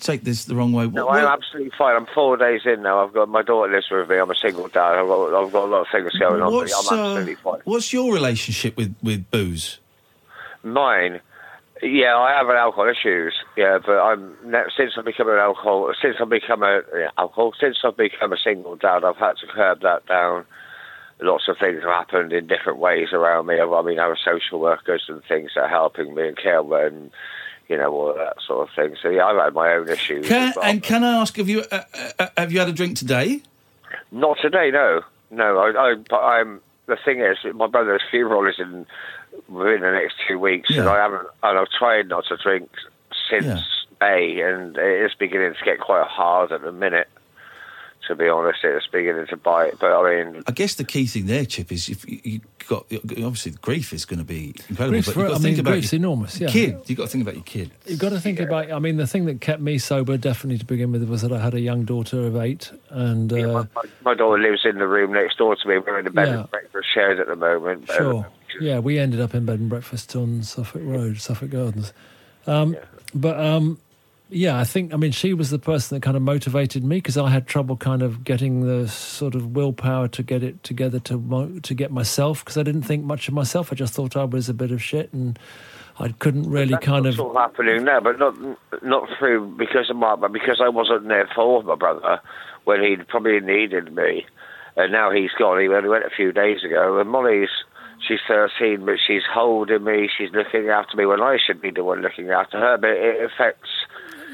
take 0.00 0.24
this 0.24 0.46
the 0.46 0.56
wrong 0.56 0.72
way. 0.72 0.86
No, 0.86 1.08
I'm 1.08 1.22
what- 1.22 1.32
absolutely 1.32 1.70
fine. 1.76 1.94
I'm 1.94 2.06
four 2.06 2.38
days 2.38 2.62
in 2.64 2.82
now. 2.82 3.04
I've 3.04 3.12
got 3.12 3.28
my 3.28 3.42
daughter 3.42 3.70
lives 3.70 3.90
with 3.90 4.08
me. 4.08 4.16
I'm 4.16 4.30
a 4.30 4.34
single 4.34 4.68
dad. 4.68 4.98
I've 4.98 5.06
got, 5.06 5.34
I've 5.34 5.52
got 5.52 5.64
a 5.64 5.70
lot 5.70 5.80
of 5.82 5.86
things 5.92 6.10
going 6.18 6.40
on. 6.40 6.52
What's, 6.52 6.90
I'm 6.90 6.98
uh, 6.98 7.02
absolutely 7.02 7.34
fine. 7.34 7.60
what's 7.64 7.92
your 7.92 8.12
relationship 8.12 8.76
with, 8.78 8.96
with 9.02 9.30
booze? 9.30 9.78
Mine, 10.62 11.20
yeah, 11.82 12.16
I 12.16 12.32
have 12.32 12.48
an 12.48 12.56
alcohol 12.56 12.88
issues. 12.88 13.34
Yeah, 13.54 13.78
but 13.84 14.00
I'm 14.00 14.34
since 14.76 14.92
I've 14.96 15.04
become 15.04 15.28
an 15.28 15.36
alcohol, 15.36 15.92
since 16.00 16.16
I've 16.18 16.30
become 16.30 16.62
a 16.62 16.80
yeah, 16.94 17.10
alcohol, 17.18 17.52
since 17.60 17.76
I've 17.84 17.96
become 17.98 18.32
a 18.32 18.38
single 18.38 18.76
dad, 18.76 19.04
I've 19.04 19.16
had 19.18 19.36
to 19.38 19.46
curb 19.46 19.82
that 19.82 20.06
down. 20.06 20.46
Lots 21.20 21.48
of 21.48 21.56
things 21.58 21.82
have 21.82 21.92
happened 21.92 22.32
in 22.32 22.46
different 22.46 22.78
ways 22.78 23.08
around 23.12 23.46
me. 23.46 23.58
I 23.58 23.82
mean, 23.82 23.98
I 23.98 24.08
have 24.08 24.18
social 24.22 24.60
workers 24.60 25.04
and 25.08 25.22
things 25.24 25.52
that 25.54 25.62
are 25.62 25.68
helping 25.68 26.14
me 26.14 26.28
and 26.28 26.36
care 26.36 26.60
and 26.86 27.10
you 27.68 27.76
know 27.76 27.92
all 27.92 28.14
that 28.14 28.34
sort 28.46 28.68
of 28.68 28.74
thing. 28.74 28.96
So 29.00 29.08
yeah, 29.08 29.26
I've 29.26 29.42
had 29.42 29.54
my 29.54 29.72
own 29.72 29.88
issues. 29.88 30.28
Can, 30.28 30.52
well. 30.56 30.64
and 30.64 30.82
can 30.82 31.04
I 31.04 31.20
ask, 31.20 31.36
have 31.36 31.48
you 31.48 31.64
uh, 31.72 31.82
uh, 32.18 32.28
have 32.36 32.52
you 32.52 32.58
had 32.58 32.68
a 32.68 32.72
drink 32.72 32.96
today? 32.96 33.42
Not 34.12 34.38
today, 34.40 34.70
no, 34.70 35.02
no. 35.30 35.58
I, 35.58 35.90
I, 35.90 35.94
but 35.94 36.20
I'm. 36.20 36.60
The 36.86 36.96
thing 37.04 37.20
is, 37.20 37.38
my 37.54 37.66
brother's 37.66 38.02
funeral 38.10 38.46
is 38.46 38.60
in 38.60 38.86
within 39.48 39.80
the 39.80 39.90
next 39.90 40.14
two 40.28 40.38
weeks, 40.38 40.70
and 40.70 40.88
I 40.88 40.96
haven't. 40.96 41.26
And 41.42 41.58
I've 41.58 41.70
tried 41.70 42.08
not 42.08 42.26
to 42.28 42.36
drink 42.36 42.70
since 43.30 43.44
Yeah. 43.44 43.62
May, 44.00 44.40
and 44.42 44.76
it 44.76 45.06
is 45.06 45.14
beginning 45.18 45.54
to 45.54 45.64
get 45.64 45.80
quite 45.80 46.06
hard 46.06 46.52
at 46.52 46.62
the 46.62 46.72
minute. 46.72 47.08
To 48.08 48.14
be 48.14 48.28
honest, 48.28 48.60
it's 48.62 48.86
beginning 48.86 49.26
to 49.28 49.36
bite. 49.36 49.78
But 49.80 49.92
I 49.92 50.22
mean, 50.24 50.42
I 50.46 50.52
guess 50.52 50.76
the 50.76 50.84
key 50.84 51.06
thing 51.06 51.26
there, 51.26 51.44
Chip, 51.44 51.72
is 51.72 51.88
if 51.88 52.08
you, 52.08 52.20
you 52.22 52.40
got 52.68 52.86
obviously 52.92 53.52
the 53.52 53.58
grief 53.58 53.92
is 53.92 54.04
going 54.04 54.18
to 54.20 54.24
be 54.24 54.54
incredible, 54.68 54.90
Grief's 54.90 55.08
but 55.08 55.16
you've 55.16 55.26
got 55.28 55.34
I 55.34 55.36
to 55.36 55.42
think 55.42 55.56
mean, 55.56 55.60
about 55.60 55.70
grief's 55.72 55.92
your 55.92 55.98
enormous, 56.00 56.40
yeah. 56.40 56.48
kid. 56.48 56.78
You've 56.86 56.98
got 56.98 57.04
to 57.04 57.10
think 57.10 57.22
about 57.22 57.34
your 57.34 57.44
kid. 57.44 57.72
You've 57.86 57.98
got 57.98 58.10
to 58.10 58.20
think 58.20 58.38
about. 58.38 58.70
I 58.70 58.78
mean, 58.78 58.96
the 58.96 59.06
thing 59.06 59.24
that 59.26 59.40
kept 59.40 59.60
me 59.60 59.78
sober, 59.78 60.16
definitely 60.16 60.58
to 60.58 60.64
begin 60.64 60.92
with, 60.92 61.02
was 61.08 61.22
that 61.22 61.32
I 61.32 61.40
had 61.40 61.54
a 61.54 61.60
young 61.60 61.84
daughter 61.84 62.26
of 62.26 62.36
eight, 62.36 62.70
and 62.90 63.32
uh, 63.32 63.36
yeah, 63.36 63.46
my, 63.46 63.66
my, 63.74 63.82
my 64.04 64.14
daughter 64.14 64.40
lives 64.40 64.60
in 64.64 64.78
the 64.78 64.86
room 64.86 65.12
next 65.12 65.38
door 65.38 65.56
to 65.56 65.68
me. 65.68 65.78
We're 65.78 65.98
in 65.98 66.04
the 66.04 66.10
bed 66.12 66.28
Yeah. 66.28 66.40
and 66.42 66.50
breakfast 66.50 66.86
shared 66.94 67.18
at 67.18 67.26
the 67.26 67.36
moment. 67.36 67.86
but- 67.88 67.96
Sure. 67.96 68.26
Yeah, 68.60 68.78
we 68.78 68.98
ended 68.98 69.20
up 69.20 69.34
in 69.34 69.44
bed 69.44 69.58
and 69.58 69.68
breakfast 69.68 70.14
on 70.16 70.42
Suffolk 70.42 70.80
Road, 70.84 71.18
Suffolk 71.20 71.50
Gardens. 71.50 71.92
Um, 72.46 72.76
But 73.14 73.38
um, 73.38 73.78
yeah, 74.28 74.58
I 74.58 74.64
think 74.64 74.92
I 74.92 74.96
mean 74.96 75.12
she 75.12 75.34
was 75.34 75.50
the 75.50 75.58
person 75.58 75.96
that 75.96 76.02
kind 76.02 76.16
of 76.16 76.22
motivated 76.22 76.84
me 76.84 76.96
because 76.96 77.16
I 77.16 77.30
had 77.30 77.46
trouble 77.46 77.76
kind 77.76 78.02
of 78.02 78.24
getting 78.24 78.60
the 78.60 78.88
sort 78.88 79.34
of 79.34 79.54
willpower 79.54 80.08
to 80.08 80.22
get 80.22 80.42
it 80.42 80.62
together 80.64 80.98
to 81.00 81.60
to 81.62 81.74
get 81.74 81.90
myself 81.92 82.44
because 82.44 82.56
I 82.58 82.62
didn't 82.62 82.82
think 82.82 83.04
much 83.04 83.28
of 83.28 83.34
myself. 83.34 83.72
I 83.72 83.76
just 83.76 83.94
thought 83.94 84.16
I 84.16 84.24
was 84.24 84.48
a 84.48 84.54
bit 84.54 84.70
of 84.72 84.82
shit 84.82 85.12
and 85.12 85.38
I 85.98 86.08
couldn't 86.08 86.50
really 86.50 86.72
That's 86.72 86.84
kind 86.84 87.06
of. 87.06 87.18
all 87.18 87.36
happening 87.36 87.84
now, 87.84 88.00
but 88.00 88.18
not 88.18 88.34
not 88.82 89.08
through 89.18 89.56
because 89.56 89.88
of 89.88 89.96
Mark, 89.96 90.20
but 90.20 90.32
because 90.32 90.60
I 90.62 90.68
wasn't 90.68 91.08
there 91.08 91.28
for 91.34 91.62
my 91.62 91.74
brother 91.74 92.20
when 92.64 92.82
he 92.82 92.96
probably 92.96 93.40
needed 93.40 93.94
me, 93.94 94.26
and 94.76 94.92
now 94.92 95.10
he's 95.10 95.30
gone. 95.38 95.60
He 95.60 95.68
only 95.68 95.88
went 95.88 96.04
a 96.04 96.10
few 96.10 96.32
days 96.32 96.64
ago, 96.64 96.98
and 96.98 97.08
Molly's 97.08 97.48
she's 98.06 98.20
thirteen, 98.28 98.84
but 98.84 98.96
she's 99.06 99.22
holding 99.32 99.84
me, 99.84 100.10
she's 100.16 100.30
looking 100.32 100.68
after 100.68 100.96
me 100.96 101.06
when 101.06 101.22
I 101.22 101.38
should 101.44 101.62
be 101.62 101.70
the 101.70 101.84
one 101.84 102.02
looking 102.02 102.30
after 102.30 102.58
her. 102.58 102.76
But 102.76 102.90
it 102.90 103.24
affects. 103.24 103.70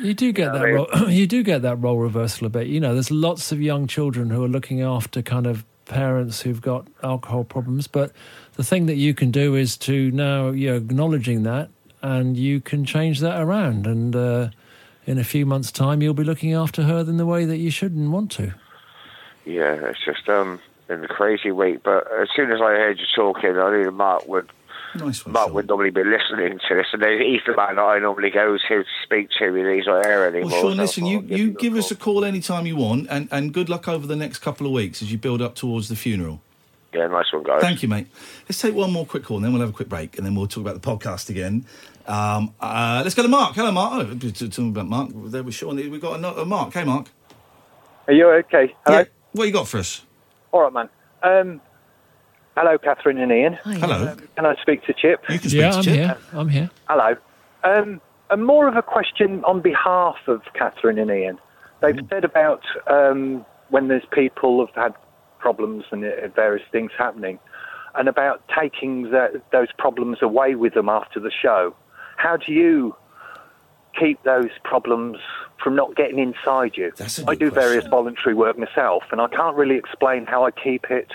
You 0.03 0.15
do 0.15 0.33
get 0.33 0.47
Yeah, 0.47 0.53
that 0.53 0.63
I 0.63 0.67
mean- 0.67 0.75
role. 0.75 0.89
You 1.09 1.27
do 1.27 1.43
get 1.43 1.63
that 1.63 1.77
role 1.77 1.99
reversal 1.99 2.47
a 2.47 2.51
bit. 2.51 2.67
You 2.67 2.81
know, 2.81 2.93
there's 2.95 3.11
lots 3.11 3.53
of 3.53 3.61
young 3.61 3.87
children 3.87 4.31
who 4.31 4.43
are 4.45 4.49
looking 4.49 4.83
after 4.83 5.23
kind 5.23 5.47
of 5.47 5.65
parents 5.85 6.41
who've 6.43 6.61
got 6.61 6.87
alcohol 7.03 7.45
problems, 7.45 7.87
but 7.87 8.13
the 8.55 8.65
thing 8.65 8.87
that 8.87 8.97
you 8.97 9.15
can 9.15 9.31
do 9.31 9.55
is 9.55 9.77
to 9.79 10.11
now 10.11 10.51
you're 10.51 10.77
acknowledging 10.77 11.43
that, 11.45 11.69
and 12.03 12.37
you 12.37 12.61
can 12.61 12.85
change 12.85 13.21
that 13.21 13.41
around. 13.41 13.87
And 13.87 14.15
uh, 14.17 14.49
in 15.07 15.19
a 15.19 15.25
few 15.25 15.45
months' 15.47 15.71
time, 15.73 16.03
you'll 16.03 16.15
be 16.15 16.25
looking 16.25 16.53
after 16.55 16.83
her 16.85 17.01
in 17.01 17.17
the 17.17 17.27
way 17.27 17.45
that 17.45 17.59
you 17.59 17.71
should 17.71 17.93
and 17.93 18.13
want 18.13 18.31
to. 18.33 18.55
Yeah, 19.45 19.75
it's 19.89 20.05
just 20.05 20.29
um 20.29 20.61
been 20.89 21.05
a 21.05 21.09
crazy 21.09 21.51
week. 21.51 21.83
But 21.83 22.07
as 22.21 22.29
soon 22.35 22.53
as 22.53 22.61
I 22.61 22.73
heard 22.75 22.99
you 23.01 23.07
talking, 23.15 23.59
I 23.59 23.77
knew 23.77 23.91
Mark 23.91 24.27
would 24.29 24.51
Nice 24.95 25.25
one. 25.25 25.33
Mark 25.33 25.47
Sean. 25.47 25.55
would 25.55 25.69
normally 25.69 25.91
be 25.91 26.05
listening 26.05 26.59
to 26.69 26.75
this, 26.75 26.87
and 26.93 27.03
he's 27.23 27.41
the 27.47 27.57
man 27.57 27.77
that 27.77 27.83
I 27.83 27.99
normally 27.99 28.31
go 28.31 28.57
to 28.57 28.83
to 28.83 28.85
speak 29.03 29.31
to, 29.39 29.47
and 29.47 29.75
he's 29.75 29.87
not 29.87 30.05
here 30.05 30.25
anymore. 30.25 30.51
Well, 30.51 30.63
Sean, 30.63 30.77
so 30.77 30.83
listen, 30.83 31.07
you, 31.07 31.21
you 31.23 31.51
give 31.51 31.75
us 31.77 31.91
a 31.91 31.97
call. 31.97 32.15
call 32.15 32.25
anytime 32.25 32.67
you 32.67 32.77
want, 32.77 33.07
and, 33.11 33.29
and 33.31 33.53
good 33.53 33.69
luck 33.69 33.89
over 33.89 34.07
the 34.07 34.17
next 34.17 34.39
couple 34.39 34.67
of 34.67 34.73
weeks 34.73 35.03
as 35.03 35.11
you 35.11 35.19
build 35.19 35.41
up 35.41 35.55
towards 35.55 35.89
the 35.89 35.97
funeral. 35.97 36.41
Yeah, 36.93 37.07
nice 37.07 37.33
one, 37.33 37.43
guys. 37.43 37.63
Thank 37.63 37.83
you, 37.83 37.89
mate. 37.89 38.07
Let's 38.49 38.61
take 38.61 38.75
one 38.75 38.93
more 38.93 39.07
quick 39.07 39.25
call, 39.25 39.39
and 39.39 39.45
then 39.45 39.53
we'll 39.53 39.63
have 39.63 39.71
a 39.71 39.75
quick 39.75 39.89
break, 39.89 40.19
and 40.19 40.27
then 40.27 40.35
we'll 40.35 40.47
talk 40.47 40.61
about 40.61 40.81
the 40.81 40.87
podcast 40.87 41.31
again. 41.31 41.65
Um, 42.07 42.55
uh, 42.61 43.01
let's 43.03 43.15
go 43.15 43.23
to 43.23 43.29
Mark. 43.29 43.55
Hello, 43.55 43.71
Mark. 43.71 44.09
Oh, 44.09 44.15
t- 44.15 44.33
t- 44.33 44.49
talking 44.49 44.71
about 44.71 44.89
Mark. 44.89 45.11
There 45.15 45.43
was 45.43 45.55
Sean. 45.55 45.77
We've 45.77 46.01
got 46.01 46.19
another 46.19 46.45
Mark. 46.45 46.75
Hey, 46.75 46.85
Mark. 46.85 47.09
Are 48.09 48.13
you 48.13 48.29
okay? 48.29 48.75
Hello? 48.85 48.99
Yeah. 48.99 49.05
What 49.33 49.45
you 49.47 49.53
got 49.53 49.69
for 49.69 49.79
us? 49.79 50.03
All 50.51 50.69
right, 50.69 50.73
man. 50.73 50.89
Um, 51.23 51.61
hello, 52.57 52.79
Catherine 52.79 53.19
and 53.19 53.33
Iain. 53.33 53.59
Hi. 53.65 53.75
Hello. 53.75 54.17
Can 54.37 54.47
I 54.47 54.55
speak 54.61 54.85
to 54.85 54.93
Chip? 54.93 55.23
You 55.29 55.39
can 55.39 55.49
speak 55.51 55.61
Yeah, 55.61 55.71
to 55.71 55.77
I'm 55.79 55.83
Chip. 55.85 55.95
here. 55.95 56.17
I'm 56.33 56.49
here. 56.49 56.71
Hello. 56.89 57.17
Um, 57.65 58.01
and 58.31 58.45
more 58.47 58.69
of 58.69 58.77
a 58.77 58.83
question 58.83 59.45
on 59.45 59.61
behalf 59.61 60.17
of 60.27 60.43
Catherine 60.55 60.99
and 60.99 61.11
Iain. 61.11 61.39
They've 61.81 61.99
said 62.09 62.25
about 62.25 62.63
um, 62.87 63.45
when 63.71 63.89
there's 63.89 64.05
people 64.13 64.61
who've 64.65 64.75
had 64.75 64.95
problems 65.39 65.85
and 65.91 66.05
uh, 66.05 66.29
various 66.35 66.65
things 66.71 66.93
happening, 66.97 67.39
and 67.97 68.09
about 68.09 68.43
taking 68.59 69.11
the, 69.11 69.43
those 69.51 69.69
problems 69.77 70.19
away 70.23 70.55
with 70.55 70.75
them 70.75 70.89
after 70.89 71.19
the 71.19 71.31
show. 71.31 71.75
How 72.17 72.37
do 72.37 72.53
you 72.53 72.95
keep 73.99 74.23
those 74.23 74.51
problems 74.65 75.19
from 75.63 75.75
not 75.75 75.97
getting 75.97 76.19
inside 76.21 76.77
you? 76.77 76.93
That's 76.97 77.19
a 77.19 77.23
I 77.23 77.35
good 77.35 77.39
do 77.41 77.51
various 77.51 77.87
voluntary 77.89 78.35
work 78.35 78.57
myself, 78.57 79.03
and 79.11 79.21
I 79.21 79.27
can't 79.27 79.57
really 79.57 79.77
explain 79.77 80.25
how 80.25 80.47
I 80.47 80.53
keep 80.53 80.85
it 80.91 81.09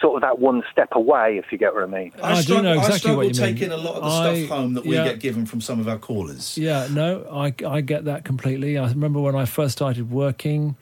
sort 0.00 0.16
of 0.16 0.22
that 0.22 0.38
one 0.38 0.62
step 0.70 0.88
away, 0.92 1.38
if 1.38 1.50
you 1.50 1.58
get 1.58 1.74
what 1.74 1.82
I 1.82 1.86
mean. 1.86 2.12
I 2.22 2.36
do 2.36 2.42
struggle, 2.42 2.64
know 2.64 2.72
exactly 2.78 3.10
I 3.10 3.14
what 3.14 3.22
you 3.36 3.42
mean. 3.42 3.54
taking 3.56 3.72
a 3.72 3.76
lot 3.76 3.96
of 3.96 4.02
the 4.02 4.08
I- 4.08 4.44
stuff 4.44 4.56
home 4.58 4.74
that 4.74 4.84
we 4.86 4.94
get 4.94 5.18
given 5.20 5.44
from 5.46 5.60
some 5.60 5.80
of 5.80 5.88
our 5.88 5.98
callers. 5.98 6.56
Yeah, 6.58 6.86
no, 6.90 7.26
I, 7.30 7.52
I 7.66 7.80
get 7.80 8.04
that 8.06 8.24
completely. 8.24 8.78
I 8.78 8.88
remember 8.88 9.20
when 9.20 9.34
I 9.36 9.44
first 9.44 9.72
started 9.72 10.10
working, 10.10 10.76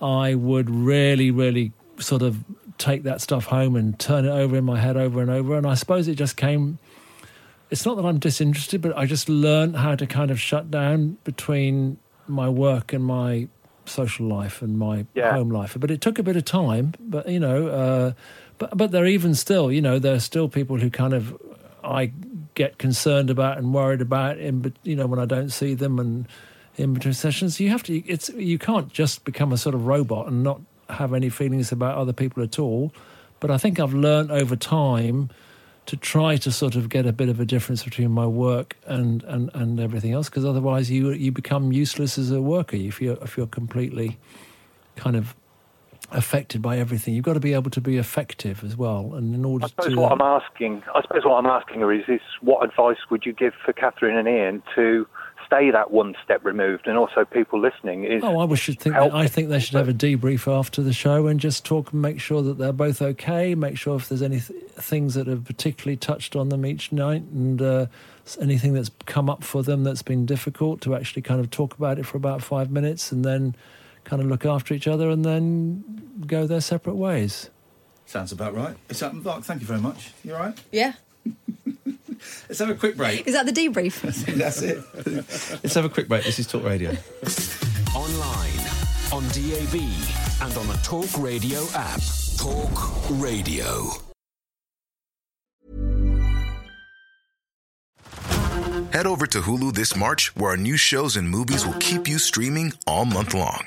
I 0.00 0.34
would 0.34 0.68
really, 0.70 1.30
really 1.30 1.72
sort 1.98 2.22
of 2.22 2.44
take 2.78 3.04
that 3.04 3.20
stuff 3.22 3.46
home 3.46 3.74
and 3.76 3.98
turn 3.98 4.24
it 4.26 4.30
over 4.30 4.56
in 4.56 4.64
my 4.64 4.78
head 4.78 4.96
over 4.98 5.22
and 5.22 5.30
over. 5.30 5.56
And 5.56 5.66
I 5.66 5.74
suppose 5.74 6.08
it 6.08 6.14
just 6.16 6.36
came. 6.36 6.78
It's 7.70 7.84
not 7.86 7.96
that 7.96 8.04
I'm 8.04 8.18
disinterested, 8.18 8.80
but 8.82 8.96
I 8.96 9.06
just 9.06 9.28
learned 9.28 9.76
how 9.76 9.94
to 9.96 10.06
kind 10.06 10.30
of 10.30 10.38
shut 10.38 10.70
down 10.70 11.16
between 11.24 11.96
my 12.28 12.48
work 12.48 12.92
and 12.92 13.02
my 13.04 13.48
social 13.86 14.26
life 14.26 14.60
and 14.62 14.78
my 14.78 15.06
Yeah. 15.14 15.32
home 15.32 15.48
life. 15.50 15.76
But 15.78 15.90
it 15.90 16.00
took 16.00 16.18
a 16.18 16.22
bit 16.22 16.36
of 16.36 16.44
time. 16.44 16.92
But 17.00 17.28
you 17.28 17.40
know, 17.40 17.68
uh, 17.68 18.12
but 18.58 18.76
but 18.76 18.90
there 18.90 19.04
are 19.04 19.08
even 19.08 19.34
still, 19.34 19.70
you 19.70 19.80
know, 19.80 19.98
there 19.98 20.14
are 20.14 20.20
still 20.20 20.48
people 20.48 20.76
who 20.76 20.90
kind 20.90 21.14
of 21.14 21.36
I 21.84 22.12
get 22.54 22.78
concerned 22.78 23.30
about 23.30 23.58
and 23.58 23.72
worried 23.72 24.00
about 24.00 24.38
in 24.38 24.72
you 24.82 24.96
know 24.96 25.06
when 25.06 25.18
I 25.18 25.26
don't 25.26 25.50
see 25.50 25.74
them 25.74 25.98
and 25.98 26.26
in 26.76 26.94
between 26.94 27.14
sessions. 27.14 27.60
You 27.60 27.70
have 27.70 27.82
to. 27.84 27.98
It's 28.06 28.28
you 28.30 28.58
can't 28.58 28.92
just 28.92 29.24
become 29.24 29.52
a 29.52 29.56
sort 29.56 29.74
of 29.74 29.86
robot 29.86 30.26
and 30.26 30.42
not 30.42 30.60
have 30.90 31.14
any 31.14 31.28
feelings 31.28 31.72
about 31.72 31.96
other 31.96 32.12
people 32.12 32.42
at 32.42 32.58
all. 32.58 32.92
But 33.40 33.50
I 33.50 33.58
think 33.58 33.78
I've 33.78 33.94
learned 33.94 34.30
over 34.30 34.56
time 34.56 35.30
to 35.86 35.96
try 35.96 36.36
to 36.36 36.50
sort 36.50 36.74
of 36.74 36.88
get 36.88 37.06
a 37.06 37.12
bit 37.12 37.28
of 37.28 37.38
a 37.38 37.44
difference 37.44 37.84
between 37.84 38.10
my 38.10 38.26
work 38.26 38.76
and 38.86 39.22
and, 39.24 39.50
and 39.54 39.80
everything 39.80 40.12
else 40.12 40.28
because 40.28 40.44
otherwise 40.44 40.90
you 40.90 41.10
you 41.12 41.30
become 41.30 41.72
useless 41.72 42.18
as 42.18 42.30
a 42.30 42.42
worker 42.42 42.76
if 42.76 43.00
you're 43.00 43.18
if 43.22 43.36
you're 43.36 43.46
completely 43.46 44.18
kind 44.96 45.14
of 45.14 45.34
affected 46.12 46.62
by 46.62 46.78
everything 46.78 47.14
you've 47.14 47.24
got 47.24 47.34
to 47.34 47.40
be 47.40 47.52
able 47.52 47.70
to 47.70 47.80
be 47.80 47.96
effective 47.96 48.62
as 48.64 48.76
well 48.76 49.14
and 49.14 49.34
in 49.34 49.44
order 49.44 49.64
I 49.64 49.68
suppose 49.68 49.92
to 49.92 50.00
what 50.00 50.12
I'm 50.12 50.20
asking, 50.20 50.82
I 50.94 51.02
suppose 51.02 51.24
what 51.24 51.36
I'm 51.36 51.46
asking 51.46 51.80
her 51.80 51.92
is, 51.92 52.04
is 52.08 52.20
what 52.40 52.64
advice 52.64 52.98
would 53.10 53.26
you 53.26 53.32
give 53.32 53.54
for 53.64 53.72
Catherine 53.72 54.16
and 54.16 54.28
Iain 54.28 54.62
to 54.74 55.06
stay 55.46 55.70
that 55.70 55.90
one 55.90 56.14
step 56.24 56.44
removed, 56.44 56.86
and 56.86 56.98
also 56.98 57.24
people 57.24 57.60
listening 57.60 58.04
is. 58.04 58.22
Oh, 58.22 58.38
I 58.38 58.44
wish 58.44 58.60
should 58.60 58.80
think. 58.80 58.94
That, 58.94 59.14
I 59.14 59.26
think 59.26 59.48
they 59.48 59.60
should 59.60 59.76
have 59.76 59.88
a 59.88 59.94
debrief 59.94 60.52
after 60.52 60.82
the 60.82 60.92
show 60.92 61.26
and 61.26 61.40
just 61.40 61.64
talk 61.64 61.92
and 61.92 62.02
make 62.02 62.20
sure 62.20 62.42
that 62.42 62.58
they're 62.58 62.72
both 62.72 63.00
okay. 63.00 63.54
Make 63.54 63.78
sure 63.78 63.96
if 63.96 64.08
there's 64.08 64.22
any 64.22 64.40
th- 64.40 64.60
things 64.72 65.14
that 65.14 65.26
have 65.26 65.44
particularly 65.44 65.96
touched 65.96 66.36
on 66.36 66.48
them 66.48 66.66
each 66.66 66.92
night, 66.92 67.22
and 67.22 67.62
uh, 67.62 67.86
anything 68.40 68.74
that's 68.74 68.90
come 69.06 69.30
up 69.30 69.44
for 69.44 69.62
them 69.62 69.84
that's 69.84 70.02
been 70.02 70.26
difficult 70.26 70.80
to 70.82 70.94
actually 70.94 71.22
kind 71.22 71.40
of 71.40 71.50
talk 71.50 71.74
about 71.76 71.98
it 71.98 72.04
for 72.04 72.16
about 72.16 72.42
five 72.42 72.70
minutes, 72.70 73.12
and 73.12 73.24
then 73.24 73.54
kind 74.06 74.22
of 74.22 74.28
look 74.28 74.46
after 74.46 74.72
each 74.72 74.86
other, 74.88 75.10
and 75.10 75.24
then 75.24 75.84
go 76.26 76.46
their 76.46 76.60
separate 76.60 76.94
ways. 76.94 77.50
Sounds 78.06 78.32
about 78.32 78.54
right. 78.54 78.76
It's 78.88 79.02
up, 79.02 79.12
Mark. 79.12 79.44
Thank 79.44 79.60
you 79.60 79.66
very 79.66 79.80
much. 79.80 80.12
You 80.24 80.34
all 80.34 80.40
right? 80.40 80.58
Yeah. 80.72 80.94
Let's 82.48 82.60
have 82.60 82.70
a 82.70 82.74
quick 82.74 82.96
break. 82.96 83.26
Is 83.26 83.34
that 83.34 83.46
the 83.46 83.52
debrief? 83.52 84.00
That's 84.38 84.62
it. 84.62 84.82
Let's 85.62 85.74
have 85.74 85.84
a 85.84 85.88
quick 85.88 86.08
break. 86.08 86.24
This 86.24 86.38
is 86.38 86.46
Talk 86.46 86.64
Radio. 86.64 86.90
Online, 87.94 88.60
on 89.12 89.22
DAB, 89.34 89.74
and 90.42 90.56
on 90.56 90.66
the 90.68 90.78
Talk 90.82 91.10
Radio 91.18 91.66
app. 91.74 92.00
Talk 92.38 93.10
Radio. 93.10 93.90
Head 98.92 99.06
over 99.06 99.26
to 99.26 99.40
Hulu 99.42 99.74
this 99.74 99.94
March, 99.96 100.34
where 100.36 100.52
our 100.52 100.56
new 100.56 100.76
shows 100.76 101.16
and 101.16 101.28
movies 101.28 101.66
will 101.66 101.74
keep 101.74 102.08
you 102.08 102.18
streaming 102.18 102.72
all 102.86 103.04
month 103.04 103.34
long. 103.34 103.66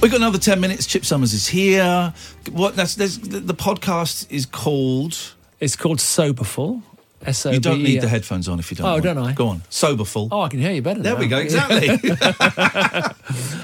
We've 0.00 0.10
got 0.10 0.16
another 0.22 0.38
10 0.38 0.60
minutes. 0.60 0.86
Chip 0.86 1.04
Somers 1.04 1.34
is 1.34 1.46
here. 1.46 2.14
What? 2.52 2.74
That's, 2.74 2.94
there's, 2.94 3.18
the, 3.18 3.40
the 3.40 3.52
podcast 3.54 4.26
is 4.30 4.46
called. 4.46 5.34
It's 5.60 5.76
called 5.76 6.00
Soberful. 6.00 6.82
S 7.26 7.44
O 7.44 7.50
B 7.50 7.52
E. 7.52 7.56
You 7.56 7.60
don't 7.60 7.82
need 7.82 8.00
the 8.00 8.08
headphones 8.08 8.48
on 8.48 8.58
if 8.58 8.70
you 8.70 8.78
don't. 8.78 8.86
Oh, 8.86 8.92
want. 8.92 9.04
don't 9.04 9.18
I? 9.18 9.32
Go 9.34 9.48
on. 9.48 9.60
Soberful. 9.68 10.28
Oh, 10.32 10.40
I 10.40 10.48
can 10.48 10.58
hear 10.58 10.72
you 10.72 10.80
better. 10.80 11.02
there 11.02 11.14
now. 11.14 11.20
we 11.20 11.26
go. 11.26 11.38
Exactly. 11.38 11.88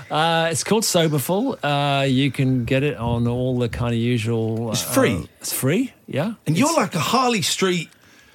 Uh, 0.09 0.49
it's 0.53 0.63
called 0.63 0.85
Soberful. 0.85 1.59
Uh, 1.65 2.03
you 2.09 2.31
can 2.31 2.65
get 2.65 2.85
it 2.85 2.97
on 2.97 3.27
all 3.27 3.59
the 3.59 3.69
kind 3.69 3.93
of 3.93 3.99
usual. 3.99 4.71
It's 4.71 4.85
uh, 4.85 4.93
free. 4.93 5.29
it's 5.41 5.53
free, 5.53 5.93
yeah. 6.07 6.35
and 6.47 6.57
you're 6.57 6.73
like 6.75 6.95
a 6.95 7.01
Harley 7.01 7.43
Street 7.43 7.91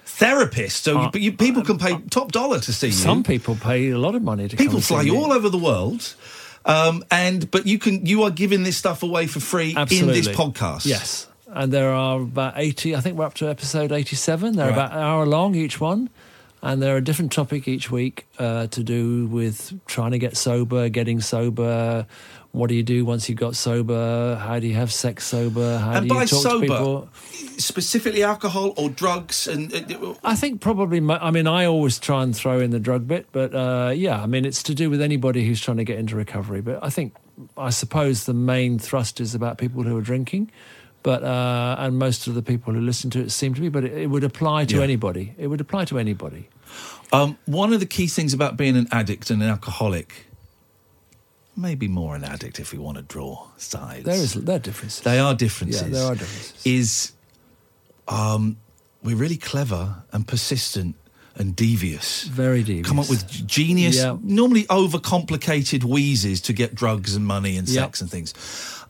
therapist, 0.06 0.84
so 0.84 1.00
Uh, 1.00 1.12
you, 1.14 1.22
you, 1.22 1.32
people 1.32 1.64
can 1.64 1.78
pay 1.78 1.98
top 2.10 2.34
dollar 2.34 2.60
to 2.60 2.74
see 2.74 2.88
you. 2.88 2.94
Some 2.94 3.24
people 3.24 3.56
pay 3.56 3.90
a 3.92 3.98
lot 3.98 4.16
of 4.16 4.22
money 4.22 4.50
to 4.50 4.58
come 4.58 4.66
people 4.66 4.82
fly 4.82 5.08
all 5.10 5.32
over 5.32 5.48
the 5.48 5.58
world. 5.58 6.14
Um, 6.66 7.04
and 7.10 7.50
but 7.50 7.66
you 7.66 7.80
can 7.80 8.06
you 8.06 8.24
are 8.24 8.30
giving 8.32 8.64
this 8.64 8.78
stuff 8.78 9.04
away 9.04 9.28
for 9.28 9.40
free 9.40 9.74
Absolutely. 9.76 10.20
in 10.20 10.24
this 10.26 10.36
podcast. 10.36 10.86
Yes. 10.86 11.28
And 11.54 11.74
there 11.74 11.92
are 11.92 12.22
about 12.22 12.54
80, 12.56 12.96
I 12.96 13.02
think 13.02 13.18
we're 13.18 13.26
up 13.26 13.34
to 13.36 13.50
episode 13.50 13.92
87. 13.92 14.56
They're 14.56 14.68
Right. 14.68 14.74
about 14.74 14.94
an 14.94 15.00
hour 15.00 15.26
long 15.26 15.54
each 15.56 15.82
one. 15.82 16.10
And 16.64 16.82
they're 16.82 16.96
a 16.96 17.02
different 17.04 17.32
topic 17.32 17.68
each 17.68 17.90
week 17.92 18.26
uh, 18.40 18.68
to 18.68 18.84
do 18.84 19.26
with 19.26 19.74
trying 19.88 20.12
to 20.12 20.20
get 20.20 20.38
sober, 20.38 20.88
getting 20.90 21.20
sober. 21.20 22.06
What 22.52 22.70
do 22.70 22.76
you 22.76 22.84
do 22.84 23.04
once 23.04 23.28
you've 23.28 23.40
got 23.40 23.56
sober? 23.56 24.36
How 24.36 24.60
do 24.60 24.68
you 24.68 24.76
have 24.76 24.94
sex 24.94 25.26
sober? 25.26 25.78
How 25.80 25.94
And 25.94 26.08
do 26.08 26.14
you 26.16 26.20
talk 26.22 26.30
sober, 26.30 26.68
to 26.68 26.72
people? 26.74 27.10
Specifically 27.64 28.24
alcohol 28.24 28.74
or 28.78 28.90
drugs, 28.90 29.48
and 29.48 29.74
uh, 29.74 30.14
I 30.24 30.36
think 30.36 30.62
probably. 30.62 31.00
mo- 31.00 31.20
I 31.22 31.32
mean, 31.32 31.48
I 31.48 31.66
always 31.66 32.00
try 32.00 32.24
and 32.24 32.36
throw 32.36 32.60
in 32.60 32.72
the 32.72 32.80
drug 32.80 33.08
bit, 33.08 33.28
but 33.32 33.54
uh, 33.56 33.92
yeah, 33.96 34.22
I 34.22 34.26
mean, 34.26 34.46
it's 34.46 34.62
to 34.64 34.74
do 34.76 34.90
with 34.90 35.02
anybody 35.02 35.46
who's 35.46 35.62
trying 35.62 35.78
to 35.78 35.84
get 35.84 35.98
into 36.00 36.16
recovery. 36.16 36.62
But 36.62 36.80
I 36.84 36.90
think, 36.90 37.16
I 37.58 37.70
suppose, 37.70 38.26
the 38.26 38.34
main 38.34 38.80
thrust 38.80 39.20
is 39.22 39.34
about 39.36 39.58
people 39.58 39.84
who 39.84 39.98
are 39.98 40.02
drinking, 40.02 40.52
but 41.04 41.24
uh, 41.24 41.76
and 41.80 41.98
most 41.98 42.28
of 42.28 42.36
the 42.36 42.42
people 42.42 42.74
who 42.74 42.82
listen 42.82 43.10
to 43.12 43.20
it 43.20 43.32
seem 43.32 43.54
to 43.54 43.62
be. 43.62 43.70
But 43.70 43.84
it, 43.86 43.94
it 43.94 44.08
would 44.08 44.24
apply 44.24 44.66
to 44.66 44.78
Yeah. 44.78 44.84
anybody. 44.84 45.34
It 45.38 45.48
would 45.48 45.62
apply 45.62 45.86
to 45.86 45.98
anybody. 46.00 46.50
Um, 47.14 47.38
one 47.46 47.74
of 47.74 47.80
the 47.80 47.86
key 47.86 48.08
things 48.08 48.34
about 48.34 48.56
being 48.58 48.78
an 48.78 48.88
addict 48.92 49.30
and 49.30 49.42
an 49.44 49.50
alcoholic, 49.50 50.28
maybe 51.58 51.88
more 51.88 52.16
an 52.16 52.24
addict 52.24 52.60
if 52.60 52.72
we 52.72 52.80
want 52.80 52.96
to 52.98 53.04
draw 53.04 53.48
sides. 53.58 54.06
There 54.06 54.16
is 54.16 54.34
there 54.34 54.56
are 54.56 54.60
differences. 54.60 55.02
They 55.02 55.20
are 55.20 55.36
differences. 55.36 55.82
Yeah, 55.82 55.90
there 55.90 56.06
are 56.06 56.16
differences. 56.16 56.66
Is 56.66 57.12
um, 58.12 58.58
we're 59.04 59.16
really 59.16 59.38
clever 59.38 60.04
and 60.12 60.28
persistent 60.28 60.96
and 61.36 61.56
devious. 61.56 62.24
Very 62.26 62.62
devious. 62.62 62.88
Come 62.88 63.00
up 63.00 63.10
with 63.10 63.48
genius, 63.48 63.96
Yeah. 63.98 64.18
normally 64.22 64.66
overcomplicated 64.66 65.84
wheezes 65.84 66.42
to 66.42 66.54
get 66.54 66.76
drugs 66.76 67.16
and 67.16 67.26
money 67.26 67.58
and 67.58 67.68
Yep. 67.68 67.84
sex 67.84 68.02
and 68.02 68.12
things. 68.12 68.34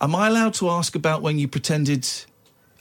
Am 0.01 0.15
I 0.15 0.27
allowed 0.27 0.55
to 0.55 0.69
ask 0.69 0.95
about 0.95 1.21
when 1.21 1.37
you 1.39 1.47
pretended? 1.47 2.07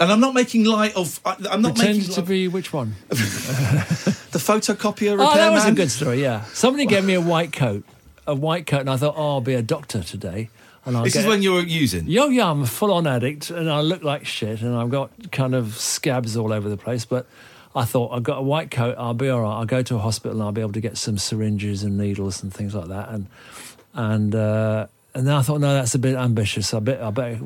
And 0.01 0.11
I'm 0.11 0.18
not 0.20 0.32
making 0.32 0.64
light 0.64 0.97
of. 0.97 1.20
I'm 1.26 1.61
not 1.61 1.74
Pretend 1.76 1.99
making 1.99 2.14
to 2.14 2.22
be 2.22 2.49
which 2.49 2.72
one? 2.72 2.95
the 3.11 4.38
photocopier. 4.38 5.12
Oh, 5.20 5.34
that 5.34 5.53
was 5.53 5.66
a 5.66 5.72
good 5.72 5.91
story. 5.91 6.22
Yeah, 6.22 6.45
somebody 6.55 6.86
gave 6.86 7.05
me 7.05 7.12
a 7.12 7.20
white 7.20 7.53
coat, 7.53 7.84
a 8.26 8.34
white 8.34 8.66
coat, 8.66 8.80
and 8.80 8.88
I 8.91 8.97
thought, 8.97 9.14
oh, 9.16 9.34
I'll 9.34 9.41
be 9.43 9.53
a 9.55 9.62
doctor 9.62 10.03
today. 10.03 10.49
And 10.85 10.97
I'll 10.97 11.05
This 11.05 11.16
is 11.16 11.26
when 11.26 11.43
you're 11.43 11.62
using. 11.62 12.07
Yo, 12.07 12.28
yeah, 12.28 12.51
I'm 12.51 12.62
a 12.62 12.66
full 12.66 12.93
on 12.93 13.07
addict 13.07 13.51
and 13.51 13.70
I 13.70 13.81
look 13.81 14.03
like 14.03 14.24
shit 14.26 14.62
and 14.62 14.74
I've 14.74 14.91
got 14.91 15.11
kind 15.31 15.55
of 15.55 15.76
scabs 15.76 16.37
all 16.37 16.53
over 16.53 16.68
the 16.68 16.76
place. 16.76 17.05
But 17.05 17.26
I 17.74 17.85
thought, 17.85 18.12
I've 18.12 18.22
got 18.22 18.39
a 18.39 18.43
white 18.43 18.70
coat, 18.70 18.97
I'll 18.99 19.14
be 19.14 19.28
all 19.28 19.43
right. 19.43 19.59
I'll 19.59 19.66
go 19.66 19.83
to 19.83 19.97
a 19.97 19.99
hospital 19.99 20.33
and 20.39 20.43
I'll 20.43 20.53
be 20.53 20.61
able 20.61 20.72
to 20.72 20.81
get 20.81 20.97
some 20.97 21.18
syringes 21.18 21.83
and 21.83 21.99
needles 21.99 22.43
and 22.43 22.53
things 22.53 22.74
like 22.74 22.89
that. 22.89 23.11
And, 23.11 23.26
and, 23.95 24.35
uh, 24.35 24.87
and 25.14 25.26
then 25.26 25.35
I 25.35 25.43
thought, 25.43 25.61
no, 25.61 25.74
that's 25.74 25.95
a 25.95 25.99
bit 25.99 26.16
ambitious. 26.16 26.72
I 26.72 26.78
bet 26.81 27.03
I 27.03 27.11
better 27.11 27.41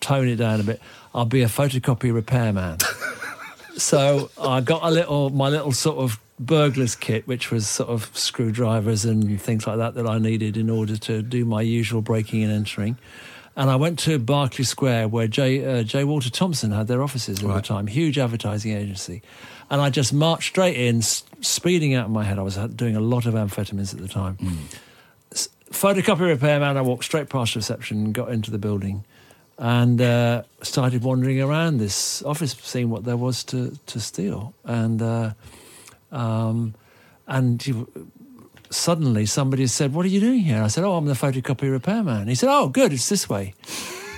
tone 0.00 0.28
it 0.28 0.36
down 0.36 0.60
a 0.60 0.62
bit. 0.62 0.80
I'll 1.14 1.24
be 1.24 1.42
a 1.42 1.46
photocopy 1.46 2.12
repairman. 2.14 2.78
so 3.76 4.30
I 4.40 4.60
got 4.60 4.82
a 4.82 4.90
little, 4.90 5.30
my 5.30 5.48
little 5.48 5.72
sort 5.72 5.98
of 5.98 6.20
burglar's 6.38 6.94
kit, 6.94 7.26
which 7.26 7.50
was 7.50 7.66
sort 7.68 7.88
of 7.88 8.10
screwdrivers 8.16 9.04
and 9.04 9.40
things 9.40 9.66
like 9.66 9.78
that 9.78 9.94
that 9.94 10.06
I 10.06 10.18
needed 10.18 10.56
in 10.56 10.68
order 10.70 10.96
to 10.96 11.22
do 11.22 11.44
my 11.44 11.62
usual 11.62 12.02
breaking 12.02 12.42
and 12.42 12.52
entering. 12.52 12.98
And 13.58 13.70
I 13.70 13.76
went 13.76 13.98
to 14.00 14.18
Berkeley 14.18 14.64
Square, 14.64 15.08
where 15.08 15.26
J, 15.26 15.64
uh, 15.64 15.82
J. 15.82 16.04
Walter 16.04 16.28
Thompson 16.28 16.72
had 16.72 16.88
their 16.88 17.02
offices 17.02 17.38
at 17.42 17.46
the 17.54 17.62
time, 17.62 17.86
huge 17.86 18.18
advertising 18.18 18.72
agency. 18.72 19.22
And 19.70 19.80
I 19.80 19.88
just 19.88 20.12
marched 20.12 20.48
straight 20.50 20.76
in, 20.76 20.98
s- 20.98 21.24
speeding 21.40 21.94
out 21.94 22.04
of 22.04 22.10
my 22.10 22.22
head. 22.22 22.38
I 22.38 22.42
was 22.42 22.56
doing 22.56 22.96
a 22.96 23.00
lot 23.00 23.24
of 23.24 23.32
amphetamines 23.32 23.94
at 23.94 24.00
the 24.00 24.08
time. 24.08 24.36
S- 25.32 25.48
Photocopy 25.70 26.20
repairman, 26.20 26.76
I 26.76 26.82
walked 26.82 27.04
straight 27.04 27.30
past 27.30 27.56
reception 27.56 28.12
got 28.12 28.28
into 28.30 28.50
the 28.50 28.58
building 28.58 29.04
and 29.58 30.02
uh, 30.02 30.42
started 30.60 31.02
wandering 31.02 31.40
around 31.40 31.78
this 31.78 32.22
office, 32.24 32.52
seeing 32.60 32.90
what 32.90 33.04
there 33.04 33.16
was 33.16 33.42
to, 33.44 33.76
to 33.86 33.98
steal. 34.00 34.52
And 34.64 35.00
uh, 35.00 35.30
um, 36.12 36.74
and 37.26 37.60
suddenly 38.70 39.26
somebody 39.26 39.66
said, 39.66 39.92
"What 39.92 40.04
are 40.06 40.08
you 40.08 40.20
doing 40.20 40.40
here?" 40.40 40.62
I 40.62 40.68
said, 40.68 40.84
"Oh, 40.84 40.94
I'm 40.94 41.06
the 41.06 41.14
photocopy 41.14 41.70
repairman." 41.70 42.28
He 42.28 42.34
said, 42.34 42.48
"Oh, 42.50 42.68
good, 42.68 42.92
it's 42.92 43.08
this 43.08 43.28
way," 43.28 43.54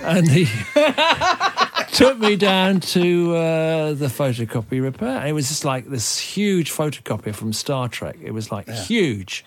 and 0.03 0.29
he 0.29 0.47
took 1.93 2.19
me 2.19 2.37
down 2.37 2.81
to 2.81 3.35
uh, 3.37 3.93
the 3.95 4.07
photocopy 4.07 4.83
repair. 4.83 5.27
It 5.27 5.33
was 5.33 5.49
just 5.49 5.65
like 5.65 5.89
this 5.89 6.19
huge 6.19 6.73
photocopier 6.73 7.35
from 7.35 7.53
Star 7.53 7.89
Trek. 7.89 8.17
It 8.23 8.33
was 8.33 8.53
like 8.53 8.69
huge, 8.69 9.45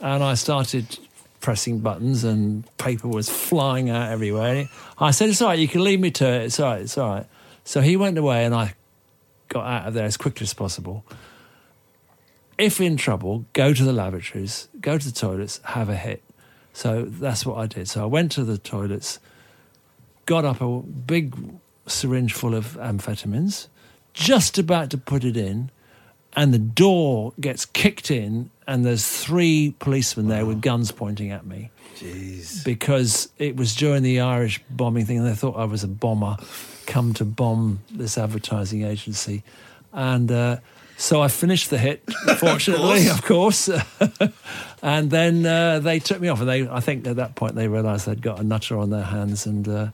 and 0.00 0.22
I 0.22 0.34
started 0.34 0.98
pressing 1.40 1.78
buttons, 1.78 2.24
and 2.24 2.64
paper 2.78 3.08
was 3.08 3.28
flying 3.28 3.90
out 3.90 4.10
everywhere. 4.10 4.68
I 4.98 5.12
said, 5.12 5.30
"It's 5.30 5.40
all 5.40 5.48
right. 5.48 5.58
You 5.58 5.68
can 5.68 5.84
leave 5.84 6.00
me 6.00 6.10
to 6.12 6.26
it. 6.26 6.42
It's 6.42 6.60
all 6.60 6.72
right. 6.72 6.82
It's 6.82 6.98
all 6.98 7.08
right." 7.08 7.26
So 7.64 7.80
he 7.80 7.96
went 7.96 8.18
away, 8.18 8.44
and 8.44 8.54
I 8.54 8.74
got 9.48 9.66
out 9.66 9.88
of 9.88 9.94
there 9.94 10.04
as 10.04 10.16
quickly 10.16 10.44
as 10.44 10.54
possible. 10.54 11.04
If 12.58 12.80
in 12.80 12.96
trouble, 12.96 13.44
go 13.52 13.72
to 13.72 13.84
the 13.84 13.92
lavatories, 13.92 14.68
go 14.80 14.98
to 14.98 15.04
the 15.04 15.14
toilets, 15.14 15.60
have 15.64 15.88
a 15.88 15.96
hit. 15.96 16.22
So 16.72 17.04
that's 17.04 17.46
what 17.46 17.56
I 17.58 17.66
did. 17.66 17.88
So 17.88 18.02
I 18.02 18.06
went 18.06 18.32
to 18.32 18.44
the 18.44 18.58
toilets, 18.58 19.20
got 20.26 20.44
up 20.44 20.60
a 20.60 20.80
big 20.80 21.36
syringe 21.86 22.32
full 22.32 22.54
of 22.54 22.76
amphetamines, 22.76 23.68
just 24.12 24.58
about 24.58 24.90
to 24.90 24.98
put 24.98 25.24
it 25.24 25.36
in, 25.36 25.70
and 26.34 26.52
the 26.52 26.58
door 26.58 27.32
gets 27.40 27.64
kicked 27.64 28.10
in, 28.10 28.50
and 28.66 28.84
there's 28.84 29.08
three 29.08 29.74
policemen 29.78 30.28
there 30.28 30.44
with 30.44 30.60
guns 30.60 30.92
pointing 30.92 31.30
at 31.30 31.46
me. 31.46 31.70
Jeez. 31.96 32.64
Because 32.64 33.28
it 33.38 33.56
was 33.56 33.74
during 33.74 34.02
the 34.02 34.20
Irish 34.20 34.60
bombing 34.68 35.06
thing, 35.06 35.18
and 35.18 35.26
they 35.26 35.34
thought 35.34 35.56
I 35.56 35.64
was 35.64 35.84
a 35.84 35.88
bomber 35.88 36.36
come 36.88 37.12
to 37.12 37.24
bomb 37.24 37.80
this 37.90 38.16
advertising 38.16 38.82
agency. 38.82 39.44
And 39.92 40.32
uh, 40.32 40.56
so 40.98 41.22
I 41.22 41.28
finished 41.28 41.70
the 41.70 41.78
hit, 41.78 42.02
fortunately, 42.38 43.08
of 43.08 43.22
course. 43.24 43.70
and 44.82 45.10
then 45.10 45.46
uh, 45.46 45.78
they 45.78 45.98
took 46.00 46.20
me 46.20 46.28
off, 46.28 46.40
and 46.40 46.48
they, 46.48 46.68
I 46.68 46.80
think 46.80 47.06
at 47.06 47.16
that 47.16 47.34
point 47.36 47.54
they 47.54 47.68
realised 47.68 48.06
they'd 48.06 48.20
got 48.20 48.40
a 48.40 48.44
nutter 48.44 48.76
on 48.76 48.90
their 48.90 49.04
hands, 49.04 49.46
and 49.46 49.66
uh, 49.68 49.88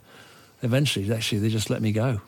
eventually, 0.62 1.12
actually, 1.12 1.38
they 1.38 1.48
just 1.50 1.70
let 1.70 1.80
me 1.82 1.92
go. 1.92 2.20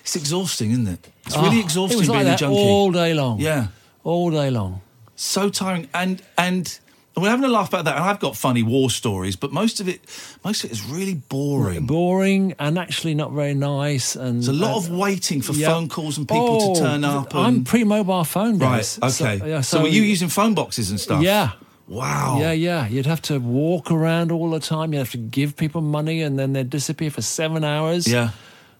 It's 0.00 0.16
exhausting, 0.16 0.70
isn't 0.72 0.88
it? 0.88 1.08
It's 1.26 1.36
really 1.36 1.58
Oh, 1.58 1.64
exhausting 1.64 1.98
It 1.98 2.00
was 2.00 2.08
like 2.08 2.18
being 2.20 2.26
a 2.28 2.30
that 2.30 2.38
junkie. 2.38 2.56
all 2.58 2.90
day 2.92 3.14
long. 3.14 3.40
Yeah. 3.40 3.66
all 4.04 4.30
day 4.30 4.50
long. 4.50 4.80
so 5.14 5.48
tiring 5.50 5.88
and 5.94 6.22
and 6.36 6.78
we're 7.16 7.28
having 7.28 7.44
a 7.44 7.48
laugh 7.48 7.68
about 7.68 7.84
that 7.84 7.94
and 7.96 8.04
i've 8.04 8.18
got 8.20 8.36
funny 8.36 8.62
war 8.62 8.88
stories 8.90 9.36
but 9.36 9.52
most 9.52 9.80
of 9.80 9.88
it 9.88 10.00
most 10.44 10.64
of 10.64 10.70
it 10.70 10.72
is 10.72 10.84
really 10.84 11.14
boring 11.14 11.86
boring 11.86 12.54
and 12.58 12.78
actually 12.78 13.14
not 13.14 13.32
very 13.32 13.54
nice 13.54 14.16
and 14.16 14.36
there's 14.36 14.48
a 14.48 14.52
lot 14.52 14.74
uh, 14.74 14.78
of 14.78 14.90
waiting 14.90 15.42
for 15.42 15.52
yeah. 15.52 15.68
phone 15.68 15.88
calls 15.88 16.16
and 16.18 16.26
people 16.28 16.58
Oh, 16.60 16.74
to 16.74 16.80
turn 16.80 17.04
up 17.04 17.34
I'm 17.34 17.64
pre-mobile 17.64 18.24
phone 18.24 18.58
right 18.58 18.98
okay 19.02 19.38
So, 19.38 19.44
yeah, 19.46 19.60
so, 19.60 19.82
were 19.82 19.88
you 19.88 20.02
using 20.02 20.28
phone 20.28 20.54
boxes 20.54 20.90
and 20.90 20.98
stuff 20.98 21.22
Yeah. 21.22 21.52
wow 21.86 22.38
Yeah, 22.40 22.52
yeah. 22.52 22.86
You'd 22.88 23.06
have 23.06 23.20
to 23.22 23.38
walk 23.38 23.90
around 23.90 24.32
all 24.32 24.50
the 24.50 24.60
time. 24.60 24.92
You'd 24.92 25.00
have 25.00 25.10
to 25.10 25.18
give 25.18 25.56
people 25.56 25.80
money, 25.82 26.22
and 26.22 26.38
then 26.38 26.52
they'd 26.54 26.70
disappear 26.70 27.10
for 27.10 27.20
seven 27.22 27.64
hours. 27.64 28.06
Yeah. 28.06 28.30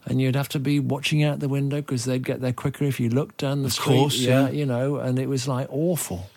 And 0.06 0.20
you'd 0.20 0.36
have 0.36 0.48
to 0.50 0.58
be 0.58 0.80
watching 0.80 1.22
out 1.22 1.40
the 1.40 1.48
window 1.48 1.80
because 1.82 2.04
they'd 2.06 2.24
get 2.24 2.40
there 2.40 2.52
quicker 2.54 2.84
if 2.84 2.98
you 2.98 3.08
looked 3.10 3.36
down 3.38 3.62
the 3.62 3.66
Of 3.66 3.72
street. 3.74 3.96
course, 3.96 4.16
yeah. 4.18 4.48
you 4.50 4.64
know. 4.66 4.96
And 4.96 5.18
it 5.18 5.28
was 5.28 5.46
like 5.46 5.66
awful. 5.70 6.30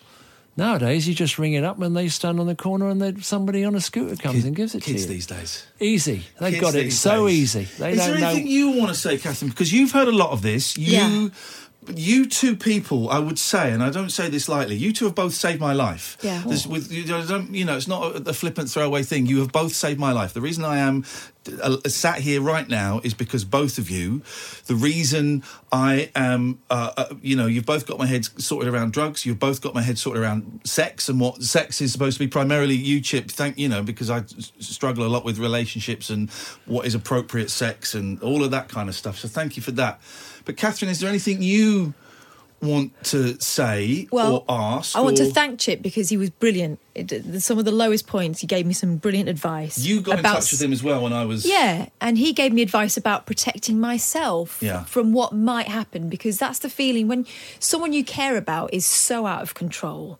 Nowadays, 0.58 1.06
you 1.06 1.14
just 1.14 1.38
ring 1.38 1.52
it 1.52 1.64
up 1.64 1.80
and 1.82 1.94
they 1.94 2.08
stand 2.08 2.40
on 2.40 2.46
the 2.46 2.54
corner 2.54 2.88
and 2.88 3.00
then 3.00 3.20
somebody 3.22 3.62
on 3.64 3.74
a 3.74 3.80
scooter 3.80 4.16
comes 4.16 4.44
and 4.46 4.56
gives 4.56 4.74
it 4.74 4.82
to 4.84 4.90
you. 4.90 4.94
kids 4.96 5.06
these 5.06 5.26
days 5.26 5.66
Easy. 5.78 6.22
They've 6.40 6.52
Kids 6.54 6.60
got 6.62 6.74
it 6.74 6.92
so 6.92 7.26
days. 7.26 7.54
easy. 7.56 7.64
They 7.78 7.92
is 7.92 7.98
don't 7.98 8.10
there 8.12 8.20
know. 8.20 8.26
anything 8.28 8.46
you 8.46 8.70
want 8.70 8.88
to 8.88 8.94
say 8.94 9.18
catherine 9.18 9.50
because 9.50 9.70
you've 9.72 9.92
heard 9.92 10.08
a 10.08 10.12
lot 10.16 10.30
of 10.30 10.40
this 10.40 10.76
you 10.78 10.92
Yeah. 10.92 11.28
You 11.94 12.26
two 12.26 12.56
people, 12.56 13.10
I 13.10 13.18
would 13.18 13.38
say, 13.38 13.72
and 13.72 13.82
I 13.82 13.90
don't 13.90 14.10
say 14.10 14.28
this 14.28 14.48
lightly. 14.48 14.76
You 14.76 14.92
two 14.92 15.06
have 15.06 15.14
both 15.14 15.34
saved 15.34 15.60
my 15.60 15.72
life. 15.72 16.16
Yeah. 16.22 16.42
This, 16.46 16.66
with 16.66 16.90
you 16.90 17.04
know, 17.06 17.24
don't 17.24 17.54
you 17.54 17.64
know? 17.64 17.76
It's 17.76 17.88
not 17.88 18.16
a, 18.16 18.30
a 18.30 18.32
flippant 18.32 18.70
throwaway 18.70 19.02
thing. 19.02 19.26
You 19.26 19.38
have 19.40 19.52
both 19.52 19.74
saved 19.74 20.00
my 20.00 20.12
life. 20.12 20.32
The 20.34 20.40
reason 20.40 20.64
I 20.64 20.78
am 20.78 21.04
uh, 21.62 21.76
sat 21.86 22.18
here 22.18 22.40
right 22.40 22.68
now 22.68 23.00
is 23.04 23.14
because 23.14 23.44
both 23.44 23.78
of 23.78 23.90
you. 23.90 24.22
The 24.66 24.74
reason 24.74 25.42
I 25.70 26.10
am, 26.14 26.58
uh, 26.70 26.92
uh, 26.96 27.14
you 27.22 27.36
know, 27.36 27.46
you've 27.46 27.66
both 27.66 27.86
got 27.86 27.98
my 27.98 28.06
head 28.06 28.24
sorted 28.40 28.72
around 28.72 28.92
drugs. 28.92 29.24
You've 29.24 29.38
both 29.38 29.60
got 29.60 29.74
my 29.74 29.82
head 29.82 29.98
sorted 29.98 30.22
around 30.22 30.60
sex 30.64 31.08
and 31.08 31.20
what 31.20 31.42
sex 31.42 31.80
is 31.80 31.92
supposed 31.92 32.18
to 32.18 32.24
be. 32.24 32.28
Primarily, 32.28 32.74
you, 32.74 33.00
Chip. 33.00 33.30
Thank 33.30 33.58
you 33.58 33.68
know 33.68 33.82
because 33.82 34.10
I 34.10 34.24
struggle 34.58 35.06
a 35.06 35.08
lot 35.08 35.24
with 35.24 35.38
relationships 35.38 36.10
and 36.10 36.30
what 36.66 36.86
is 36.86 36.94
appropriate 36.94 37.50
sex 37.50 37.94
and 37.94 38.20
all 38.22 38.42
of 38.42 38.50
that 38.50 38.68
kind 38.68 38.88
of 38.88 38.94
stuff. 38.94 39.18
So 39.18 39.28
thank 39.28 39.56
you 39.56 39.62
for 39.62 39.72
that. 39.72 40.00
But 40.46 40.56
Catherine, 40.56 40.90
is 40.90 41.00
there 41.00 41.10
anything 41.10 41.42
you 41.42 41.92
want 42.62 42.92
to 43.04 43.38
say 43.40 44.08
Well, 44.10 44.36
or 44.36 44.44
ask? 44.48 44.96
I 44.96 45.00
want 45.00 45.18
to 45.18 45.26
thank 45.26 45.60
Chip 45.60 45.82
because 45.82 46.08
he 46.08 46.16
was 46.16 46.30
brilliant. 46.30 46.78
It, 46.94 47.42
some 47.42 47.58
of 47.58 47.64
the 47.64 47.72
lowest 47.72 48.06
points, 48.06 48.40
he 48.40 48.46
gave 48.46 48.64
me 48.64 48.72
some 48.72 48.96
brilliant 48.96 49.28
advice. 49.28 49.78
You 49.78 50.00
got 50.00 50.14
in 50.14 50.20
about 50.20 50.36
touch 50.36 50.52
with 50.52 50.62
him 50.62 50.72
as 50.72 50.82
well 50.82 51.02
when 51.02 51.12
I 51.12 51.24
was. 51.26 51.44
Yeah, 51.44 51.88
and 52.00 52.16
he 52.16 52.32
gave 52.32 52.52
me 52.52 52.62
advice 52.62 52.96
about 52.96 53.26
protecting 53.26 53.78
myself 53.78 54.58
Yeah. 54.62 54.84
from 54.84 55.12
what 55.12 55.34
might 55.34 55.68
happen 55.68 56.08
because 56.08 56.38
that's 56.38 56.60
the 56.60 56.70
feeling 56.70 57.08
when 57.08 57.26
someone 57.58 57.92
you 57.92 58.04
care 58.04 58.36
about 58.36 58.72
is 58.72 58.86
so 58.86 59.26
out 59.26 59.42
of 59.42 59.54
control. 59.54 60.18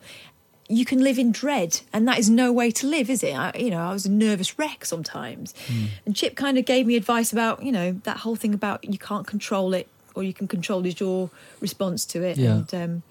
You 0.69 0.85
can 0.85 1.05
live 1.05 1.17
in 1.17 1.31
dread, 1.31 1.81
and 1.93 2.09
that 2.09 2.19
is 2.19 2.29
no 2.29 2.53
way 2.53 2.73
to 2.73 2.89
live, 2.89 3.09
is 3.09 3.23
it? 3.23 3.37
I, 3.39 3.53
you 3.57 3.71
know, 3.71 3.79
I 3.79 3.93
was 3.93 4.05
a 4.05 4.11
nervous 4.11 4.59
wreck 4.59 4.85
sometimes, 4.85 5.55
hmm. 5.69 5.85
and 6.05 6.17
Chip 6.17 6.35
kind 6.35 6.59
of 6.59 6.65
gave 6.65 6.87
me 6.87 6.97
advice 6.97 7.33
about, 7.33 7.63
you 7.63 7.71
know, 7.71 7.93
that 8.03 8.17
whole 8.19 8.35
thing 8.35 8.53
about 8.53 8.85
you 8.85 8.99
can't 8.99 9.29
control 9.29 9.75
it, 9.75 9.87
or 10.17 10.25
you 10.25 10.33
can 10.35 10.49
control 10.49 10.85
is 10.87 10.99
your 10.99 11.31
response 11.61 12.05
to 12.07 12.23
it. 12.23 12.37
Yeah. 12.39 12.51
And 12.57 12.75
um, 12.75 13.03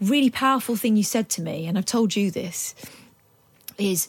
really 0.00 0.30
powerful 0.30 0.76
thing 0.76 0.96
you 0.96 1.02
said 1.02 1.28
to 1.30 1.42
me, 1.42 1.66
and 1.66 1.76
I've 1.78 1.86
told 1.86 2.14
you 2.16 2.30
this, 2.30 2.74
is 3.78 4.08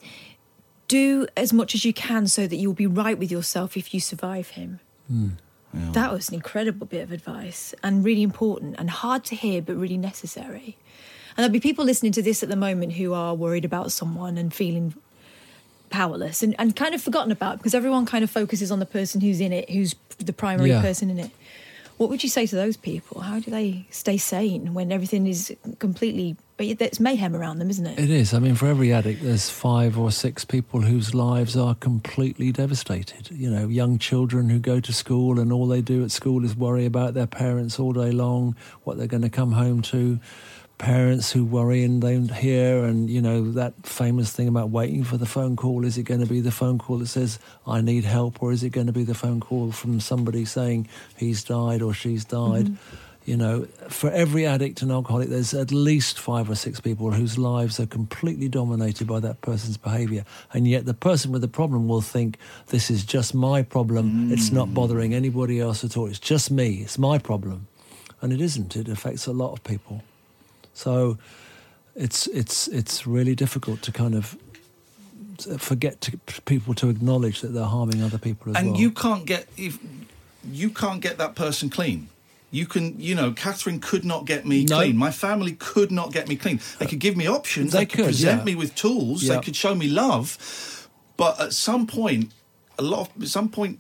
do 0.88 1.26
as 1.38 1.54
much 1.54 1.74
as 1.74 1.86
you 1.86 1.94
can 1.94 2.28
so 2.28 2.46
that 2.48 2.56
you'll 2.58 2.74
be 2.74 2.88
right 2.88 3.18
with 3.18 3.32
yourself 3.32 3.78
if 3.78 3.94
you 3.94 4.00
survive 4.00 4.50
him. 4.50 4.80
That 5.74 6.12
was 6.12 6.28
an 6.30 6.36
incredible 6.36 6.86
bit 6.86 7.02
of 7.04 7.12
advice 7.14 7.74
and 7.82 8.04
really 8.04 8.24
important 8.24 8.76
and 8.78 8.90
hard 8.90 9.24
to 9.26 9.36
hear, 9.36 9.62
but 9.62 9.76
really 9.78 9.98
necessary. 9.98 10.78
And 11.30 11.38
there'll 11.38 11.52
be 11.52 11.62
people 11.62 11.86
listening 11.86 12.12
to 12.14 12.22
this 12.22 12.44
at 12.44 12.50
the 12.50 12.58
moment 12.58 12.94
who 12.94 13.14
are 13.14 13.34
worried 13.34 13.64
about 13.64 13.94
someone 13.94 14.38
and 14.38 14.54
feeling 14.54 14.94
powerless 15.90 16.44
and, 16.44 16.56
and 16.60 16.76
kind 16.76 16.94
of 16.96 17.02
forgotten 17.02 17.32
about 17.32 17.58
because 17.58 17.74
everyone 17.74 18.06
kind 18.06 18.24
of 18.24 18.30
focuses 18.30 18.70
on 18.72 18.80
the 18.80 18.86
person 18.86 19.22
who's 19.22 19.40
in 19.40 19.54
it, 19.54 19.70
who's 19.70 19.96
the 20.20 20.34
primary 20.34 20.70
Yeah. 20.72 20.82
person 20.82 21.10
in 21.10 21.20
it. 21.20 21.32
What 22.02 22.10
would 22.10 22.24
you 22.24 22.30
say 22.30 22.48
to 22.48 22.56
those 22.56 22.78
people? 22.78 23.22
How 23.22 23.40
do 23.40 23.52
they 23.52 23.86
stay 23.92 24.18
sane 24.18 24.74
when 24.74 24.92
everything 24.92 25.28
is 25.28 25.56
completely? 25.78 26.36
It's 26.58 27.00
mayhem 27.00 27.36
around 27.36 27.60
them, 27.60 27.70
isn't 27.70 27.86
it? 27.86 28.00
It 28.00 28.10
is. 28.10 28.34
I 28.34 28.40
mean, 28.40 28.56
for 28.56 28.66
every 28.66 28.92
addict, 28.92 29.22
there's 29.22 29.52
five 29.52 30.00
or 30.00 30.10
six 30.10 30.44
people 30.44 30.82
whose 30.82 31.14
lives 31.14 31.56
are 31.56 31.76
completely 31.76 32.52
devastated. 32.52 33.30
You 33.30 33.52
know, 33.52 33.68
young 33.68 34.00
children 34.00 34.50
who 34.50 34.58
go 34.58 34.80
to 34.80 34.92
school 34.92 35.40
and 35.40 35.54
all 35.54 35.68
they 35.68 35.82
do 35.82 36.04
at 36.04 36.10
school 36.10 36.44
is 36.44 36.56
worry 36.56 36.88
about 36.88 37.14
their 37.14 37.28
parents 37.28 37.80
all 37.80 37.94
day 37.94 38.10
long, 38.10 38.56
what 38.84 38.98
they're 38.98 39.06
going 39.06 39.22
to 39.22 39.30
come 39.30 39.52
home 39.52 39.84
to. 39.84 40.20
Parents 40.82 41.32
who 41.32 41.46
worry 41.46 41.84
and 41.84 42.02
don't 42.02 42.32
hear, 42.32 42.84
and 42.84 43.08
you 43.08 43.22
know 43.22 43.52
that 43.52 43.86
famous 43.86 44.32
thing 44.32 44.48
about 44.48 44.72
waiting 44.72 45.04
for 45.04 45.16
the 45.16 45.28
phone 45.28 45.56
call. 45.56 45.86
Is 45.86 45.96
it 45.96 46.04
going 46.04 46.22
to 46.22 46.26
be 46.26 46.42
the 46.42 46.50
phone 46.50 46.80
call 46.80 46.98
that 46.98 47.06
says 47.06 47.38
"I 47.68 47.82
need 47.82 48.04
help," 48.04 48.42
or 48.42 48.52
is 48.52 48.64
it 48.64 48.72
going 48.72 48.88
to 48.88 48.92
be 48.92 49.04
the 49.04 49.14
phone 49.14 49.42
call 49.42 49.72
from 49.72 50.00
somebody 50.00 50.44
saying 50.44 50.88
he's 51.16 51.44
died 51.44 51.84
or 51.84 51.94
she's 51.94 52.26
died? 52.26 52.66
Mm-hmm. 52.66 52.96
You 53.26 53.38
know, 53.38 53.68
for 53.90 54.10
every 54.10 54.48
addict 54.48 54.82
and 54.82 54.92
alcoholic, 54.92 55.30
there's 55.30 55.54
at 55.54 55.72
least 55.72 56.18
five 56.18 56.50
or 56.50 56.56
six 56.56 56.80
people 56.80 57.12
whose 57.12 57.38
lives 57.38 57.80
are 57.80 57.86
completely 57.86 58.50
dominated 58.50 59.06
by 59.06 59.20
that 59.20 59.42
person's 59.42 59.78
behaviour. 59.78 60.26
And 60.52 60.68
yet 60.68 60.88
the 60.88 60.96
person 60.96 61.32
with 61.32 61.44
the 61.44 61.48
problem 61.48 61.88
will 61.88 62.02
think, 62.02 62.40
this 62.70 62.90
is 62.90 63.06
just 63.06 63.36
my 63.36 63.62
problem. 63.62 64.32
It's 64.32 64.52
not 64.52 64.70
mm. 64.70 64.74
bothering 64.74 65.14
anybody 65.14 65.60
else 65.60 65.84
at 65.84 65.96
all. 65.96 66.08
It's 66.08 66.18
just 66.18 66.50
me. 66.50 66.82
It's 66.82 66.98
my 66.98 67.20
problem. 67.20 67.68
And 68.22 68.34
it 68.34 68.42
isn't. 68.42 68.76
It 68.76 68.90
affects 68.90 69.28
a 69.28 69.34
lot 69.34 69.54
of 69.54 69.64
people. 69.64 70.02
So 70.74 71.18
it's, 71.96 72.28
it's, 72.28 72.68
it's 72.68 73.06
really 73.08 73.36
difficult 73.36 73.82
to 73.84 73.92
kind 73.92 74.16
of 74.16 74.38
forget 75.58 76.02
to, 76.02 76.18
people 76.46 76.74
to 76.76 76.90
acknowledge 76.90 77.42
that 77.42 77.50
they're 77.50 77.64
harming 77.66 78.04
other 78.04 78.18
people 78.18 78.52
as 78.52 78.58
and 78.58 78.68
well. 78.68 78.74
And 78.76 78.82
you 78.82 78.92
can't 78.92 79.26
get 79.26 79.48
if 79.58 79.80
you 80.52 80.70
can't 80.70 81.02
get 81.02 81.18
that 81.18 81.36
person 81.36 81.70
clean. 81.70 82.10
You 82.54 82.66
can, 82.66 83.00
you 83.00 83.16
know, 83.16 83.32
Catherine 83.32 83.80
could 83.80 84.04
not 84.04 84.26
get 84.26 84.46
me 84.46 84.66
No. 84.66 84.78
clean. 84.78 84.98
My 84.98 85.12
family 85.12 85.54
could 85.54 85.90
not 85.92 86.12
get 86.12 86.28
me 86.28 86.36
clean. 86.36 86.60
They 86.80 86.86
could 86.86 87.00
give 87.00 87.16
me 87.16 87.26
options. 87.28 87.72
They 87.72 87.80
They, 87.80 87.86
could, 87.86 87.98
could, 87.98 88.06
present 88.06 88.40
yeah. 88.40 88.46
me 88.46 88.56
with 88.56 88.76
tools. 88.76 89.24
Yeah. 89.24 89.36
They 89.36 89.42
could 89.42 89.56
show 89.56 89.74
me 89.74 89.88
love. 89.88 90.88
But 91.16 91.40
at 91.40 91.54
some 91.54 91.88
point, 91.88 92.32
a 92.78 92.82
lot 92.84 93.10
of, 93.16 93.24
at 93.24 93.30
some 93.30 93.48
point, 93.50 93.80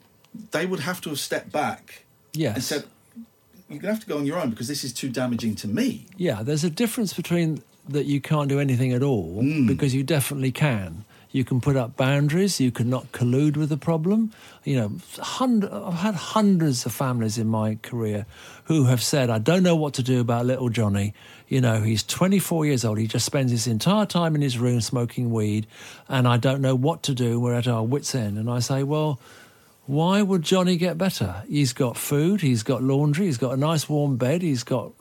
they 0.51 0.65
would 0.65 0.79
have 0.81 1.01
to 1.01 1.09
have 1.09 1.19
stepped 1.19 1.51
back 1.51 2.03
and 2.33 2.41
Yes. 2.41 2.65
said, 2.67 2.85
"You're 3.71 3.81
gonna 3.81 3.93
have 3.93 4.03
to 4.03 4.07
go 4.09 4.17
on 4.17 4.25
your 4.25 4.37
own 4.39 4.49
because 4.49 4.67
this 4.67 4.83
is 4.83 4.93
too 4.93 5.09
damaging 5.09 5.55
to 5.55 5.67
me." 5.67 6.05
Yeah, 6.17 6.43
there's 6.43 6.63
a 6.63 6.69
difference 6.69 7.13
between 7.13 7.61
that 7.89 8.05
you 8.05 8.21
can't 8.21 8.47
do 8.47 8.59
anything 8.59 8.91
at 8.93 9.01
all 9.03 9.41
Mm. 9.41 9.67
because 9.67 9.93
you 9.95 10.03
definitely 10.03 10.51
can. 10.51 11.03
You 11.33 11.45
can 11.45 11.61
put 11.61 11.77
up 11.77 11.95
boundaries. 11.95 12.59
You 12.59 12.71
can 12.71 12.89
not 12.89 13.11
collude 13.13 13.55
with 13.55 13.69
the 13.69 13.77
problem. 13.77 14.31
You 14.65 14.75
know, 14.75 14.91
hundred, 15.19 15.71
I've 15.71 15.93
had 15.93 16.13
hundreds 16.15 16.85
of 16.85 16.91
families 16.91 17.37
in 17.37 17.47
my 17.47 17.75
career 17.81 18.25
who 18.65 18.83
have 18.85 19.01
said, 19.01 19.29
"I 19.29 19.39
don't 19.39 19.63
know 19.63 19.75
what 19.75 19.93
to 19.93 20.03
do 20.03 20.19
about 20.19 20.45
little 20.45 20.67
Johnny." 20.69 21.13
You 21.47 21.61
know, 21.61 21.81
he's 21.81 22.03
24 22.03 22.65
years 22.65 22.83
old. 22.85 22.97
He 22.97 23.07
just 23.07 23.25
spends 23.25 23.51
his 23.51 23.65
entire 23.65 24.05
time 24.05 24.35
in 24.35 24.41
his 24.41 24.57
room 24.57 24.81
smoking 24.81 25.31
weed, 25.31 25.67
and 26.09 26.27
I 26.27 26.35
don't 26.37 26.61
know 26.61 26.75
what 26.75 27.01
to 27.03 27.13
do. 27.13 27.39
We're 27.39 27.55
at 27.55 27.67
our 27.67 27.83
wits' 27.83 28.13
end. 28.13 28.37
And 28.37 28.49
I 28.49 28.59
say, 28.59 28.83
well. 28.83 29.17
Why 29.85 30.21
would 30.21 30.43
Johnny 30.43 30.77
get 30.77 30.97
better? 30.97 31.43
He's 31.47 31.73
got 31.73 31.97
food, 31.97 32.41
he's 32.41 32.63
got 32.63 32.83
laundry, 32.83 33.25
he's 33.25 33.37
got 33.37 33.53
a 33.53 33.57
nice 33.57 33.89
warm 33.89 34.17
bed, 34.17 34.41
he's 34.41 34.63
got 34.63 34.93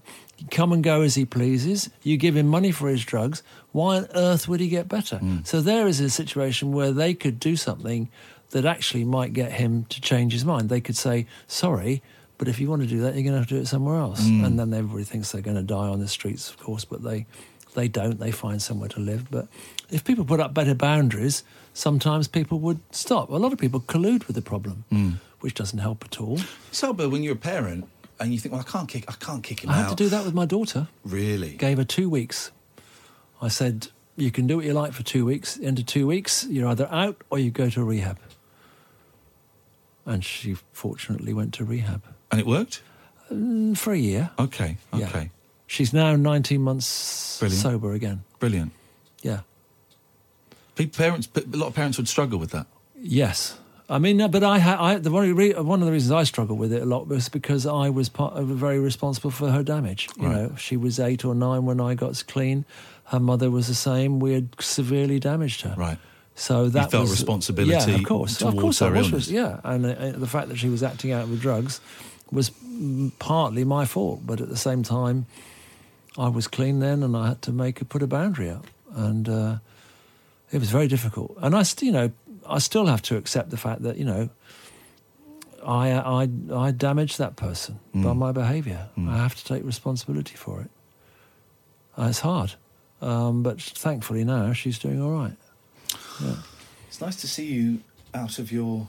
come 0.51 0.73
and 0.73 0.83
go 0.83 1.03
as 1.03 1.15
he 1.15 1.25
pleases. 1.25 1.91
You 2.03 2.17
give 2.17 2.37
him 2.37 2.47
money 2.47 2.73
for 2.73 2.89
his 2.89 3.05
drugs. 3.05 3.43
Why 3.73 3.99
on 3.99 4.09
earth 4.15 4.49
would 4.49 4.61
he 4.61 4.69
get 4.69 4.89
better? 4.89 5.19
Hmm. 5.19 5.39
So 5.45 5.61
there 5.61 5.87
is 5.87 6.01
a 6.01 6.09
situation 6.09 6.73
where 6.73 6.93
they 6.93 7.15
could 7.15 7.39
do 7.39 7.57
something 7.57 8.09
that 8.51 8.65
actually 8.65 9.05
might 9.05 9.33
get 9.33 9.53
him 9.53 9.85
to 9.91 10.01
change 10.01 10.33
his 10.33 10.45
mind. 10.45 10.69
They 10.69 10.81
could 10.81 10.97
say, 10.97 11.27
"Sorry, 11.47 12.03
but 12.39 12.49
if 12.49 12.59
you 12.59 12.69
want 12.69 12.83
to 12.83 12.89
do 12.89 13.01
that, 13.01 13.15
you're 13.15 13.23
going 13.23 13.35
to 13.35 13.39
have 13.39 13.49
to 13.49 13.55
do 13.55 13.61
it 13.61 13.69
somewhere 13.69 13.99
else." 13.99 14.27
Hmm. 14.27 14.45
And 14.45 14.59
then 14.59 14.73
everybody 14.73 15.05
thinks 15.05 15.31
they're 15.31 15.43
going 15.43 15.57
to 15.57 15.63
die 15.63 15.89
on 15.89 16.01
the 16.01 16.09
streets, 16.09 16.49
of 16.49 16.59
course, 16.59 16.85
but 16.85 17.03
they 17.03 17.27
they 17.75 17.89
don't. 17.89 18.19
They 18.19 18.33
find 18.33 18.61
somewhere 18.61 18.89
to 18.91 19.01
live. 19.01 19.31
But 19.31 19.47
if 19.91 20.05
people 20.05 20.25
put 20.25 20.41
up 20.41 20.55
better 20.55 20.75
boundaries, 20.75 21.45
sometimes 21.81 22.29
people 22.29 22.59
would 22.61 22.81
stop. 22.91 23.31
A 23.31 23.37
lot 23.37 23.53
of 23.53 23.59
people 23.59 23.81
collude 23.81 24.27
with 24.27 24.37
the 24.37 24.43
problem, 24.43 24.85
which 25.41 25.55
doesn't 25.55 25.79
help 25.79 26.05
at 26.05 26.21
all. 26.21 26.39
So, 26.71 26.93
but 26.93 27.11
when 27.11 27.23
you're 27.23 27.35
a 27.35 27.47
parent 27.55 27.89
and 28.21 28.33
you 28.33 28.39
think, 28.39 28.53
well, 28.53 28.65
I 28.67 28.71
can't 28.71 28.89
kick, 28.89 29.05
I 29.09 29.13
can't 29.15 29.43
kick 29.43 29.61
him 29.65 29.71
I 29.71 29.73
out. 29.73 29.79
I 29.79 29.83
had 29.89 29.89
to 29.99 30.05
do 30.05 30.09
that 30.11 30.25
with 30.25 30.35
my 30.35 30.45
daughter. 30.45 30.89
Really? 31.05 31.53
Gave 31.57 31.79
her 31.79 31.85
two 31.85 32.11
weeks. 32.11 32.51
I 33.41 33.49
said, 33.49 33.89
you 34.17 34.31
can 34.31 34.47
do 34.47 34.57
what 34.57 34.67
you 34.67 34.75
like 34.75 34.93
for 34.93 35.03
two 35.03 35.25
weeks. 35.25 35.57
Into 35.57 35.83
two 35.83 36.07
weeks, 36.07 36.47
you're 36.51 36.69
either 36.69 36.87
out 36.93 37.17
or 37.31 37.39
you 37.39 37.51
go 37.51 37.71
to 37.71 37.83
rehab. 37.83 38.19
And 40.05 40.23
she 40.25 40.57
fortunately 40.73 41.33
went 41.33 41.55
to 41.55 41.65
rehab 41.65 42.03
And 42.31 42.41
it 42.41 42.47
worked. 42.47 42.83
Mm, 43.33 43.77
for 43.79 43.93
a 43.93 43.99
year. 43.99 44.31
Okay. 44.39 44.77
Yeah. 44.93 45.09
Okay. 45.09 45.31
She's 45.67 45.93
now 45.95 46.17
19 46.17 46.61
months 46.61 47.39
Brilliant. 47.39 47.63
sober 47.63 47.93
again. 47.95 48.25
Brilliant. 48.39 48.73
Yeah. 49.23 49.41
Parents, 50.87 51.29
a 51.35 51.57
lot 51.57 51.69
of 51.69 51.75
parents 51.75 51.99
would 51.99 52.09
struggle 52.09 52.39
with 52.39 52.51
that. 52.51 52.67
Yes. 52.97 53.57
I 53.89 53.99
mean, 53.99 54.31
but 54.31 54.45
I, 54.45 54.93
I 54.93 54.99
the 54.99 55.11
one, 55.11 55.35
one 55.67 55.81
of 55.81 55.87
the 55.87 55.93
reasons 55.93 56.13
I 56.13 56.23
struggled 56.23 56.59
with 56.61 56.73
it 56.73 56.83
a 56.83 56.85
lot 56.87 57.09
was 57.09 57.29
because 57.29 57.67
I 57.67 57.89
was 57.91 58.09
part 58.09 58.35
of 58.35 58.47
very 58.47 58.79
responsible 58.79 59.33
for 59.33 59.51
her 59.51 59.65
damage. 59.65 60.09
You 60.17 60.27
Right. 60.27 60.33
know, 60.37 60.55
she 60.57 60.77
was 60.77 61.01
eight 61.01 61.25
or 61.25 61.35
nine 61.35 61.65
when 61.67 61.81
I 61.81 61.95
got 61.95 62.23
clean. 62.29 62.65
Her 63.07 63.19
mother 63.19 63.51
was 63.51 63.67
the 63.67 63.75
same. 63.75 64.21
We 64.21 64.33
had 64.35 64.49
severely 64.61 65.19
damaged 65.19 65.63
her. 65.63 65.75
Right. 65.77 65.99
So 66.37 66.69
that 66.69 66.93
felt 66.93 67.03
was 67.03 67.11
responsibility 67.11 67.91
Yeah, 67.91 67.99
of 67.99 68.05
course, 68.05 68.41
of 68.41 68.57
course, 68.57 68.81
I 68.81 68.91
was. 68.91 69.31
Yeah, 69.31 69.61
and 69.65 69.85
uh, 69.85 70.13
the 70.13 70.29
fact 70.29 70.49
that 70.49 70.57
she 70.59 70.69
was 70.69 70.83
acting 70.83 71.11
out 71.13 71.29
with 71.29 71.41
drugs 71.41 71.81
was 72.31 72.53
partly 73.19 73.65
my 73.65 73.85
fault. 73.85 74.21
But 74.25 74.41
at 74.41 74.49
the 74.49 74.57
same 74.57 74.83
time, 74.85 75.27
I 76.17 76.29
was 76.29 76.47
clean 76.47 76.79
then, 76.79 77.03
and 77.03 77.17
I 77.17 77.29
had 77.29 77.43
to 77.43 77.53
make 77.53 77.81
a 77.81 77.85
put 77.85 78.03
a 78.03 78.07
boundary 78.07 78.49
up, 78.49 78.67
and 78.95 79.29
uh, 79.29 79.57
it 80.53 80.59
was 80.59 80.71
very 80.71 80.89
difficult. 80.89 81.37
And 81.41 81.55
I, 81.55 81.65
you 81.81 81.93
know, 81.93 82.11
I 82.49 82.59
still 82.59 82.87
have 82.87 83.03
to 83.03 83.17
accept 83.17 83.51
the 83.51 83.57
fact 83.57 83.83
that 83.83 83.97
you 83.97 84.05
know, 84.05 84.29
I 85.65 85.91
I 85.93 86.29
I 86.55 86.71
damaged 86.71 87.19
that 87.19 87.37
person 87.37 87.79
Mm. 87.95 88.05
by 88.05 88.13
my 88.13 88.33
behaviour. 88.33 88.89
I 88.97 89.17
have 89.17 89.35
to 89.35 89.45
take 89.45 89.65
responsibility 89.65 90.37
for 90.37 90.61
it. 90.63 90.71
Uh, 91.99 92.07
it's 92.09 92.21
hard, 92.21 92.55
um, 93.03 93.43
but 93.43 93.61
thankfully 93.61 94.25
now 94.25 94.53
she's 94.53 94.79
doing 94.79 95.03
all 95.03 95.11
right. 95.11 95.37
Yeah. 96.23 96.37
It's 96.89 97.01
nice 97.01 97.17
to 97.17 97.29
see 97.29 97.47
you 97.47 97.81
out 98.15 98.39
of 98.39 98.51
your 98.53 98.89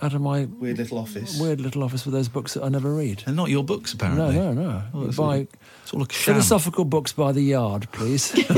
Out 0.00 0.14
of 0.14 0.20
my 0.20 0.44
weird 0.44 0.78
little 0.78 0.98
office. 0.98 1.40
weird 1.40 1.60
little 1.60 1.82
office 1.82 2.04
with 2.04 2.14
those 2.14 2.28
books 2.28 2.54
that 2.54 2.62
I 2.62 2.68
never 2.68 2.94
read. 2.94 3.24
And 3.26 3.34
not 3.34 3.48
your 3.50 3.64
books, 3.64 3.92
apparently. 3.94 4.34
No, 4.36 4.52
no, 4.52 4.62
no. 4.62 4.82
Oh, 4.94 5.06
it's 5.06 5.16
Buy 5.16 5.24
all- 5.24 5.46
it's 5.82 5.92
all 5.94 6.02
a 6.02 6.12
sham. 6.12 6.34
philosophical 6.34 6.84
books 6.84 7.12
by 7.12 7.32
the 7.32 7.40
yard, 7.42 7.88
please. 7.92 8.32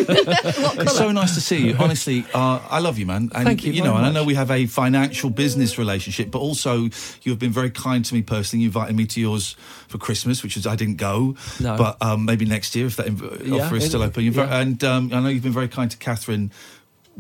It's 0.81 0.97
so 0.97 1.11
nice 1.13 1.35
to 1.35 1.41
see 1.41 1.69
you. 1.69 1.77
Honestly, 1.79 2.25
uh, 2.35 2.61
I 2.69 2.81
love 2.81 2.99
you, 2.99 3.07
man. 3.07 3.31
And, 3.35 3.45
Thank 3.47 3.65
you 3.65 3.73
You 3.73 3.83
know, 3.83 3.97
and 3.97 4.05
I 4.05 4.11
know 4.13 4.25
we 4.25 4.35
have 4.35 4.51
a 4.51 4.67
financial 4.67 5.31
business 5.31 5.79
relationship, 5.79 6.31
but 6.31 6.41
also 6.41 6.85
you 7.23 7.31
have 7.33 7.39
been 7.39 7.53
very 7.53 7.71
kind 7.71 8.05
to 8.05 8.15
me 8.15 8.23
personally. 8.23 8.63
You 8.65 8.69
invited 8.69 8.97
me 8.97 9.07
to 9.07 9.21
yours 9.21 9.57
for 9.89 9.99
Christmas, 9.99 10.43
which 10.43 10.57
is 10.57 10.67
I 10.67 10.77
didn't 10.77 10.97
go, 10.97 11.37
No. 11.61 11.77
but 11.77 11.97
um, 12.03 12.25
maybe 12.25 12.45
next 12.45 12.75
year 12.75 12.87
if 12.87 12.97
that 12.97 13.07
inv- 13.07 13.47
Yeah, 13.47 13.65
offer 13.65 13.77
is 13.77 13.87
still 13.87 14.03
open. 14.03 14.25
You're 14.25 14.33
very. 14.35 14.49
And 14.51 14.83
um, 14.85 15.11
I 15.13 15.21
know 15.21 15.29
you've 15.29 15.43
been 15.43 15.53
very 15.53 15.69
kind 15.69 15.91
to 15.91 15.97
Catherine 15.97 16.51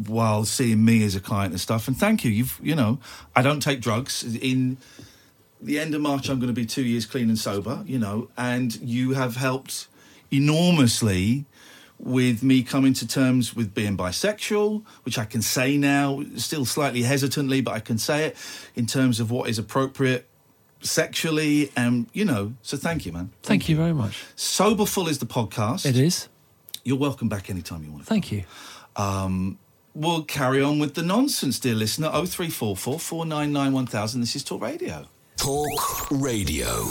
while 0.07 0.45
seeing 0.45 0.85
me 0.85 1.05
as 1.05 1.15
a 1.15 1.21
client 1.21 1.53
and 1.53 1.61
stuff. 1.61 1.89
And 1.89 1.97
thank 1.97 2.25
you. 2.25 2.31
You've, 2.31 2.59
you 2.63 2.75
know, 2.75 2.99
I 3.35 3.43
don't 3.43 3.61
take 3.61 3.81
drugs. 3.81 4.25
In 4.37 4.79
the 5.61 5.79
end 5.79 5.95
of 5.95 6.01
March, 6.01 6.29
I'm 6.29 6.39
going 6.39 6.49
to 6.49 6.61
be 6.61 6.67
two 6.67 6.85
years 6.85 7.07
clean 7.07 7.29
and 7.29 7.39
sober. 7.39 7.83
You 7.87 7.99
know, 7.99 8.29
and 8.37 8.75
you 8.77 9.13
have 9.13 9.37
helped 9.37 9.89
enormously 10.31 11.45
with 11.99 12.43
me 12.43 12.63
coming 12.63 12.95
to 12.95 13.07
terms 13.07 13.55
with 13.55 13.75
being 13.75 13.97
bisexual, 13.97 14.83
which 15.03 15.19
I 15.19 15.25
can 15.25 15.43
say 15.43 15.77
now, 15.77 16.23
still 16.37 16.65
slightly 16.65 17.03
hesitantly, 17.03 17.61
but 17.61 17.75
I 17.75 17.81
can 17.81 17.99
say 17.99 18.25
it 18.27 18.37
in 18.75 18.87
terms 18.87 19.21
of 19.21 19.31
what 19.31 19.51
is 19.51 19.59
appropriate 19.59 20.27
sexually. 20.81 21.71
And, 21.77 22.07
you 22.15 22.25
know, 22.25 22.55
so 22.63 22.77
thank 22.79 23.05
you, 23.05 23.13
man. 23.13 23.33
Thank 23.43 23.69
you 23.69 23.77
very 23.77 23.93
much. 23.93 24.25
Soberful 24.35 25.09
is 25.09 25.19
the 25.19 25.27
podcast. 25.27 25.85
It 25.85 25.97
is. 25.97 26.29
You're 26.85 26.99
welcome 26.99 27.29
back 27.29 27.51
anytime 27.51 27.85
you 27.85 27.91
want 27.91 28.05
to. 28.05 28.09
Thank 28.09 28.33
you. 28.33 28.45
Um, 28.97 29.59
we'll 29.95 30.23
carry 30.25 30.63
on 30.63 30.79
with 30.79 30.95
the 30.95 31.03
nonsense, 31.03 31.59
dear 31.59 31.75
listener. 31.75 32.09
0344 32.11 32.99
499 32.99 33.73
1000. 33.73 34.21
This 34.21 34.37
is 34.37 34.45
Talk 34.45 34.63
Radio. 34.63 35.07
Talk 35.37 36.11
Radio. 36.11 36.87